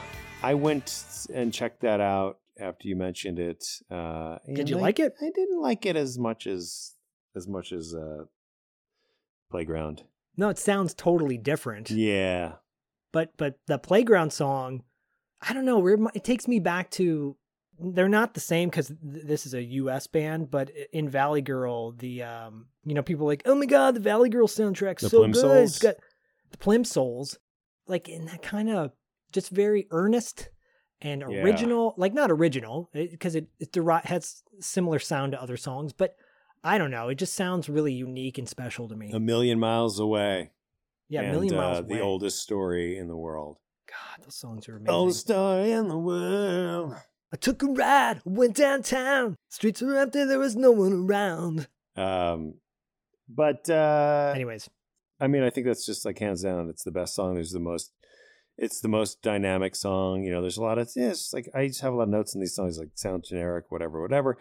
[0.42, 3.62] I went and checked that out after you mentioned it.
[3.90, 5.12] Uh, Did you I- like it?
[5.20, 6.94] I didn't like it as much as
[7.36, 8.24] as much as uh,
[9.50, 10.04] Playground.
[10.36, 11.90] No, it sounds totally different.
[11.90, 12.52] Yeah,
[13.12, 14.82] But but the playground song,
[15.42, 15.84] I don't know.
[16.14, 17.36] It takes me back to.
[17.82, 20.06] They're not the same because th- this is a U.S.
[20.06, 23.94] band, but in Valley Girl, the um, you know, people are like, oh my god,
[23.94, 25.62] the Valley Girl soundtrack's The so Plim good.
[25.64, 25.96] It's got
[26.50, 27.38] the Plimsouls,
[27.86, 28.92] like in that kind of
[29.32, 30.51] just very earnest
[31.01, 31.43] and Yeah.
[31.43, 36.16] original, like not original because it it deri- has similar sound to other songs, but
[36.62, 37.09] I don't know.
[37.09, 39.11] It just sounds really unique and special to me.
[39.12, 40.51] a million miles away.
[41.09, 41.97] Yeah, a million miles uh, away.
[41.97, 43.57] The oldest story in the world.
[43.89, 44.94] God, those songs are amazing.
[44.94, 46.94] Oldest story in the world.
[47.32, 49.36] I took a ride, went downtown.
[49.48, 51.66] Streets were empty, there was no one around.
[51.97, 52.55] Um,
[53.28, 54.69] but uh, anyways,
[55.20, 56.69] I mean, I think that's just like hands down.
[56.69, 57.35] It's the best song.
[57.35, 57.93] There's the most.
[58.62, 60.22] It's the most dynamic song.
[60.22, 60.90] You know, there's a lot of.
[60.94, 63.24] Yeah, it's like I just have a lot of notes in these songs, like sound
[63.24, 64.36] generic, whatever, whatever.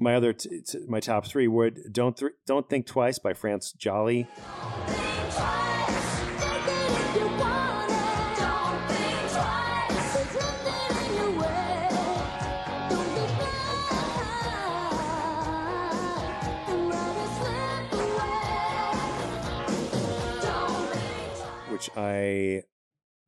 [0.00, 3.72] My other, t- t- my top three would "Don't Th- Don't Think Twice" by France
[3.72, 4.26] Jolly.
[21.70, 22.62] which I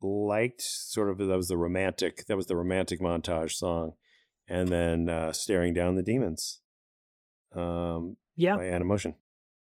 [0.02, 0.62] liked.
[0.62, 2.27] Sort of that was the romantic.
[2.27, 3.93] That was the romantic montage song,
[4.48, 6.60] and then uh, "Staring Down the Demons."
[7.55, 8.56] Um, Yeah.
[8.56, 9.14] by Animotion.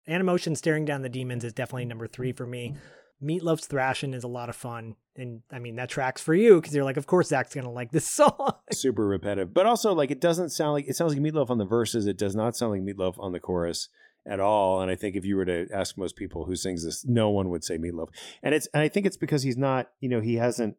[0.07, 2.75] Animotion Staring Down the Demons is definitely number three for me.
[3.21, 4.95] Meatloaf's Thrashin' is a lot of fun.
[5.15, 7.91] And I mean, that track's for you because you're like, of course, Zak's to like
[7.91, 8.51] this song.
[8.71, 11.65] Super repetitive, but also like it doesn't sound like it sounds like Meatloaf on the
[11.65, 12.05] verses.
[12.05, 13.89] It does not sound like Meatloaf on the chorus
[14.27, 14.81] at all.
[14.81, 17.49] And I think if you were to ask most people who sings this, no one
[17.49, 18.09] would say Meatloaf.
[18.43, 19.89] And it's and I think it's because he's not.
[19.99, 20.75] You know, he hasn't.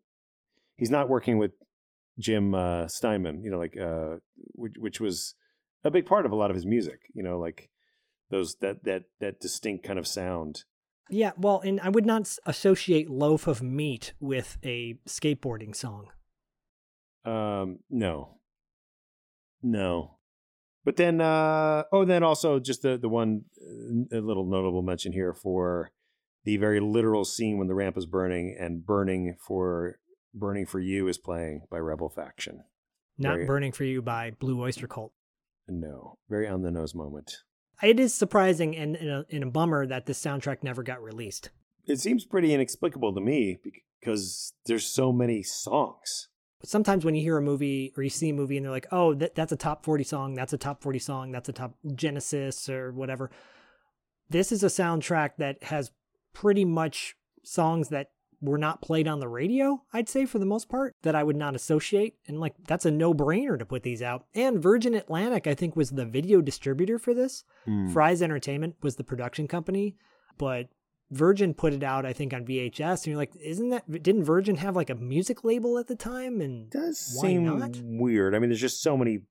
[0.77, 1.53] He's not working with
[2.19, 3.43] Jim uh, Steinman.
[3.43, 4.17] You know, like uh,
[4.55, 5.35] which, which was
[5.85, 7.01] a big part of a lot of his music.
[7.15, 7.71] You know, like
[8.31, 10.65] those that that that distinct kind of sound.
[11.09, 11.33] yeah.
[11.37, 16.09] Well, and I would not associate Loaf of Meat with a skateboarding song.
[17.25, 18.39] Um, no,
[19.63, 20.18] no.
[20.85, 25.13] But then, uh, oh, then also just the the one uh, a little notable mention
[25.13, 25.91] here for
[26.45, 29.99] the very literal scene when the ramp is burning and burning for
[30.33, 32.65] burning for you is playing by Rebel Faction.
[33.19, 35.13] Not Very- Burning for You by Blue Oyster Cult.
[35.67, 37.39] No, very on the nose moment.
[37.83, 41.51] It is surprising and, and, a, and a bummer that this soundtrack never got released.
[41.87, 43.59] It seems pretty inexplicable to me
[44.01, 46.29] because there's so many songs.
[46.61, 48.89] But sometimes when you hear a movie or you see a movie and they're like,
[48.91, 51.75] oh, that, that's a top 40 song, that's a top 40 song, that's a top
[51.95, 53.31] Genesis or whatever.
[54.29, 55.93] This is a soundtrack that has
[56.33, 58.11] pretty much songs that
[58.41, 61.37] were not played on the radio, I'd say for the most part, that I would
[61.37, 62.15] not associate.
[62.27, 64.27] And like, that's a no brainer to put these out.
[64.35, 67.45] And Virgin Atlantic, I think, was the video distributor for this.
[67.65, 67.89] Hmm.
[67.89, 69.97] Fries Entertainment was the production company,
[70.37, 70.69] but
[71.11, 72.99] Virgin put it out, I think, on VHS.
[72.99, 76.41] And you're like, isn't that, didn't Virgin have like a music label at the time?
[76.41, 77.77] And does seem not?
[77.83, 78.35] weird.
[78.35, 79.23] I mean, there's just so many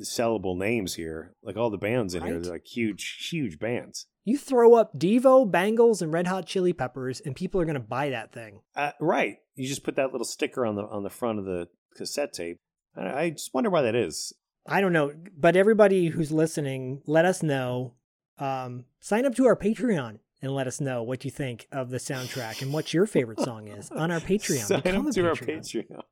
[0.00, 1.34] sellable names here.
[1.42, 4.06] Like all the bands in here, they're like huge, huge bands.
[4.24, 7.80] You throw up Devo, Bangles, and Red Hot Chili Peppers, and people are going to
[7.80, 8.60] buy that thing.
[8.74, 9.36] Uh, right.
[9.54, 12.58] You just put that little sticker on the on the front of the cassette tape.
[12.96, 14.32] I, I just wonder why that is.
[14.66, 17.94] I don't know, but everybody who's listening, let us know.
[18.38, 21.96] Um, sign up to our Patreon and let us know what you think of the
[21.96, 24.58] soundtrack and what your favorite song is on our Patreon.
[24.66, 25.86] Sign Become up to our Patreon.
[25.88, 26.02] Patreon.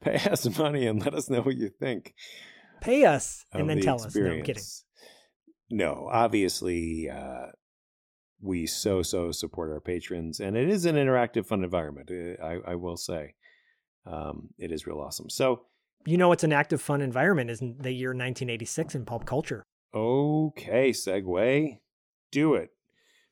[0.00, 2.14] Pay us money and let us know what you think.
[2.80, 4.14] Pay us and then the tell us.
[4.14, 4.62] No, I'm kidding.
[5.70, 7.46] No, obviously, uh,
[8.40, 12.10] we so so support our patrons, and it is an interactive, fun environment.
[12.10, 13.34] uh, I, I will say,
[14.06, 15.28] um, it is real awesome.
[15.28, 15.66] So,
[16.06, 19.64] You know, it's an active, fun environment, is the year 1986 in pulp culture.
[19.92, 21.78] okay, segue,
[22.30, 22.70] do it.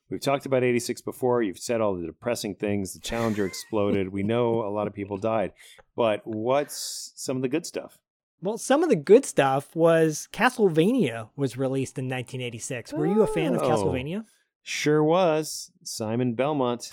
[0.09, 1.41] We've talked about 86 before.
[1.43, 2.93] You've said all the depressing things.
[2.93, 4.11] The Challenger exploded.
[4.13, 5.51] we know a lot of people died.
[5.95, 7.97] But what's some of the good stuff?
[8.41, 12.93] Well, some of the good stuff was Castlevania was released in 1986.
[12.93, 13.69] Were you a fan of Oh.
[13.69, 14.25] Castlevania?
[14.61, 16.89] Sure was Simon Belmont.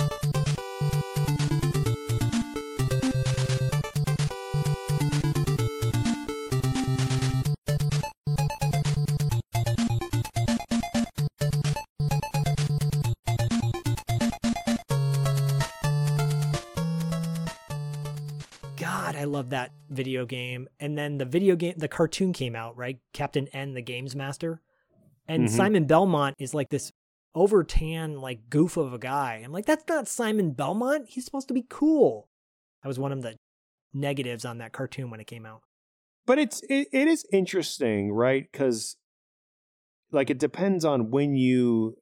[19.34, 20.68] Love that video game.
[20.80, 22.98] And then the video game, the cartoon came out, right?
[23.12, 24.62] Captain N, the Games Master.
[25.28, 25.50] And Mhm.
[25.50, 26.92] Simon Belmont is like this
[27.34, 29.42] over tan, like goof of a guy.
[29.44, 31.08] I'm like, that's not Simon Belmont.
[31.08, 32.28] He's supposed to be cool.
[32.82, 33.36] That was one of the
[33.92, 35.62] negatives on that cartoon when it came out.
[36.26, 38.46] But it's it, it is interesting, right?
[38.50, 38.96] Because
[40.12, 41.96] like it depends on when you.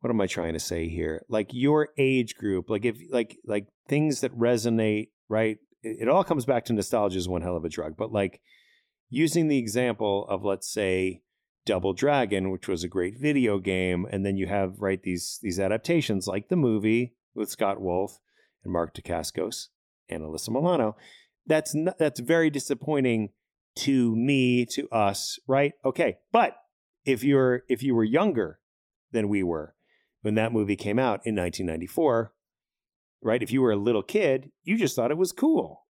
[0.00, 1.24] What am I trying to say here?
[1.28, 5.58] Like your age group, like if like like things that resonate, right?
[5.82, 7.96] It, all comes back to nostalgia is one hell of a drug.
[7.96, 8.40] But like
[9.08, 11.22] using the example of let's say
[11.64, 15.60] Double Dragon, which was a great video game, and then you have right these these
[15.60, 18.18] adaptations like the movie with Scott Wolf
[18.64, 19.68] and Mark Dacascos
[20.08, 20.96] and Alyssa Milano.
[21.46, 23.30] That's n that's very disappointing
[23.76, 25.72] to me, to us, right?
[25.84, 26.56] Okay, but
[27.04, 28.58] if you're if you were younger
[29.12, 29.74] than we were
[30.22, 32.32] when that movie came out in 1994,
[33.22, 33.42] right?
[33.42, 35.84] If you were a little kid, you just thought it was cool.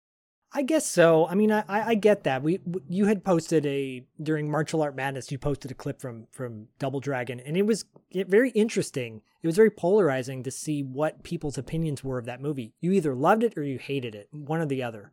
[0.57, 1.27] I guess so.
[1.27, 2.45] I mean, I, I get that.
[2.45, 5.33] We you had posted a during Martial Art Madness.
[5.33, 9.23] You posted a clip from from Double Dragon, and it was very interesting.
[9.43, 12.73] It was very polarizing to see what people's opinions were of that movie.
[12.81, 15.13] You either loved it or you hated it, one or the other.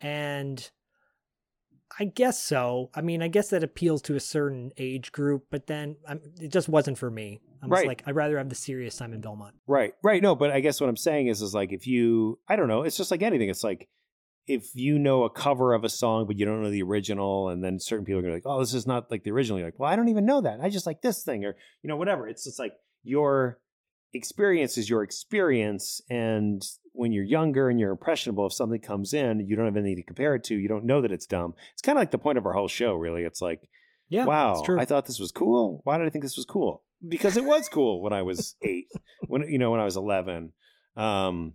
[0.00, 0.70] And
[1.98, 2.88] I guess so.
[2.94, 6.52] I mean, I guess that appeals to a certain age group, but then um it
[6.52, 7.42] just wasn't for me.
[7.62, 7.88] I'm just Right.
[7.88, 9.54] like, I'd rather have the serious Simon Belmont.
[9.66, 10.22] Right, right.
[10.22, 12.82] No, but I guess what I'm saying is, is like if you, I don't know,
[12.82, 13.48] it's just like anything.
[13.50, 13.88] It's like
[14.46, 17.62] if you know a cover of a song, but you don't know the original, and
[17.62, 19.58] then certain people are gonna be like, oh, this is not like the original.
[19.58, 20.60] You're like, well, I don't even know that.
[20.60, 22.26] I just like this thing, or you know, whatever.
[22.28, 22.72] It's just like
[23.02, 23.60] your
[24.12, 26.62] experience is your experience, and
[26.92, 30.02] when you're younger and you're impressionable, if something comes in, you don't have anything to
[30.02, 30.56] compare it to.
[30.56, 31.54] You don't know that it's dumb.
[31.72, 33.22] It's kind of like the point of our whole show, really.
[33.22, 33.68] It's like,
[34.08, 34.60] Yeah, wow.
[34.76, 35.82] I thought this was cool.
[35.84, 36.82] Why did I think this was cool?
[37.06, 38.88] Because it was cool when I was eight,
[39.26, 40.52] when you know, when I was eleven.
[40.96, 41.54] Um,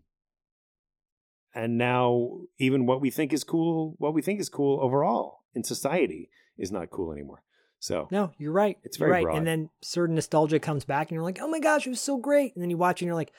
[1.53, 5.63] and now even what we think is cool, what we think is cool overall in
[5.63, 7.43] society is not cool anymore.
[7.80, 8.77] So No, you're right.
[8.84, 9.23] It's very right.
[9.23, 9.38] broad.
[9.38, 12.17] And then certain nostalgia comes back, and you're like, "Oh my gosh, it was so
[12.17, 13.31] great!" And then you watch, it, and you're like,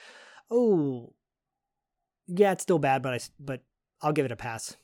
[0.50, 1.12] "Oh,
[2.26, 3.62] yeah, it's still bad, but I but
[4.00, 4.76] I'll give it a pass."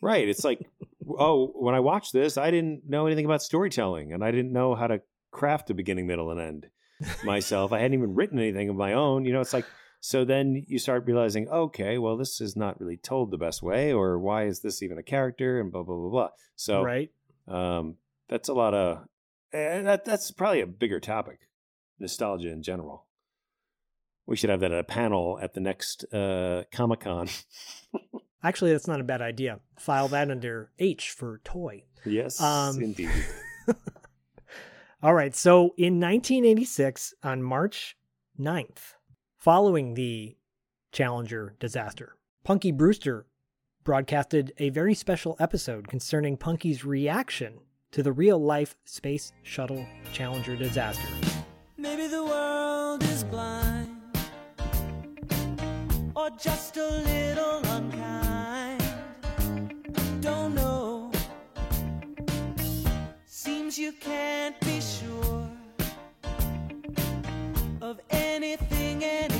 [0.00, 0.28] Right.
[0.28, 0.60] It's like,
[1.18, 4.74] oh, when I watched this, I didn't know anything about storytelling and I didn't know
[4.74, 5.00] how to
[5.38, 6.66] craft a beginning, middle, and end
[7.24, 7.72] myself.
[7.72, 9.24] I hadn't even written anything of my own.
[9.24, 9.64] You know, it's like,
[10.00, 13.92] so then you start realizing, okay, well, this is not really told the best way,
[13.92, 16.28] or why is this even a character, and blah, blah, blah, blah.
[16.56, 17.10] So, right.
[17.46, 17.96] um,
[18.28, 19.04] that's a lot of,
[19.52, 21.38] eh, that, that's probably a bigger topic,
[22.00, 23.06] nostalgia in general.
[24.26, 27.28] We should have that at a panel at the next uh, Comic Con.
[28.42, 29.60] Actually, that's not a bad idea.
[29.78, 31.84] File that under H for toy.
[32.04, 33.10] yes, Um, indeed.
[35.00, 35.34] All right.
[35.34, 37.96] So in 1986, on March
[38.38, 38.94] 9th,
[39.36, 40.36] following the
[40.90, 43.26] Challenger disaster, Punky Brewster
[43.84, 47.60] broadcasted a very special episode concerning Punky's reaction
[47.92, 51.06] to the real life Space Shuttle Challenger disaster.
[51.76, 53.96] Maybe the world is blind
[56.16, 58.82] or just a little unkind.
[60.20, 61.12] Don't know.
[63.26, 64.58] Seems you can't
[68.38, 69.37] of anything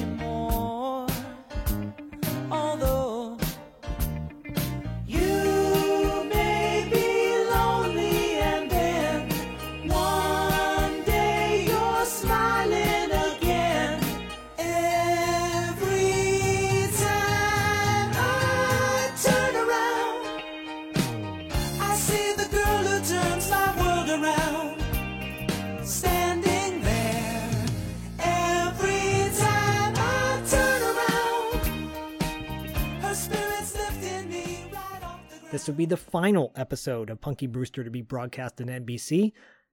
[35.59, 39.33] This would be the final episode of Punky Brewster to be broadcast on NBC.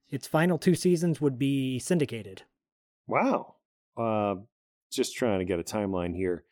[0.09, 2.41] Its final two seasons would be syndicated.
[3.05, 3.57] Wow.
[3.95, 4.37] Uh,
[4.91, 6.43] just trying to get a timeline here.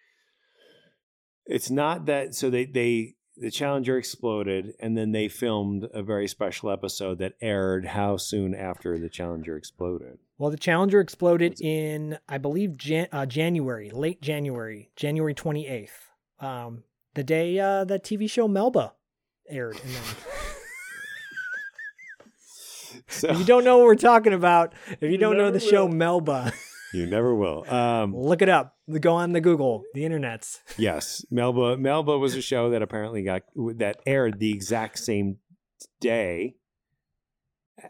[1.47, 6.27] It's not that so they they the Challenger exploded and then they filmed a very
[6.27, 10.19] special episode that aired how soon after the Challenger exploded.
[10.37, 15.89] Well, the Challenger exploded in, I believe, Jan- uh, January, late January, January 28th,
[16.39, 16.83] um,
[17.15, 18.93] the day uh, that TV show Melba
[19.49, 19.79] aired.
[19.83, 20.01] And then,
[23.07, 25.59] So if you don't know what we're talking about, if you don't know never the
[25.59, 25.87] show.
[25.87, 26.53] Melba,
[26.93, 27.65] you never will.
[27.71, 28.75] Um, look it up.
[28.99, 30.59] Go on the Google, the internets.
[30.77, 33.43] yes, Melba Melba was a show that apparently got
[33.77, 35.37] that aired the exact same
[36.01, 36.55] day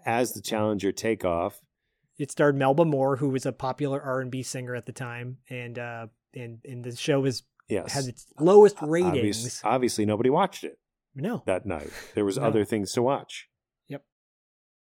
[0.06, 1.60] as the Challenger takeoff.
[2.18, 6.08] It starred Melba Moore, who was a popular R&B singer at the time, and uh,
[6.34, 7.94] and and the show was Yes.
[7.94, 8.90] had its lowest Obvious-
[9.38, 9.62] ratings.
[9.64, 10.78] obviously, nobody watched it
[11.16, 11.90] No, that night.
[12.16, 12.44] There was No.
[12.46, 13.48] other things to watch.
[13.88, 14.04] Yep.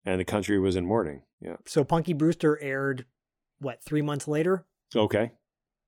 [0.05, 1.23] And the country was in mourning.
[1.41, 1.57] Yeah.
[1.67, 3.05] so Punky Brewster aired
[3.59, 4.65] what three months later.
[4.97, 5.33] Okay.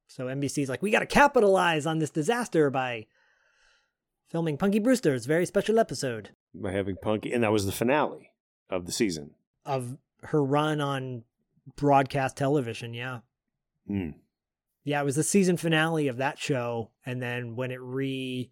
[0.08, 3.06] So NBC's like, we got to capitalize on this disaster by
[4.28, 8.32] filming Punky Brewster's very special episode by having Punky, and that was the finale
[8.70, 9.30] of the season.
[9.64, 11.24] of her run on
[11.76, 12.94] broadcast television.
[12.94, 13.20] Yeah.
[13.86, 14.10] Hmm.
[14.84, 18.50] Yeah, it was the season finale of that show, and then when it re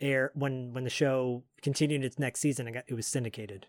[0.00, 3.66] air when when the show continued its next season, it got it was syndicated.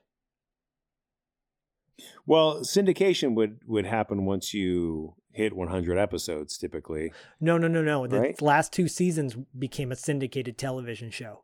[2.26, 7.11] Well, syndication would would happen once you hit 100 episodes, typically.
[7.39, 8.07] No, no, no, no.
[8.07, 8.41] The Right.
[8.41, 11.43] last two seasons became a syndicated television show,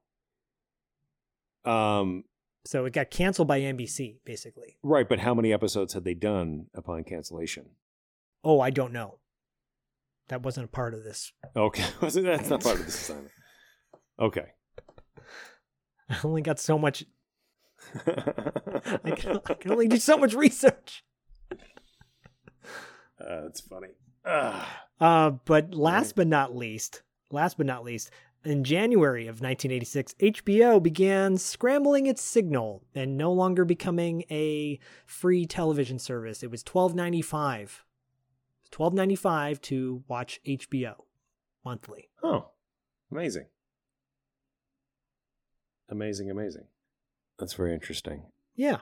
[1.66, 2.24] Um,
[2.66, 4.78] so it got canceled by NBC, basically.
[4.82, 7.76] right, but how many episodes had they done upon cancellation?
[8.44, 9.20] Oh, I don't know.
[10.30, 11.32] That wasn't a part of this.
[11.56, 13.32] Okay, that's not part of this assignment.
[14.20, 14.54] Okay.
[16.10, 17.06] I only got so much.
[18.06, 21.04] I can, I can only do so much research.
[23.20, 23.90] Uh, that's funny.
[24.26, 24.66] Ugh.
[25.00, 28.12] Uh, but last but not least, last but not least,
[28.44, 35.46] in January of 1986, HBO began scrambling its signal and no longer becoming a free
[35.46, 36.44] television service.
[36.44, 37.80] It was 12.95.
[38.72, 40.96] 12.95 to watch HBO
[41.64, 42.10] monthly.
[42.24, 42.50] Oh,
[43.12, 43.46] amazing.
[45.90, 46.66] Amazing, amazing.
[47.40, 48.24] That's very interesting.
[48.56, 48.78] Yeah.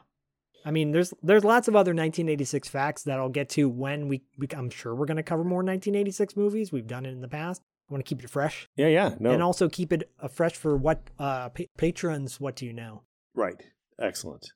[0.65, 4.23] I mean, there's there's lots of other 1986 facts that I'll get to when we,
[4.37, 6.71] we I'm sure we're going to cover more 1986 movies.
[6.71, 7.61] We've done it in the past.
[7.89, 8.69] I want to keep it fresh.
[8.77, 9.15] Yeah, yeah.
[9.19, 9.31] No.
[9.31, 13.03] And also keep it uh, fresh for what uh pa- patrons what do you know?
[13.35, 13.61] Right.
[13.99, 14.47] Excellent.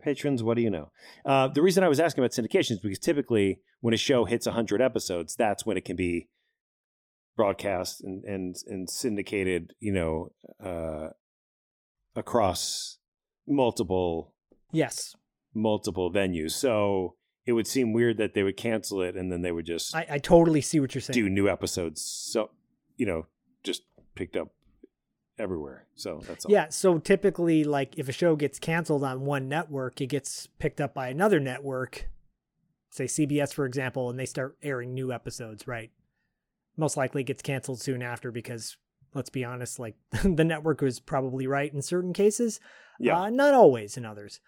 [0.00, 0.90] Patrons, what do you know?
[1.24, 4.46] Uh, the reason I was asking about syndication is because typically when a show hits
[4.46, 6.28] 100 episodes, that's when it can be
[7.36, 10.28] broadcast and, and, and syndicated, you know,
[10.64, 11.08] uh,
[12.18, 12.98] across
[13.46, 14.34] multiple
[14.72, 15.14] Yes.
[15.54, 16.50] multiple venues.
[16.52, 17.14] So
[17.46, 20.06] it would seem weird that they would cancel it and then they would just I,
[20.10, 21.14] I totally see what you're saying.
[21.14, 22.02] do new episodes.
[22.02, 22.50] So,
[22.96, 23.26] you know,
[23.62, 23.82] just
[24.14, 24.48] picked up
[25.38, 25.86] everywhere.
[25.94, 26.52] So that's all.
[26.52, 30.80] Yeah, so typically like if a show gets canceled on one network, it gets picked
[30.80, 32.10] up by another network,
[32.90, 35.90] say CBS for example, and they start airing new episodes, right?
[36.76, 38.76] Most likely gets canceled soon after because
[39.14, 42.60] let's be honest, like the network was probably right in certain cases.
[42.98, 43.20] Yeah.
[43.20, 44.40] Uh, not always in others.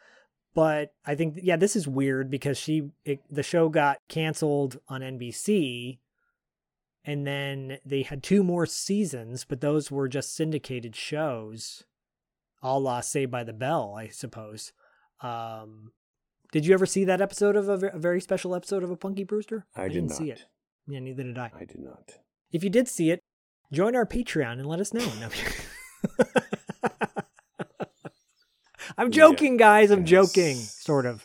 [0.53, 5.01] But I think yeah, this is weird because she it, the show got canceled on
[5.01, 5.99] NBC
[7.05, 11.85] and then they had two more seasons, but those were just syndicated shows,
[12.63, 14.73] a la Saved by the Bell, I suppose.
[15.23, 15.93] Um,
[16.53, 19.25] did you ever see that episode of a, a very special episode of a Punky
[19.25, 19.67] Brewster?
[19.75, 20.47] I did didn't see it.
[20.87, 21.53] Yeah, neither did I.
[21.59, 22.19] I did not.
[22.53, 23.20] If you did see it,
[23.73, 25.07] join our Patreon and let us know.
[25.21, 25.29] No.
[28.99, 29.91] I'm joking, guys.
[29.91, 30.57] I'm joking.
[30.57, 31.25] Sort of.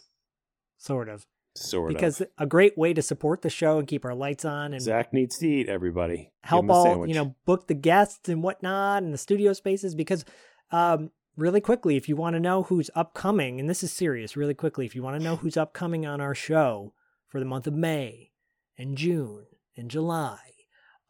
[0.77, 1.25] Sort of.
[1.55, 2.27] Sort because of.
[2.27, 5.13] Because a great way to support the show and keep our lights on and Zak
[5.13, 6.31] needs to eat, everybody.
[6.43, 7.07] Help all sandwich.
[7.09, 10.25] you know book the guests and whatnot and the studio spaces because
[10.71, 14.53] um really quickly if you want to know who's upcoming and this is serious really
[14.53, 16.93] quickly if you want to know who's upcoming on our show
[17.27, 18.31] for the month of may
[18.77, 19.45] and june
[19.75, 20.37] and july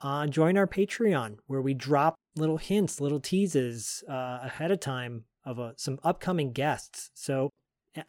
[0.06, 5.24] uh join our patreon where we drop little hints little teases uh ahead of time
[5.44, 7.50] of uh, some upcoming guests so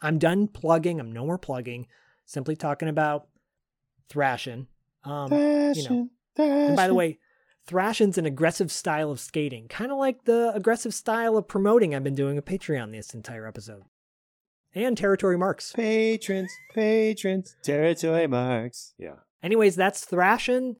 [0.01, 1.87] i'm done plugging i'm no more plugging
[2.25, 3.27] simply talking about
[4.09, 4.67] thrashing
[5.03, 7.19] um you know and by the way,
[7.65, 12.03] thrashing's an aggressive style of skating, kind of like the aggressive style of promoting I've
[12.03, 13.83] been doing a Patreon this entire episode.
[14.75, 15.71] And territory marks.
[15.73, 18.93] Patrons, patrons, territory marks.
[18.97, 19.15] Yeah.
[19.41, 20.75] Anyways, that's thrashing.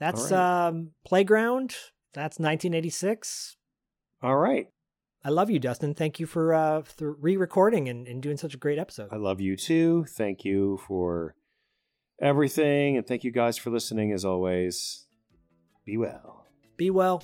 [0.00, 0.66] That's All right.
[0.68, 1.76] um playground.
[2.12, 3.56] That's 1986.
[4.22, 4.66] All right.
[5.22, 5.94] I love you, Dustin.
[5.94, 9.10] Thank you for uh for re-recording and, and doing such a great episode.
[9.12, 10.06] I love you too.
[10.08, 11.34] Thank you for
[12.20, 12.96] everything.
[12.96, 15.06] And thank you guys for listening as always.
[15.84, 16.46] Be well.
[16.76, 17.22] Be well.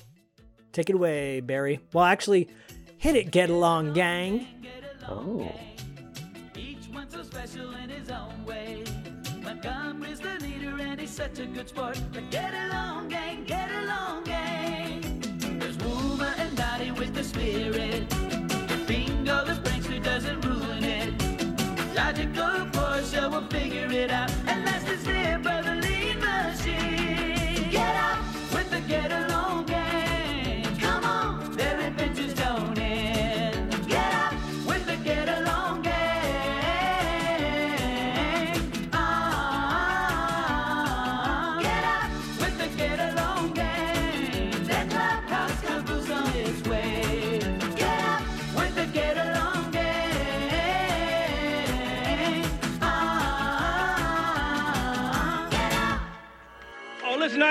[0.71, 1.79] Take it away, Barry.
[1.93, 2.49] Well, actually,
[2.97, 4.45] hit it, get along, gang.
[5.07, 5.51] Oh.
[11.17, 11.99] Such a good sport.
[12.13, 15.01] But get along, gang, get along, gang.
[15.57, 18.07] There's Wilma and Dottie with the spirit.
[18.85, 21.09] Bingo, the prankster doesn't ruin it.
[21.95, 24.29] Logical Portia will figure it out.
[24.45, 25.76] And last is there, brother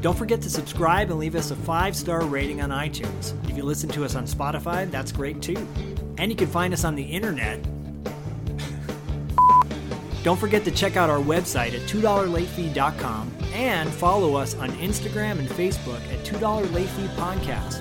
[0.00, 3.32] Don't forget to subscribe and leave us a five star rating on iTunes.
[3.50, 5.66] If you listen to us on Spotify, that's great too.
[6.18, 7.60] And you can find us on the internet.
[10.22, 15.48] Don't forget to check out our website at $2latefee.com and follow us on Instagram and
[15.48, 17.80] Facebook at $2 Late Fee Podcast.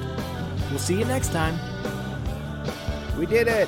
[0.69, 1.60] We'll see you next time.
[3.18, 3.68] We did it.